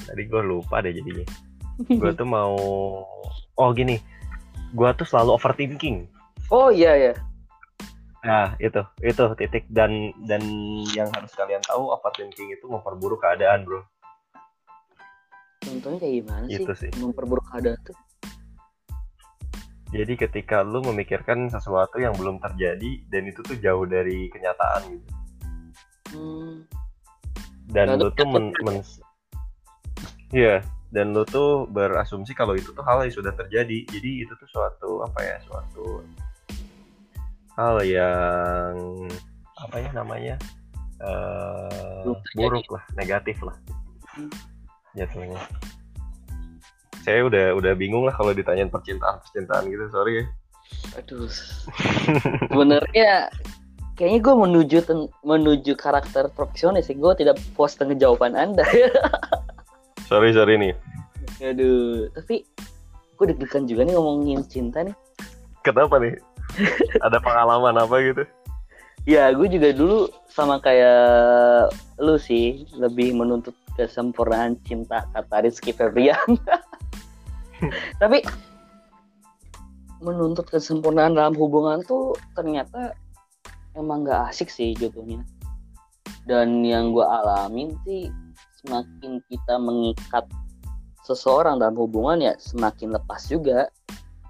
tadi 0.06 0.22
gue 0.24 0.42
lupa 0.42 0.78
deh 0.80 0.94
jadinya. 0.94 1.26
Gue 2.00 2.08
tuh 2.16 2.24
mau 2.24 2.56
oh 3.58 3.68
gini. 3.76 4.00
Gue 4.72 4.88
tuh 4.96 5.04
selalu 5.04 5.36
overthinking. 5.36 6.08
Oh 6.48 6.70
iya 6.70 6.94
ya 6.96 7.14
nah 8.26 8.58
itu 8.58 8.82
itu 9.06 9.22
titik. 9.38 9.70
Dan 9.70 10.10
dan 10.26 10.42
yang 10.90 11.06
harus 11.14 11.30
kalian 11.38 11.62
tahu 11.62 11.94
overthinking 11.94 12.50
itu 12.50 12.66
memperburuk 12.66 13.22
keadaan 13.22 13.62
bro. 13.62 13.86
Contohnya 15.62 15.98
kayak 16.02 16.14
gimana 16.22 16.44
Itu 16.50 16.72
sih, 16.74 16.90
sih. 16.90 16.92
memperburuk 16.98 17.46
keadaan 17.54 17.78
tuh? 17.86 17.94
Jadi 19.94 20.18
ketika 20.18 20.66
lu 20.66 20.82
memikirkan 20.82 21.46
sesuatu 21.46 22.02
yang 22.02 22.18
belum 22.18 22.42
terjadi 22.42 23.06
dan 23.06 23.22
itu 23.30 23.38
tuh 23.46 23.54
jauh 23.62 23.86
dari 23.86 24.26
kenyataan 24.34 24.82
gitu. 24.90 25.08
Hmm, 26.10 26.66
dan 27.70 27.94
Nah, 27.94 27.98
lu 28.02 28.08
tuh 28.10 28.26
men, 28.26 28.50
men- 28.66 28.82
Iya, 30.34 30.62
dan 30.90 31.14
lu 31.14 31.22
tuh 31.26 31.66
berasumsi 31.70 32.34
kalau 32.34 32.54
itu 32.54 32.70
tuh 32.70 32.82
hal 32.82 33.02
yang 33.06 33.14
sudah 33.14 33.30
terjadi. 33.34 33.86
Jadi 33.86 34.10
itu 34.26 34.32
tuh 34.34 34.48
suatu 34.50 35.02
apa 35.02 35.18
ya 35.22 35.36
suatu 35.46 36.02
hal 37.58 37.76
yang 37.86 38.74
apa 39.56 39.76
ya 39.80 39.90
namanya 39.94 40.34
eh, 41.02 42.00
terjadi. 42.06 42.38
buruk 42.38 42.66
lah 42.70 42.84
negatif 42.94 43.36
lah. 43.42 43.56
Jatuhnya. 44.98 45.38
Saya 47.06 47.22
udah 47.30 47.54
udah 47.54 47.72
bingung 47.78 48.02
lah 48.02 48.14
kalau 48.14 48.34
ditanyain 48.34 48.70
percintaan 48.70 49.22
percintaan 49.22 49.70
gitu 49.70 49.86
sorry 49.94 50.22
ya. 50.22 50.24
Aduh. 50.98 51.30
Sebenarnya 52.50 53.30
kayaknya 53.94 54.20
gue 54.22 54.34
menuju 54.34 54.76
menuju 55.22 55.72
karakter 55.78 56.26
profesionalis 56.34 56.90
sih. 56.90 56.98
Gue 56.98 57.14
tidak 57.14 57.38
puas 57.54 57.78
dengan 57.78 58.02
jawaban 58.02 58.34
anda 58.34 58.66
sorry 60.06 60.30
sorry 60.32 60.54
nih. 60.58 60.74
Aduh 61.42 62.08
tapi 62.14 62.46
gue 63.16 63.26
deg-degan 63.32 63.66
juga 63.66 63.82
nih 63.86 63.94
ngomongin 63.94 64.42
cinta 64.46 64.86
nih. 64.86 64.96
Kenapa 65.66 65.98
nih? 65.98 66.14
Ada 67.02 67.18
pengalaman 67.18 67.76
apa 67.76 67.96
gitu? 68.00 68.22
Ya 69.06 69.30
gue 69.30 69.46
juga 69.46 69.70
dulu 69.70 70.10
sama 70.30 70.58
kayak 70.58 71.70
lu 72.02 72.18
sih 72.18 72.66
lebih 72.74 73.14
menuntut 73.14 73.54
kesempurnaan 73.78 74.58
cinta 74.66 75.06
kata 75.14 75.46
Rizky 75.46 75.70
Febrian. 75.70 76.18
Tapi 78.02 78.20
menuntut 80.02 80.44
kesempurnaan 80.50 81.16
dalam 81.16 81.34
hubungan 81.38 81.80
tuh 81.86 82.12
ternyata 82.36 82.92
emang 83.78 84.04
gak 84.04 84.34
asik 84.34 84.50
sih 84.50 84.74
jatuhnya. 84.76 85.22
Dan 86.26 86.66
yang 86.66 86.90
gue 86.90 87.06
alamin 87.06 87.78
sih 87.86 88.10
semakin 88.66 89.22
kita 89.30 89.54
mengikat 89.62 90.26
seseorang 91.06 91.62
dalam 91.62 91.78
hubungan 91.78 92.18
ya 92.18 92.34
semakin 92.42 92.90
lepas 92.98 93.30
juga. 93.30 93.70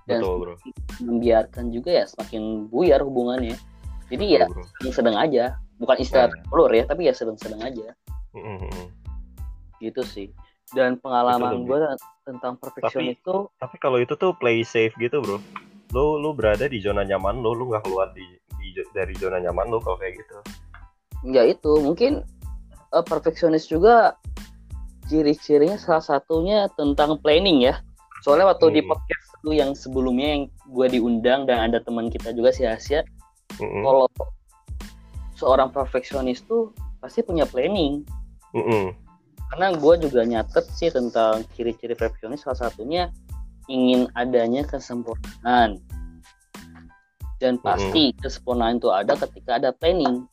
Dan 0.07 0.23
betul 0.23 0.39
bro. 0.39 0.55
membiarkan 1.03 1.75
juga 1.75 1.91
ya 1.91 2.05
semakin 2.07 2.71
buyar 2.71 3.03
hubungannya. 3.03 3.59
Jadi 4.07 4.39
ya 4.39 4.47
Betul, 4.47 4.63
bro. 4.63 4.71
sedang-sedang 4.79 5.17
aja. 5.19 5.45
Bukan 5.83 5.97
istilah 5.99 6.31
Nah. 6.31 6.39
telur 6.47 6.71
ya 6.71 6.85
tapi 6.87 7.11
ya 7.11 7.13
sedang-sedang 7.17 7.59
aja. 7.65 7.87
Mm, 8.37 8.45
mm, 8.45 8.59
mm. 8.71 8.87
gitu 9.83 10.03
sih. 10.07 10.31
Dan 10.71 11.03
pengalaman 11.03 11.67
gue 11.67 11.79
tentang 12.23 12.55
perfeksionis 12.59 13.19
itu 13.19 13.51
tapi 13.59 13.77
kalau 13.83 13.99
itu 13.99 14.15
tuh 14.15 14.31
play 14.39 14.63
safe 14.63 14.95
gitu 15.03 15.19
bro. 15.19 15.43
Lu 15.91 16.23
lu 16.23 16.31
berada 16.39 16.71
di 16.71 16.79
zona 16.79 17.03
nyaman 17.03 17.43
lu 17.43 17.57
lu 17.59 17.75
nggak 17.75 17.83
keluar 17.83 18.15
di, 18.15 18.23
di 18.63 18.79
dari 18.95 19.15
zona 19.19 19.43
nyaman 19.43 19.67
lu 19.75 19.83
kalau 19.83 19.99
kayak 19.99 20.23
gitu. 20.23 20.39
Ya 21.27 21.43
itu 21.43 21.83
mungkin 21.83 22.23
eh, 22.93 23.05
perfeksionis 23.05 23.67
juga 23.67 24.15
ciri-cirinya 25.07 25.79
salah 25.79 26.03
satunya 26.03 26.67
tentang 26.75 27.19
planning 27.23 27.63
ya. 27.63 27.79
Soalnya 28.27 28.51
waktu 28.55 28.75
di 28.75 28.83
Hmm. 28.83 28.91
podcast 28.91 29.27
lu 29.47 29.55
yang 29.55 29.71
sebelumnya 29.79 30.29
yang 30.35 30.43
gue 30.75 30.87
diundang 30.99 31.47
dan 31.47 31.71
ada 31.71 31.79
teman 31.79 32.11
kita 32.11 32.35
juga 32.35 32.51
si 32.51 32.67
Asia 32.67 33.07
Mm-mm, 33.63 33.87
kalau 33.87 34.11
seorang 35.39 35.71
perfeksionis 35.71 36.43
tuh 36.43 36.75
pasti 36.99 37.23
punya 37.23 37.47
planning. 37.47 38.03
Mm-mm. 38.57 38.91
karena 39.47 39.79
gue 39.79 39.95
juga 40.03 40.27
nyatet 40.27 40.67
sih 40.75 40.91
tentang 40.91 41.47
ciri-ciri 41.55 41.95
perfeksionis 41.95 42.43
salah 42.43 42.67
satunya 42.67 43.15
ingin 43.71 44.11
adanya 44.19 44.67
kesempurnaan. 44.67 45.79
Dan 47.39 47.61
pasti 47.63 48.11
kesempurnaan 48.19 48.83
itu 48.83 48.91
ada 48.91 49.15
ketika 49.15 49.63
ada 49.63 49.71
planning 49.71 50.27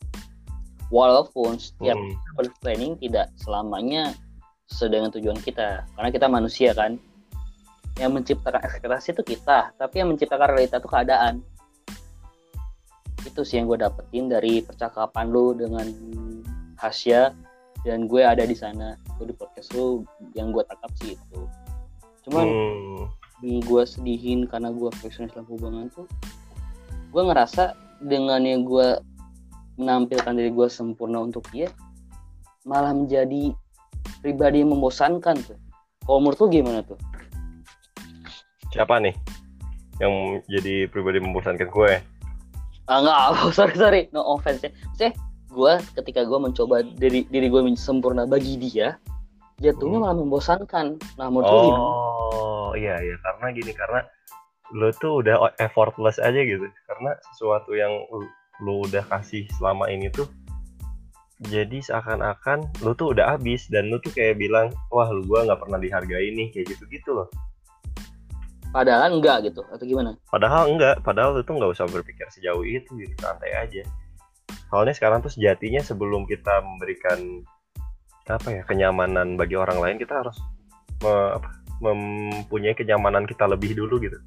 walaupun 0.94 1.58
setiap 1.58 1.98
Mm-mm. 1.98 2.54
planning 2.62 2.94
tidak 3.02 3.34
selamanya 3.34 4.14
sesuai 4.70 4.90
dengan 4.94 5.10
tujuan 5.18 5.38
kita. 5.42 5.82
Karena 5.98 6.08
kita 6.14 6.26
manusia 6.30 6.70
kan? 6.70 6.94
Yang 7.98 8.10
menciptakan 8.14 8.62
ekspektasi 8.62 9.18
itu 9.18 9.22
kita 9.34 9.74
tapi 9.74 9.98
yang 9.98 10.14
menciptakan 10.14 10.54
realita 10.54 10.78
itu 10.78 10.86
keadaan. 10.86 11.42
Itu 13.26 13.42
sih 13.42 13.58
yang 13.58 13.66
gue 13.66 13.82
dapetin 13.82 14.30
dari 14.30 14.62
percakapan 14.62 15.34
lu 15.34 15.58
dengan 15.58 15.90
Hasya 16.78 17.34
dan 17.82 18.06
gue 18.06 18.22
ada 18.22 18.46
di 18.46 18.54
sana. 18.54 18.94
Gue 19.18 19.34
di 19.34 19.34
podcast 19.34 19.74
lu 19.74 20.06
yang 20.38 20.54
gue 20.54 20.62
tangkap 20.62 20.90
sih 21.02 21.18
itu. 21.18 21.40
Cuman 22.30 22.46
Hmm, 23.44 23.60
gue 23.60 23.82
sedihin 23.84 24.48
karena 24.48 24.72
gue 24.72 24.88
perfeksionis 24.88 25.36
dalam 25.36 25.44
hubungan 25.52 25.92
tuh 25.92 26.08
gue 27.12 27.22
ngerasa 27.22 27.76
dengan 28.00 28.40
yang 28.40 28.64
gue 28.64 28.96
menampilkan 29.74 30.34
diri 30.34 30.50
gue 30.54 30.68
sempurna 30.70 31.22
untuk 31.22 31.46
dia 31.50 31.70
malah 32.64 32.94
menjadi 32.96 33.52
pribadi 34.24 34.64
yang 34.64 34.72
membosankan 34.72 35.36
tuh. 35.44 35.58
Kalau 36.04 36.20
menurut 36.20 36.38
lu 36.40 36.48
gimana 36.48 36.80
tuh? 36.84 36.96
Siapa 38.72 39.00
nih 39.00 39.14
yang 40.02 40.42
jadi 40.50 40.90
pribadi 40.90 41.22
membosankan 41.22 41.68
gue? 41.70 41.92
Ah 42.90 42.98
nggak 43.00 43.18
sorry 43.56 43.74
sorry. 43.76 44.02
No 44.12 44.24
offense 44.24 44.64
ya. 44.64 44.70
Maksudnya 44.72 45.12
gue 45.54 45.72
ketika 46.02 46.20
gue 46.26 46.38
mencoba 46.40 46.82
diri 46.82 47.24
diri 47.30 47.46
gue 47.48 47.60
sempurna 47.78 48.26
bagi 48.26 48.58
dia 48.58 48.98
jatuhnya 49.62 50.02
Hmm. 50.02 50.04
malah 50.08 50.16
membosankan. 50.18 50.86
Nah 51.20 51.26
menurut 51.30 51.46
lu 51.46 51.58
gimana? 51.70 51.84
Oh 51.84 52.70
iya 52.74 52.98
iya. 53.00 53.16
Karena 53.22 53.46
gini 53.54 53.72
karena 53.72 54.00
lu 54.74 54.90
tuh 54.98 55.22
udah 55.22 55.54
effortless 55.62 56.18
aja 56.18 56.40
gitu. 56.42 56.66
Karena 56.90 57.14
sesuatu 57.32 57.72
yang 57.76 57.92
lu, 58.60 58.66
lu 58.66 58.74
udah 58.86 59.02
kasih 59.08 59.48
selama 59.58 59.90
ini 59.90 60.12
tuh 60.12 60.28
jadi 61.42 61.82
seakan-akan 61.82 62.70
lu 62.86 62.94
tuh 62.94 63.10
udah 63.10 63.34
habis 63.34 63.66
dan 63.66 63.90
lu 63.90 63.98
tuh 63.98 64.14
kayak 64.14 64.38
bilang 64.38 64.70
wah 64.94 65.10
lu 65.10 65.26
gua 65.26 65.42
nggak 65.44 65.60
pernah 65.66 65.78
dihargai 65.82 66.30
nih 66.30 66.48
kayak 66.54 66.66
gitu 66.76 66.84
gitu 66.88 67.10
loh 67.10 67.28
padahal 68.74 69.10
enggak 69.14 69.50
gitu 69.50 69.62
atau 69.70 69.84
gimana 69.86 70.18
Padahal 70.34 70.66
enggak, 70.66 70.98
padahal 71.06 71.38
itu 71.38 71.46
nggak 71.46 71.78
usah 71.78 71.86
berpikir 71.86 72.26
sejauh 72.34 72.66
itu 72.66 72.90
gitu, 72.98 73.14
santai 73.22 73.54
aja. 73.54 73.86
Soalnya 74.66 74.98
sekarang 74.98 75.22
tuh 75.22 75.30
sejatinya 75.30 75.78
sebelum 75.78 76.26
kita 76.26 76.58
memberikan 76.58 77.46
apa 78.26 78.50
ya 78.50 78.66
kenyamanan 78.66 79.38
bagi 79.38 79.54
orang 79.54 79.78
lain, 79.78 79.96
kita 80.02 80.26
harus 80.26 80.34
me- 81.06 81.38
apa, 81.38 81.54
mempunyai 81.78 82.74
kenyamanan 82.74 83.30
kita 83.30 83.46
lebih 83.46 83.78
dulu 83.78 84.02
gitu. 84.02 84.18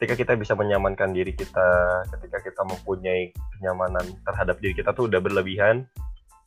Ketika 0.00 0.16
kita 0.16 0.32
bisa 0.40 0.56
menyamankan 0.56 1.12
diri 1.12 1.36
kita, 1.36 1.68
ketika 2.16 2.40
kita 2.40 2.64
mempunyai 2.64 3.36
kenyamanan 3.56 4.08
terhadap 4.24 4.56
diri 4.64 4.72
kita 4.72 4.96
tuh 4.96 5.12
udah 5.12 5.20
berlebihan, 5.20 5.84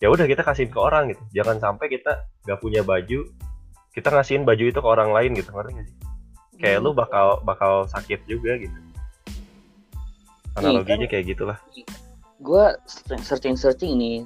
ya 0.02 0.10
udah 0.10 0.26
kita 0.26 0.42
kasihin 0.42 0.74
ke 0.74 0.80
orang 0.82 1.14
gitu. 1.14 1.22
Jangan 1.38 1.62
sampai 1.62 1.86
kita 1.94 2.26
nggak 2.50 2.58
punya 2.58 2.82
baju, 2.82 3.30
kita 3.94 4.10
ngasihin 4.10 4.42
baju 4.42 4.64
itu 4.74 4.80
ke 4.82 4.90
orang 4.90 5.14
lain 5.14 5.38
gitu, 5.38 5.54
ngerti 5.54 5.72
nggak 5.78 5.86
sih? 5.86 5.98
kayak 6.64 6.80
lu 6.80 6.94
bakal 6.94 7.42
bakal 7.44 7.84
sakit 7.90 8.24
juga 8.30 8.56
gitu 8.56 8.80
analoginya 10.56 11.10
kayak 11.10 11.34
gitulah 11.34 11.58
gue 12.44 12.66
searching 13.20 13.60
searching 13.60 13.98
nih 13.98 14.18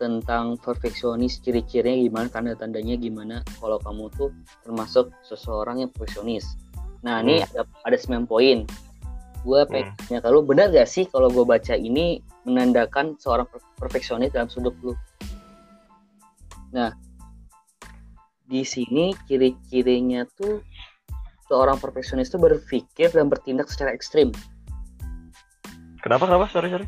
tentang 0.00 0.56
perfeksionis 0.58 1.44
ciri-cirinya 1.44 2.08
gimana 2.08 2.26
tanda-tandanya 2.32 2.96
gimana 2.96 3.36
kalau 3.60 3.76
kamu 3.84 4.08
tuh 4.16 4.32
termasuk 4.64 5.12
seseorang 5.28 5.84
yang 5.84 5.90
perfeksionis 5.92 6.56
nah 7.00 7.24
ini 7.24 7.40
ada 7.40 7.64
ada 7.84 7.96
9 7.96 8.28
poin. 8.28 8.68
Gue 9.40 9.64
pengen 9.72 10.20
ke 10.20 10.28
lu 10.28 10.44
benar 10.44 10.68
gak 10.68 10.84
sih 10.84 11.08
kalau 11.08 11.32
gue 11.32 11.44
baca 11.48 11.72
ini 11.72 12.20
menandakan 12.44 13.16
seorang 13.16 13.48
per- 13.48 13.64
perfeksionis 13.80 14.36
dalam 14.36 14.52
sudut 14.52 14.76
lu? 14.84 14.92
Nah 16.76 16.92
di 18.44 18.60
sini 18.66 19.16
ciri-cirinya 19.24 20.28
tuh 20.36 20.60
seorang 21.48 21.80
perfeksionis 21.80 22.28
tuh 22.28 22.42
berpikir 22.42 23.08
dan 23.16 23.32
bertindak 23.32 23.72
secara 23.72 23.96
ekstrim. 23.96 24.28
Kenapa 26.04 26.28
kenapa? 26.28 26.52
Sorry 26.52 26.68
sorry. 26.68 26.86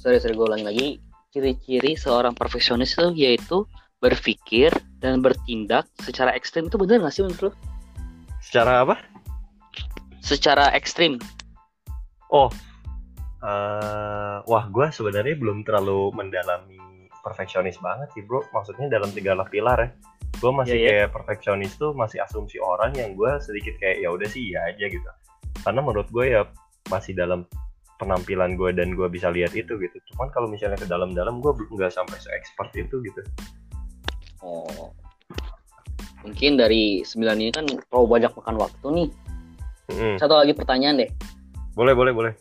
Sorry 0.00 0.16
sorry 0.16 0.34
gue 0.34 0.46
ulangi 0.48 0.64
lagi. 0.64 0.88
Ciri-ciri 1.32 1.96
seorang 1.96 2.32
profesionis 2.36 2.96
itu 2.96 3.08
yaitu 3.16 3.64
berpikir 4.00 4.72
dan 5.00 5.20
bertindak 5.20 5.88
secara 6.00 6.32
ekstrim. 6.32 6.72
Itu 6.72 6.80
benar 6.80 7.04
nggak 7.04 7.12
sih 7.12 7.24
menurut 7.24 7.52
lo? 7.52 7.52
secara 8.52 8.84
apa 8.84 9.00
Secara 10.22 10.70
ekstrim. 10.72 11.18
oh 12.32 12.48
eh, 13.44 14.38
wah 14.48 14.64
gue 14.72 14.86
sebenarnya 14.88 15.36
belum 15.36 15.66
terlalu 15.68 16.14
mendalami 16.16 16.80
perfeksionis 17.20 17.76
banget 17.82 18.08
sih 18.16 18.24
bro 18.24 18.40
maksudnya 18.56 18.88
dalam 18.88 19.12
tiga 19.12 19.36
pilar 19.52 19.78
ya 19.84 19.90
gue 20.40 20.50
masih 20.50 20.74
Iya, 20.74 20.80
iya. 20.80 20.90
kayak 21.04 21.08
perfeksionis 21.12 21.76
tuh 21.76 21.92
masih 21.92 22.24
asumsi 22.24 22.56
orang 22.56 22.96
yang 22.96 23.12
gue 23.12 23.30
sedikit 23.44 23.76
kayak 23.76 24.00
ya 24.00 24.08
udah 24.08 24.24
sih 24.32 24.56
ya 24.56 24.64
aja 24.64 24.88
gitu 24.88 25.04
karena 25.60 25.84
menurut 25.84 26.08
gue 26.08 26.24
ya 26.32 26.48
masih 26.88 27.12
dalam 27.12 27.44
penampilan 28.00 28.56
gue 28.56 28.72
dan 28.72 28.96
gue 28.96 29.06
bisa 29.12 29.28
lihat 29.28 29.52
itu 29.52 29.76
gitu 29.76 29.96
cuman 30.14 30.32
kalau 30.32 30.48
misalnya 30.48 30.80
ke 30.80 30.88
dalam-dalam 30.88 31.38
gue 31.44 31.52
belum 31.52 31.76
nggak 31.76 31.92
sampai 31.92 32.16
se 32.16 32.32
expert 32.32 32.72
itu 32.72 32.96
gitu 33.04 33.20
Oh. 34.42 34.90
Mungkin 36.26 36.58
dari 36.58 37.06
sembilan 37.06 37.36
ini 37.38 37.50
kan 37.54 37.62
terlalu 37.66 38.06
banyak 38.10 38.32
makan 38.34 38.56
waktu 38.58 38.86
nih. 38.90 39.08
Mm-mm. 39.92 40.16
Satu 40.16 40.34
lagi 40.40 40.56
pertanyaan 40.56 41.04
deh. 41.04 41.10
boleh 41.72 41.92
boleh 41.96 42.12
boleh 42.12 42.32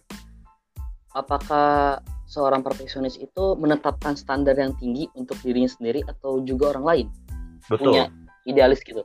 Apakah 1.11 1.99
seorang 2.27 2.63
perfeksionis 2.63 3.19
itu 3.19 3.59
menetapkan 3.59 4.15
standar 4.15 4.55
yang 4.55 4.71
tinggi 4.79 5.11
untuk 5.19 5.35
dirinya 5.43 5.67
sendiri 5.67 5.99
atau 6.07 6.39
juga 6.47 6.71
orang 6.75 6.85
lain? 6.87 7.07
betul 7.67 7.91
Punya 7.91 8.07
idealis 8.47 8.79
gitu. 8.87 9.03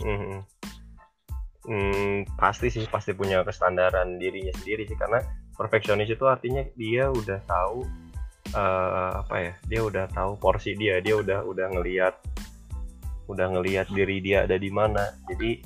Mhm. 0.00 0.40
Hmm, 1.60 2.24
pasti 2.40 2.72
sih 2.72 2.88
pasti 2.88 3.12
punya 3.12 3.44
kestandaran 3.44 4.16
dirinya 4.16 4.48
sendiri 4.56 4.88
sih 4.88 4.96
karena 4.96 5.20
perfeksionis 5.52 6.08
itu 6.08 6.24
artinya 6.24 6.64
dia 6.72 7.12
udah 7.12 7.36
tahu 7.44 7.84
eh, 8.56 9.10
apa 9.20 9.36
ya 9.36 9.52
dia 9.68 9.80
udah 9.84 10.08
tahu 10.08 10.40
porsi 10.40 10.72
dia 10.72 11.04
dia 11.04 11.20
udah 11.20 11.44
udah 11.44 11.66
ngelihat 11.76 12.16
udah 13.28 13.46
ngelihat 13.54 13.92
diri 13.92 14.24
dia 14.24 14.48
ada 14.48 14.56
di 14.56 14.72
mana 14.72 15.12
jadi 15.28 15.60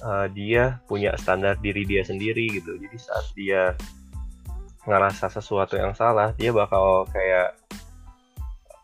eh, 0.00 0.26
dia 0.32 0.80
punya 0.88 1.14
standar 1.20 1.56
diri 1.60 1.84
dia 1.84 2.02
sendiri 2.02 2.48
gitu. 2.50 2.76
Jadi 2.80 2.96
saat 2.96 3.26
dia 3.36 3.62
ngerasa 4.88 5.28
sesuatu 5.28 5.76
yang 5.76 5.92
salah 5.92 6.32
dia 6.40 6.50
bakal 6.56 7.04
kayak 7.12 7.52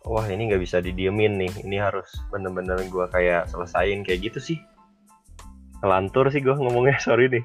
wah 0.04 0.28
ini 0.28 0.52
nggak 0.52 0.62
bisa 0.62 0.78
didiemin 0.84 1.40
nih. 1.40 1.52
Ini 1.64 1.76
harus 1.80 2.08
bener-bener 2.28 2.78
gua 2.92 3.08
kayak 3.08 3.48
selesain. 3.48 4.04
Kayak 4.04 4.32
gitu 4.32 4.54
sih. 4.54 4.58
Kelantur 5.80 6.28
sih 6.28 6.44
gua 6.44 6.60
ngomongnya 6.60 7.00
sorry 7.06 7.32
nih 7.32 7.44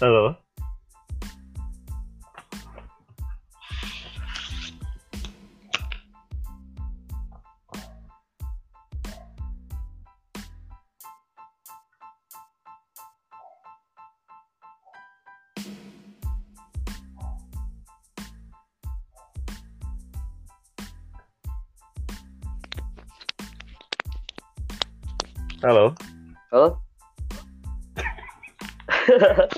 halo 0.00 0.38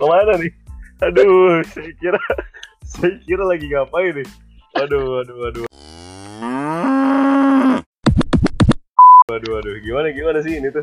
ke 0.00 0.04
mana 0.08 0.32
nih 0.40 0.52
aduh 1.04 1.60
saya 1.68 1.92
kira 2.00 2.20
saya 2.88 3.12
kira 3.28 3.44
lagi 3.44 3.68
ngapain 3.68 4.16
nih 4.16 4.28
aduh 4.80 5.20
aduh 5.20 5.38
aduh 5.52 5.64
Waduh, 9.30 9.62
waduh, 9.62 9.78
gimana 9.86 10.10
gimana 10.10 10.42
sih 10.42 10.58
ini 10.58 10.74
tuh? 10.74 10.82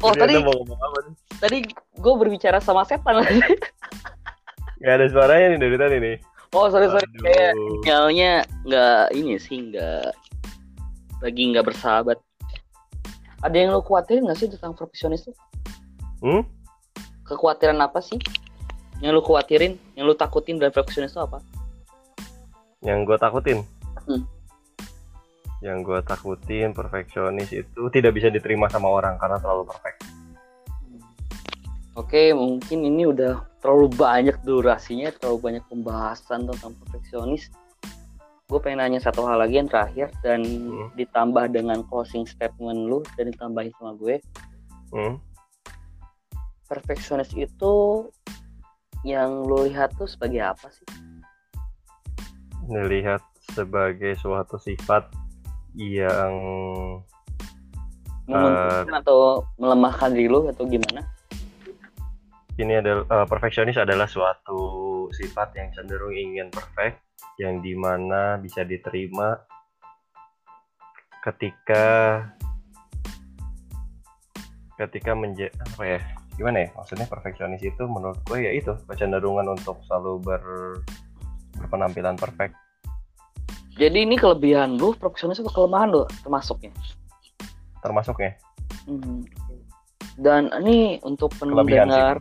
oh 0.00 0.16
Jadi 0.16 0.24
tadi 0.24 0.34
mau 0.40 0.56
ngomong 0.56 0.80
apa 0.80 0.98
nih? 1.04 1.14
tadi 1.36 1.58
gue 2.00 2.14
berbicara 2.16 2.58
sama 2.64 2.80
setan. 2.88 3.20
Gak 4.82 4.94
ada 4.98 5.06
suaranya 5.12 5.52
nih 5.52 5.60
dari 5.60 5.76
tadi 5.76 5.96
nih. 6.00 6.16
oh 6.56 6.72
sorry 6.72 6.88
sorry 6.88 7.04
Aduh. 7.04 7.22
kayak 7.28 7.52
sinyalnya 7.52 8.30
nggak 8.64 9.02
ini 9.12 9.36
sih 9.36 9.68
nggak 9.68 10.10
lagi 11.20 11.42
nggak 11.52 11.66
bersahabat. 11.68 12.18
Ada 13.44 13.56
yang 13.58 13.76
lo 13.76 13.84
khawatirin 13.84 14.24
nggak 14.24 14.38
sih 14.40 14.48
tentang 14.48 14.72
profesionis 14.72 15.28
tuh? 15.28 15.36
Hmm? 16.24 16.42
Kekhawatiran 17.32 17.80
apa 17.80 18.04
sih? 18.04 18.20
Yang 19.00 19.12
lo 19.16 19.22
khawatirin, 19.24 19.80
yang 19.96 20.04
lo 20.04 20.12
takutin 20.12 20.60
dari 20.60 20.68
profesionis 20.68 21.16
itu 21.16 21.24
apa? 21.24 21.40
Yang 22.84 23.08
gue 23.08 23.16
takutin. 23.16 23.58
Hmm. 24.04 24.28
Yang 25.64 25.78
gue 25.88 25.98
takutin 26.04 26.76
perfeksionis 26.76 27.48
itu 27.56 27.82
tidak 27.88 28.12
bisa 28.12 28.28
diterima 28.28 28.68
sama 28.68 28.92
orang 28.92 29.16
karena 29.16 29.40
terlalu 29.40 29.64
perfect. 29.64 30.04
Oke, 31.96 32.36
mungkin 32.36 32.84
ini 32.84 33.08
udah 33.08 33.48
terlalu 33.64 33.88
banyak 33.96 34.36
durasinya, 34.44 35.08
terlalu 35.16 35.38
banyak 35.40 35.64
pembahasan 35.72 36.44
tentang 36.48 36.76
perfeksionis. 36.84 37.48
Gue 38.48 38.60
pengen 38.60 38.84
nanya 38.84 39.00
satu 39.00 39.24
hal 39.24 39.40
lagi 39.40 39.56
yang 39.56 39.72
terakhir 39.72 40.12
dan 40.20 40.44
Hmm. 40.44 40.92
ditambah 41.00 41.48
dengan 41.48 41.80
closing 41.88 42.28
statement 42.28 42.92
lu 42.92 43.00
dan 43.16 43.32
ditambahin 43.32 43.72
sama 43.80 43.96
gue. 43.96 44.20
Hmm? 44.92 45.16
Perfeksionis 46.72 47.36
itu 47.36 48.08
yang 49.04 49.44
lu 49.44 49.68
lihat 49.68 49.92
tuh 50.00 50.08
sebagai 50.08 50.40
apa 50.40 50.72
sih? 50.72 50.88
Dilihat 52.64 53.20
sebagai 53.52 54.16
suatu 54.16 54.56
sifat 54.56 55.12
yang 55.76 56.32
Menguntungkan 58.24 58.96
atau 59.04 59.44
melemahkan 59.60 60.16
diri 60.16 60.32
lu 60.32 60.48
atau 60.48 60.64
gimana? 60.64 61.04
ini 62.60 62.76
adalah 62.76 63.04
eh, 63.08 63.26
perfeksionis 63.28 63.80
adalah 63.80 64.04
suatu 64.04 64.60
sifat 65.12 65.56
yang 65.56 65.68
cenderung 65.72 66.12
ingin 66.12 66.52
perfect 66.52 67.00
yang 67.40 67.64
di 67.64 67.72
mana 67.72 68.36
bisa 68.36 68.60
diterima 68.62 69.40
ketika 71.24 71.86
ketika 74.76 75.12
menja 75.16 75.48
apa 75.72 75.82
ya 75.96 76.00
gimana 76.42 76.66
ya 76.66 76.68
maksudnya 76.74 77.06
perfeksionis 77.06 77.62
itu 77.62 77.86
menurut 77.86 78.18
gue 78.26 78.42
ya 78.42 78.50
itu 78.50 78.74
kecenderungan 78.90 79.46
untuk 79.46 79.78
selalu 79.86 80.18
ber 80.18 80.42
berpenampilan 81.62 82.18
perfect 82.18 82.58
Jadi 83.72 84.04
ini 84.04 84.20
kelebihan 84.20 84.76
lu, 84.76 84.92
perfeksionis 84.92 85.40
itu 85.40 85.48
kelemahan 85.48 85.88
lu 85.88 86.02
termasuknya. 86.26 86.74
termasuknya 87.80 88.34
Hmm. 88.84 89.22
Dan 90.18 90.50
ini 90.60 90.98
untuk 91.06 91.30
kelebihan 91.38 91.86
pendengar 91.86 92.16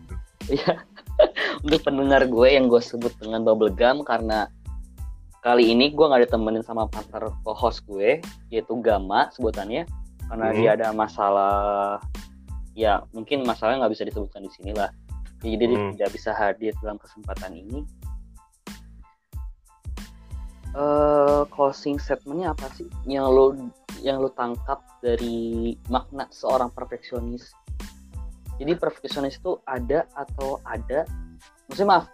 Iya. 0.48 0.74
Untuk 1.66 1.82
pendengar 1.86 2.26
gue 2.26 2.48
yang 2.50 2.66
gue 2.66 2.82
sebut 2.82 3.14
dengan 3.22 3.46
bubblegum 3.46 4.02
karena 4.02 4.50
kali 5.42 5.70
ini 5.74 5.90
gue 5.94 6.02
nggak 6.06 6.30
ditemenin 6.30 6.62
sama 6.62 6.86
partner 6.90 7.30
co-host 7.46 7.82
gue 7.90 8.22
yaitu 8.50 8.74
Gama 8.82 9.30
sebutannya 9.34 9.86
karena 10.30 10.48
Hmm. 10.50 10.58
dia 10.58 10.70
ada 10.78 10.88
masalah 10.94 11.98
ya 12.78 13.04
mungkin 13.12 13.44
masalahnya 13.44 13.86
nggak 13.86 13.94
bisa 13.98 14.08
disebutkan 14.08 14.44
di 14.46 14.52
sini 14.54 14.72
lah. 14.76 14.90
Ya, 15.42 15.58
Jadi 15.58 15.66
Hmm. 15.74 15.92
tidak 15.98 16.10
bisa 16.14 16.32
hadir 16.38 16.74
dalam 16.82 16.98
kesempatan 17.02 17.54
ini. 17.58 17.82
eh 20.72 21.44
closing 21.52 22.00
statementnya 22.00 22.56
apa 22.56 22.72
sih 22.72 22.88
yang 23.04 23.28
lo 23.28 23.52
yang 24.00 24.24
lo 24.24 24.32
tangkap 24.32 24.80
dari 25.04 25.76
makna 25.92 26.32
seorang 26.32 26.72
perfeksionis 26.72 27.52
jadi 28.56 28.80
perfeksionis 28.80 29.36
itu 29.36 29.60
ada 29.68 30.08
atau 30.16 30.64
ada 30.64 31.04
maksudnya 31.68 31.90
maaf 31.92 32.06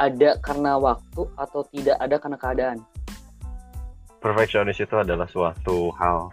ada 0.00 0.40
karena 0.40 0.80
waktu 0.80 1.28
atau 1.36 1.60
tidak 1.68 1.96
ada 2.00 2.16
karena 2.16 2.38
keadaan 2.40 2.78
perfeksionis 4.24 4.80
itu 4.80 4.96
adalah 4.96 5.28
suatu 5.28 5.92
hal 6.00 6.32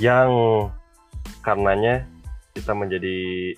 yang 0.00 0.32
karenanya 1.44 2.08
kita 2.52 2.72
menjadi 2.76 3.52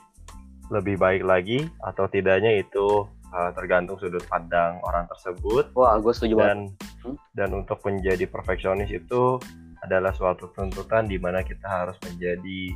lebih 0.73 0.97
baik 0.97 1.23
lagi 1.27 1.69
atau 1.85 2.09
tidaknya 2.09 2.57
itu 2.57 3.05
uh, 3.35 3.51
tergantung 3.53 4.01
sudut 4.01 4.25
pandang 4.27 4.81
orang 4.87 5.05
tersebut 5.13 5.71
wah 5.77 5.95
gue 6.01 6.13
setuju 6.17 6.35
banget 6.41 6.49
dan 6.49 6.59
Hmm. 7.05 7.21
dan 7.37 7.53
untuk 7.53 7.85
menjadi 7.85 8.25
perfeksionis 8.25 8.89
itu 8.89 9.37
adalah 9.85 10.17
suatu 10.17 10.49
tuntutan 10.57 11.05
di 11.05 11.21
mana 11.21 11.45
kita 11.45 11.69
harus 11.69 12.01
menjadi 12.01 12.73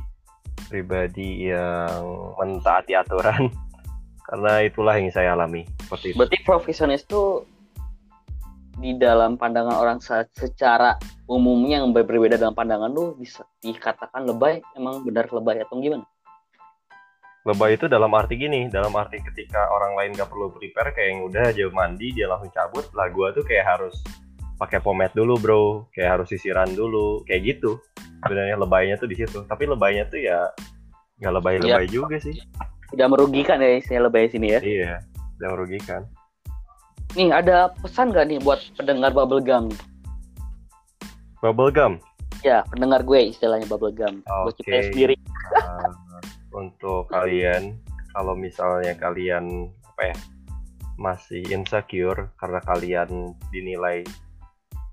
pribadi 0.69 1.49
yang 1.49 2.37
mentaati 2.37 2.93
aturan 2.93 3.49
karena 4.29 4.61
itulah 4.61 5.01
yang 5.01 5.09
saya 5.09 5.33
alami 5.33 5.65
seperti 5.81 6.13
itu. 6.13 6.17
berarti 6.21 6.37
profesionis 6.45 7.01
itu 7.09 7.41
di 8.79 8.95
dalam 8.95 9.35
pandangan 9.35 9.75
orang 9.75 9.99
se- 9.99 10.31
secara 10.33 10.95
umumnya 11.27 11.83
yang 11.83 11.91
ber- 11.91 12.07
berbeda 12.07 12.39
dalam 12.39 12.55
pandangan 12.55 12.87
lu 12.89 13.13
bisa 13.19 13.43
dikatakan 13.59 14.23
lebay 14.25 14.63
emang 14.73 15.03
benar 15.03 15.27
lebay 15.29 15.61
atau 15.61 15.77
gimana 15.79 16.07
Lebay 17.47 17.79
itu 17.79 17.87
dalam 17.87 18.11
arti 18.19 18.35
gini, 18.35 18.67
dalam 18.67 18.91
arti 18.99 19.15
ketika 19.23 19.71
orang 19.71 19.95
lain 19.95 20.11
gak 20.11 20.27
perlu 20.27 20.51
prepare 20.51 20.91
kayak 20.91 21.07
yang 21.15 21.21
udah 21.23 21.43
aja 21.49 21.65
mandi 21.71 22.11
dia 22.11 22.27
langsung 22.27 22.51
cabut, 22.51 22.83
lah 22.91 23.07
gua 23.15 23.31
tuh 23.31 23.47
kayak 23.47 23.63
harus 23.63 23.95
pakai 24.59 24.83
pomade 24.83 25.15
dulu 25.15 25.39
bro, 25.39 25.65
kayak 25.95 26.19
harus 26.19 26.27
sisiran 26.35 26.67
dulu, 26.75 27.23
kayak 27.23 27.55
gitu. 27.55 27.79
Sebenarnya 28.27 28.59
lebaynya 28.59 28.99
tuh 28.99 29.07
di 29.07 29.15
situ. 29.15 29.47
Tapi 29.47 29.71
lebaynya 29.71 30.11
tuh 30.11 30.19
ya 30.19 30.51
nggak 31.19 31.33
lebay-lebay 31.35 31.85
juga 31.91 32.15
sih 32.17 32.35
Tidak 32.89 33.07
merugikan 33.11 33.59
ya 33.59 33.75
istilah 33.77 34.07
lebay 34.07 34.31
sini 34.31 34.55
ya. 34.55 34.59
iya 34.63 34.93
tidak 35.35 35.49
merugikan 35.55 36.01
Nih 37.17 37.33
ada 37.33 37.73
pesan 37.81 38.13
gak 38.13 38.29
nih 38.29 38.37
buat 38.41 38.61
pendengar 38.77 39.13
Bubblegum? 39.13 39.73
bubblegum 41.39 41.97
Ya, 42.39 42.63
pendengar 42.71 43.03
gue 43.03 43.31
istilahnya 43.35 43.67
Bubblegum. 43.67 44.23
Oke. 44.45 44.61
ciptain 44.63 44.83
sendiri. 44.91 45.15
Uh, 45.49 45.91
untuk 46.53 47.09
kalian 47.09 47.75
kalau 48.13 48.33
misalnya 48.37 48.93
kalian 48.97 49.69
apa 49.95 50.13
ya 50.13 50.17
masih 50.99 51.41
insecure 51.49 52.27
karena 52.37 52.59
kalian 52.63 53.33
dinilai 53.49 54.03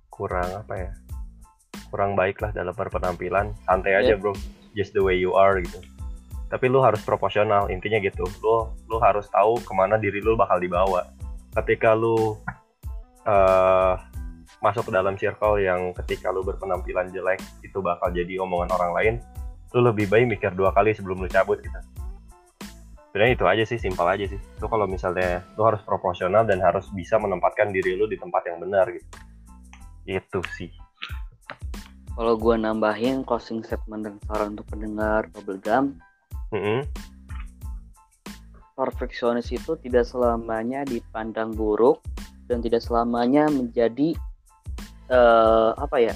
kurang 0.09 0.47
apa 0.55 0.75
ya 0.75 0.91
kurang 1.91 2.15
baik 2.15 2.39
lah 2.41 2.55
dalam 2.55 2.73
berpenampilan 2.73 3.53
santai 3.67 3.99
aja 3.99 4.15
Iya. 4.15 4.21
bro 4.21 4.33
just 4.79 4.95
the 4.95 5.03
way 5.03 5.19
you 5.19 5.35
are 5.35 5.59
gitu 5.59 5.83
tapi 6.47 6.71
lu 6.71 6.79
harus 6.79 7.03
proporsional 7.03 7.67
intinya 7.69 7.99
gitu 7.99 8.23
lu 8.43 8.71
lu 8.87 8.97
harus 9.03 9.27
tahu 9.35 9.59
ke 9.61 9.73
mana 9.75 9.99
diri 9.99 10.23
lu 10.23 10.39
bakal 10.39 10.63
dibawa 10.63 11.05
ketika 11.63 11.97
lu 11.97 12.37
eh 13.27 13.95
masuk 14.65 14.89
ke 14.89 14.93
dalam 14.95 15.15
circle 15.21 15.61
yang 15.61 15.93
ketika 16.03 16.33
lu 16.33 16.41
berpenampilan 16.41 17.13
jelek 17.13 17.43
itu 17.61 17.79
bakal 17.85 18.09
jadi 18.09 18.41
omongan 18.41 18.73
orang 18.73 18.93
lain 18.97 19.15
lu 19.75 19.85
lebih 19.85 20.09
baik 20.09 20.27
mikir 20.31 20.51
dua 20.57 20.73
kali 20.73 20.97
sebelum 20.97 21.21
lu 21.21 21.29
cabut 21.29 21.61
gitu. 21.61 21.81
Sebenarnya 23.13 23.33
itu 23.33 23.45
aja 23.49 23.65
sih 23.65 23.79
simpel 23.81 24.07
aja 24.09 24.25
sih. 24.29 24.41
Lu 24.61 24.69
kalau 24.69 24.85
misalnya 24.85 25.45
lu 25.57 25.65
harus 25.65 25.81
proporsional 25.85 26.45
dan 26.45 26.61
harus 26.61 26.89
bisa 26.93 27.17
menempatkan 27.17 27.73
diri 27.73 27.97
lu 27.97 28.09
di 28.09 28.17
tempat 28.17 28.45
yang 28.49 28.61
benar 28.61 28.89
gitu. 28.93 29.09
Itu 30.05 30.41
sih. 30.57 30.71
Kalau 32.17 32.41
gue 32.41 32.57
nambahin 32.57 33.25
closing 33.29 33.61
statement 33.61 34.09
dan 34.09 34.17
saran 34.25 34.57
untuk 34.57 34.69
pendengar 34.73 35.29
Bubblegum, 35.37 36.01
Mm-mm. 36.53 36.89
Perfeksionis 38.77 39.49
itu 39.51 39.75
tidak 39.81 40.05
selamanya 40.05 40.85
dipandang 40.85 41.57
buruk 41.57 42.05
dan 42.47 42.61
tidak 42.61 42.85
selamanya 42.85 43.49
menjadi 43.49 44.13
eh, 45.09 45.71
apa 45.75 45.97
ya 45.99 46.15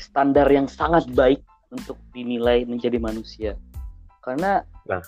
standar 0.00 0.48
yang 0.48 0.66
sangat 0.66 1.06
baik 1.12 1.44
untuk 1.70 2.00
dinilai 2.16 2.64
menjadi 2.64 2.96
manusia 2.98 3.52
karena 4.24 4.64
Nah. 4.84 5.00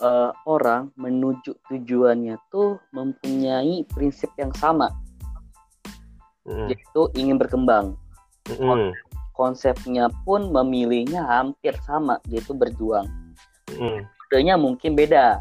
eh, 0.00 0.32
orang 0.48 0.88
menuju 0.96 1.56
tujuannya 1.68 2.36
tuh 2.48 2.80
mempunyai 2.96 3.84
prinsip 3.92 4.32
yang 4.40 4.52
sama 4.56 4.88
Mm-mm. 6.48 6.72
yaitu 6.72 7.02
ingin 7.16 7.36
berkembang 7.36 7.92
Mm-mm. 8.48 8.96
konsepnya 9.36 10.08
pun 10.24 10.48
memilihnya 10.48 11.24
hampir 11.28 11.76
sama 11.84 12.16
yaitu 12.32 12.56
berjuang 12.56 13.04
Mm-mm. 13.68 14.08
Metodenya 14.28 14.60
mungkin 14.60 14.92
beda 14.92 15.40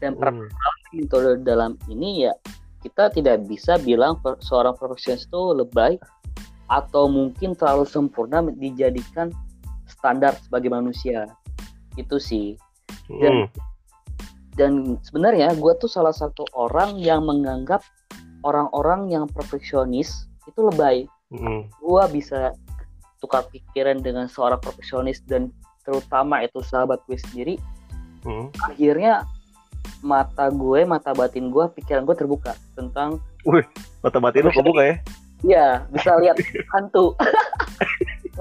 dan 0.00 0.16
per 0.16 0.32
Mm. 0.32 0.48
metode 0.96 1.44
dalam 1.44 1.76
ini 1.92 2.24
ya 2.24 2.32
kita 2.80 3.12
tidak 3.12 3.44
bisa 3.44 3.76
bilang 3.76 4.16
seorang 4.40 4.72
profesionalis 4.72 5.28
itu 5.28 5.42
lebay 5.52 6.00
atau 6.72 7.12
mungkin 7.12 7.52
terlalu 7.52 7.84
sempurna 7.84 8.40
dijadikan 8.56 9.28
standar 9.84 10.32
sebagai 10.40 10.72
manusia 10.72 11.28
itu 12.00 12.16
sih 12.16 12.56
Mm. 13.12 13.52
dan 14.56 14.96
sebenarnya 15.04 15.52
gue 15.60 15.72
tuh 15.76 15.92
salah 15.92 16.16
satu 16.16 16.48
orang 16.56 16.96
yang 16.96 17.28
menganggap 17.28 17.84
orang-orang 18.48 19.12
yang 19.12 19.28
perfeksionis 19.28 20.24
itu 20.48 20.60
lebay 20.64 21.04
Mm. 21.28 21.68
gue 21.68 22.02
bisa 22.16 22.56
tukar 23.20 23.44
pikiran 23.52 24.00
dengan 24.00 24.24
seorang 24.24 24.60
profesionis 24.64 25.20
dan 25.28 25.52
terutama 25.84 26.40
itu 26.40 26.64
sahabat 26.64 27.00
gue 27.04 27.20
sendiri 27.28 27.54
Mm. 28.24 28.48
akhirnya 28.56 29.28
mata 30.00 30.48
gue 30.52 30.80
mata 30.84 31.12
batin 31.12 31.48
gue 31.48 31.64
pikiran 31.76 32.04
gue 32.04 32.16
terbuka 32.16 32.56
tentang 32.76 33.20
mata 34.00 34.18
batin 34.20 34.48
lu 34.48 34.52
kebuka 34.52 34.82
ya? 34.84 34.96
Ya 35.44 35.68
bisa 35.92 36.16
lihat 36.20 36.40
hantu. 36.72 37.12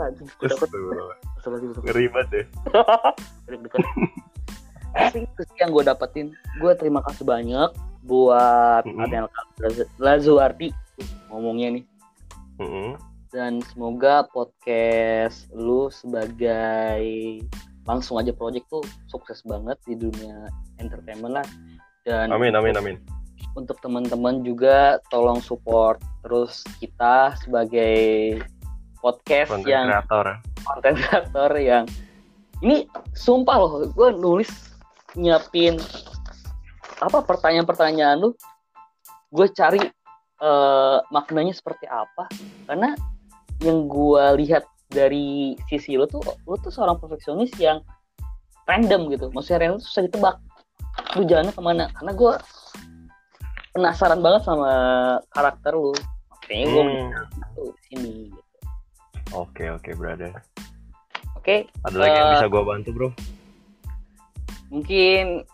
Ngeri 1.83 2.07
banget 2.09 2.27
deh. 2.31 2.45
Itu 5.19 5.41
sih 5.43 5.57
yang 5.59 5.75
gue 5.75 5.83
dapetin. 5.83 6.31
Gue 6.63 6.71
terima 6.79 7.03
kasih 7.03 7.27
banyak 7.27 7.75
buat 8.07 8.87
Mm-mm. 8.87 9.03
Adel 9.03 9.27
Lazuardi 9.99 10.71
ngomongnya 11.27 11.79
nih. 11.79 11.85
Mm-mm. 12.61 12.95
dan 13.33 13.65
semoga 13.65 14.29
podcast 14.29 15.49
lu 15.57 15.89
sebagai 15.89 17.41
langsung 17.83 18.19
aja 18.19 18.31
project 18.31 18.67
tuh 18.71 18.83
sukses 19.11 19.43
banget 19.43 19.75
di 19.87 19.95
dunia 19.99 20.47
entertainment 20.79 21.41
lah. 21.41 21.47
Dan 22.03 22.31
amin 22.31 22.55
amin 22.55 22.75
amin. 22.75 22.97
untuk 23.53 23.77
teman-teman 23.85 24.41
juga 24.41 24.97
tolong 25.13 25.37
support 25.37 26.01
terus 26.25 26.65
kita 26.81 27.37
sebagai 27.37 28.41
podcast 28.97 29.51
konten 29.53 29.69
yang 29.69 29.87
kreator. 29.93 30.25
konten 30.65 30.93
kreator 30.97 31.51
yang 31.59 31.85
ini 32.65 32.87
sumpah 33.13 33.55
loh 33.59 33.71
gue 33.91 34.09
nulis 34.15 34.49
nyiapin 35.13 35.77
apa 37.03 37.19
pertanyaan-pertanyaan 37.27 38.17
lu. 38.23 38.29
Gue 39.33 39.49
cari 39.51 39.81
eh, 40.39 40.97
maknanya 41.11 41.53
seperti 41.53 41.89
apa. 41.89 42.29
Karena 42.69 42.95
yang 43.59 43.91
gue 43.91 44.23
lihat 44.45 44.63
dari 44.93 45.57
sisi 45.67 45.97
lu 45.97 46.05
tuh 46.05 46.21
lu 46.45 46.55
tuh 46.61 46.69
seorang 46.69 46.95
perfeksionis 46.95 47.49
yang 47.57 47.81
random 48.63 49.09
gitu. 49.09 49.27
Maksudnya 49.33 49.65
random 49.65 49.81
tuh 49.81 49.87
susah 49.89 50.03
ditebak. 50.05 50.35
Lu 51.17 51.25
jalannya 51.25 51.51
ke 51.51 51.61
mana? 51.61 51.89
Karena 51.91 52.13
gue 52.13 52.33
penasaran 53.73 54.21
banget 54.21 54.45
sama 54.45 54.71
karakter 55.33 55.73
lu. 55.73 55.91
Makanya 56.29 56.65
gue 56.69 56.83
Hmm. 56.85 57.75
sini 57.89 58.29
gitu. 58.29 58.41
oke 59.33 59.63
oke 59.73 59.89
brother. 59.97 60.29
Oke 61.33 61.65
ada 61.81 61.97
lagi 61.97 62.13
yang 62.13 62.29
Eh, 62.29 62.33
bisa 62.37 62.47
gua 62.47 62.63
bantu 62.63 62.89
bro? 62.93 63.09
mungkin 64.69 65.45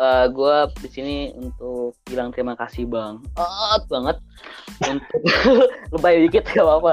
eh 0.00 0.26
gue 0.32 0.56
di 0.80 0.88
sini 0.88 1.16
untuk 1.36 1.92
bilang 2.08 2.32
terima 2.32 2.56
kasih 2.56 2.88
bang 2.88 3.20
banget. 3.36 3.80
Banget 3.88 4.16
untuk 4.88 5.20
lebay 5.92 6.24
dikit 6.24 6.48
gak 6.48 6.64
apa-apa 6.64 6.92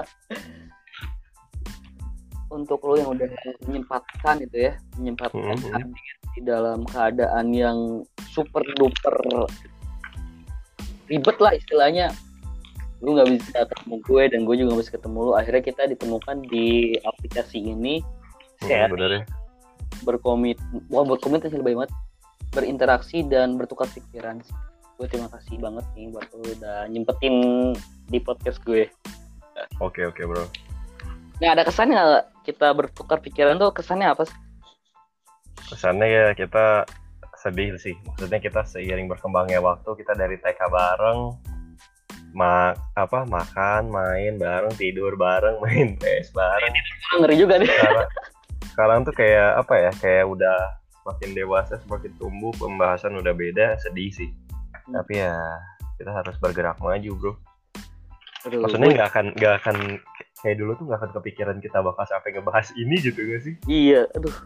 untuk 2.57 2.81
lo 2.81 2.97
yang 2.97 3.13
udah 3.13 3.29
menyempatkan 3.63 4.41
itu 4.41 4.57
ya 4.67 4.73
menyempatkan 4.97 5.53
Mhm. 5.55 5.71
hadir 5.71 6.13
di 6.33 6.41
dalam 6.41 6.81
keadaan 6.83 7.45
yang 7.49 7.77
super 8.27 8.65
duper 8.75 9.15
ribet 11.07 11.37
lah 11.37 11.53
istilahnya. 11.53 12.11
Lu 12.99 13.13
nggak 13.13 13.29
bisa 13.31 13.59
ketemu 13.63 13.95
gue 14.01 14.23
dan 14.27 14.39
gue 14.41 14.55
juga 14.57 14.67
nggak 14.71 14.81
bisa 14.81 14.93
ketemu 14.93 15.17
lu. 15.21 15.31
Akhirnya 15.33 15.63
kita 15.63 15.81
ditemukan 15.87 16.37
di 16.45 16.67
aplikasi 16.99 17.61
ini 17.63 18.01
Hmm, 18.57 18.65
share 18.65 18.89
bener 18.89 19.11
ya. 19.13 19.23
berkomit 19.99 20.57
wah 20.89 21.01
berkomit 21.01 21.41
sih 21.43 21.53
lebih 21.53 21.77
banget 21.77 21.93
berinteraksi 22.49 23.21
dan 23.23 23.53
bertukar 23.53 23.85
pikiran 23.87 24.41
gue 24.93 25.05
terima 25.05 25.29
kasih 25.29 25.57
banget 25.57 25.85
nih 25.93 26.09
buat 26.09 26.25
lu 26.33 26.41
udah 26.53 26.85
nyempetin 26.87 27.35
di 28.07 28.17
podcast 28.17 28.57
gue. 28.63 28.89
Oke 29.77 30.01
oke 30.03 30.21
bro 30.23 30.45
nah 31.37 31.53
ada 31.53 31.63
kesannya 31.65 32.25
kita 32.47 32.73
bertukar 32.73 33.21
pikiran 33.21 33.59
tuh 33.59 33.75
kesannya 33.75 34.09
apa 34.09 34.23
sih? 34.25 34.37
Kesannya 35.67 36.07
ya 36.07 36.25
kita 36.33 36.87
sedih 37.37 37.75
sih. 37.77 37.95
Maksudnya 38.07 38.39
kita 38.39 38.63
seiring 38.65 39.11
berkembangnya 39.11 39.61
waktu 39.61 39.87
kita 39.99 40.15
dari 40.15 40.39
TK 40.39 40.59
bareng 40.71 41.37
ma 42.35 42.75
apa 42.93 43.23
makan 43.25 43.89
main 43.89 44.37
bareng 44.37 44.73
tidur 44.75 45.15
bareng 45.15 45.59
main 45.63 45.99
PS 45.99 46.33
bareng. 46.33 46.73
Ah, 47.13 47.15
ngeri 47.21 47.35
juga 47.37 47.59
nih. 47.61 47.69
Sekarang 47.69 48.07
sekarang 48.67 48.99
tuh 49.05 49.13
kayak 49.15 49.49
apa 49.57 49.73
ya 49.77 49.91
kayak 49.97 50.25
udah 50.29 50.57
semakin 51.01 51.29
dewasa 51.33 51.73
semakin 51.81 52.11
tumbuh 52.19 52.53
pembahasan 52.57 53.15
udah 53.17 53.33
beda 53.33 53.77
sedih 53.81 54.11
sih. 54.11 54.31
Hmm. 54.87 55.03
tapi 55.03 55.19
ya 55.19 55.35
kita 55.99 56.15
harus 56.15 56.35
bergerak 56.39 56.79
maju 56.79 57.11
bro. 57.19 57.33
Aduh, 58.47 58.63
maksudnya 58.63 58.87
nggak 58.95 59.09
akan 59.11 59.25
nggak 59.35 59.53
akan 59.59 59.77
kayak 60.41 60.57
dulu 60.61 60.71
tuh 60.77 60.85
nggak 60.85 60.99
akan 61.01 61.11
kepikiran 61.21 61.57
kita 61.63 61.81
bakal 61.81 62.05
sampai 62.05 62.29
ngebahas 62.35 62.69
ini 62.77 62.95
gitu 63.01 63.19
gak 63.19 63.41
sih? 63.41 63.55
Iya 63.65 64.05
aduh. 64.13 64.35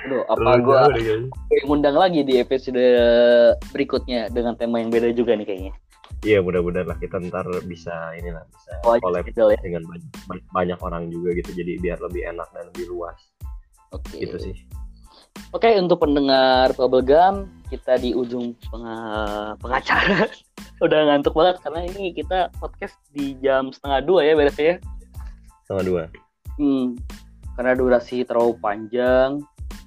Aduh 0.00 0.24
apa 0.32 0.50
gue 0.64 0.80
ngundang 1.68 1.92
lagi 1.92 2.24
di 2.24 2.40
episode 2.40 2.80
berikutnya 3.70 4.32
dengan 4.32 4.56
tema 4.56 4.80
yang 4.80 4.88
beda 4.88 5.12
juga 5.12 5.36
nih 5.36 5.44
kayaknya. 5.44 5.74
Iya 6.20 6.44
mudah-mudahan 6.44 6.88
lah 6.88 6.98
kita 7.00 7.20
ntar 7.28 7.48
bisa 7.64 8.12
inilah 8.16 8.44
bisa 8.48 8.72
oh, 8.84 8.96
collab 9.00 9.24
gitu 9.28 9.52
ya. 9.52 9.60
dengan 9.60 9.84
banyak, 9.88 10.44
banyak 10.52 10.78
orang 10.80 11.08
juga 11.08 11.36
gitu 11.36 11.52
jadi 11.56 11.80
biar 11.80 11.98
lebih 12.00 12.28
enak 12.28 12.48
dan 12.52 12.68
lebih 12.72 12.92
luas. 12.92 13.16
Oke. 13.92 14.20
Gitu 14.20 14.36
sih. 14.36 14.56
Oke, 15.50 15.66
untuk 15.74 15.98
pendengar 15.98 16.70
Bubblegum, 16.78 17.50
kita 17.68 17.98
di 17.98 18.14
ujung 18.14 18.54
penga- 18.70 19.58
pengacara. 19.58 20.30
Udah 20.84 21.10
ngantuk 21.10 21.34
banget 21.34 21.58
karena 21.60 21.84
ini 21.86 22.14
kita 22.14 22.48
podcast 22.56 22.96
di 23.10 23.34
jam 23.38 23.68
setengah 23.70 24.00
dua 24.00 24.20
ya 24.24 24.32
beresnya. 24.38 24.78
Sama 25.66 25.82
dua. 25.82 26.08
Hmm, 26.56 26.96
karena 27.54 27.76
durasi 27.76 28.22
terlalu 28.24 28.56
panjang 28.58 29.42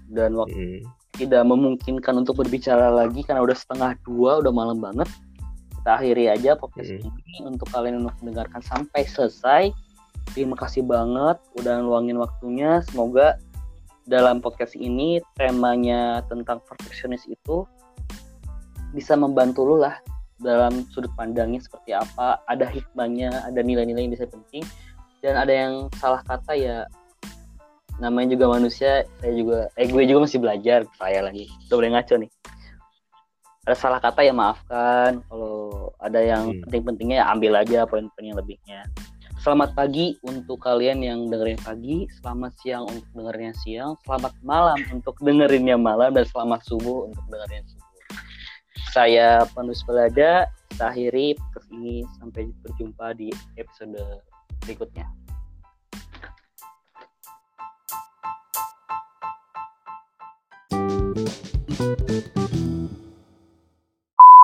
dan 0.09 0.35
waktu 0.37 0.53
Hmm. 0.53 0.81
tidak 1.13 1.43
memungkinkan 1.45 2.13
untuk 2.17 2.37
berbicara 2.37 2.89
lagi 2.89 3.21
karena 3.21 3.41
udah 3.41 3.57
setengah 3.57 3.97
dua 4.01 4.41
udah 4.41 4.49
malam 4.49 4.77
banget 4.77 5.05
kita 5.73 5.89
akhiri 5.93 6.25
aja 6.29 6.53
podcast 6.53 6.89
Hmm. 6.91 7.09
ini 7.13 7.35
untuk 7.45 7.69
kalian 7.69 8.01
untuk 8.01 8.13
mendengarkan 8.21 8.61
sampai 8.61 9.05
selesai 9.05 9.69
terima 10.33 10.57
kasih 10.57 10.81
banget 10.81 11.37
udah 11.57 11.81
luangin 11.81 12.17
waktunya 12.17 12.81
semoga 12.89 13.37
dalam 14.04 14.43
podcast 14.43 14.76
ini 14.76 15.24
temanya 15.39 16.24
tentang 16.28 16.60
perfeksionis 16.68 17.24
itu 17.28 17.64
bisa 18.91 19.16
membantu 19.16 19.64
lu 19.64 19.80
lah 19.80 19.97
dalam 20.38 20.84
sudut 20.91 21.10
pandangnya 21.16 21.64
seperti 21.64 21.95
apa 21.95 22.41
ada 22.51 22.68
hikmahnya 22.68 23.32
ada 23.47 23.64
nilai-nilai 23.64 24.06
yang 24.06 24.14
bisa 24.14 24.28
penting 24.28 24.62
dan 25.24 25.39
ada 25.39 25.54
yang 25.56 25.74
salah 25.97 26.20
kata 26.28 26.51
ya 26.54 26.84
namanya 28.01 28.36
juga 28.36 28.60
manusia 28.60 29.08
saya 29.24 29.34
juga 29.34 29.72
eh 29.80 29.88
gue 29.88 30.04
juga 30.04 30.28
masih 30.28 30.39
belajar 30.43 30.84
saya 30.99 31.24
lagi 31.24 31.47
udah 31.70 31.76
boleh 31.80 31.91
ngaco 31.95 32.16
nih 32.20 32.32
ada 33.64 33.76
salah 33.80 33.99
kata 34.04 34.28
ya 34.28 34.34
maafkan 34.36 35.24
kalau 35.32 35.88
ada 36.04 36.20
yang 36.20 36.51
Hmm. 36.51 36.62
penting-pentingnya 36.68 37.24
ya 37.24 37.26
ambil 37.32 37.54
aja 37.56 37.88
poin-poin 37.88 38.26
yang 38.28 38.36
lebihnya 38.36 38.84
selamat 39.43 39.75
pagi 39.75 40.15
untuk 40.23 40.63
kalian 40.63 41.03
yang 41.03 41.27
dengerin 41.27 41.59
pagi 41.59 42.07
selamat 42.23 42.55
siang 42.63 42.87
untuk 42.87 43.11
dengerinnya 43.11 43.51
siang 43.59 43.99
selamat 44.07 44.31
malam 44.39 44.79
untuk 44.95 45.19
dengerinnya 45.19 45.75
malam 45.75 46.15
dan 46.15 46.23
selamat 46.23 46.63
subuh 46.63 47.11
untuk 47.11 47.27
dengerinnya 47.27 47.67
subuh 47.67 47.91
saya 48.95 49.43
penulis 49.51 49.83
Belada 49.83 50.47
kita 50.71 50.95
akhiri 50.95 51.35
ini 51.75 52.07
sampai 52.23 52.55
berjumpa 52.63 53.19
di 53.19 53.35
episode 53.59 53.99
berikutnya 54.63 55.11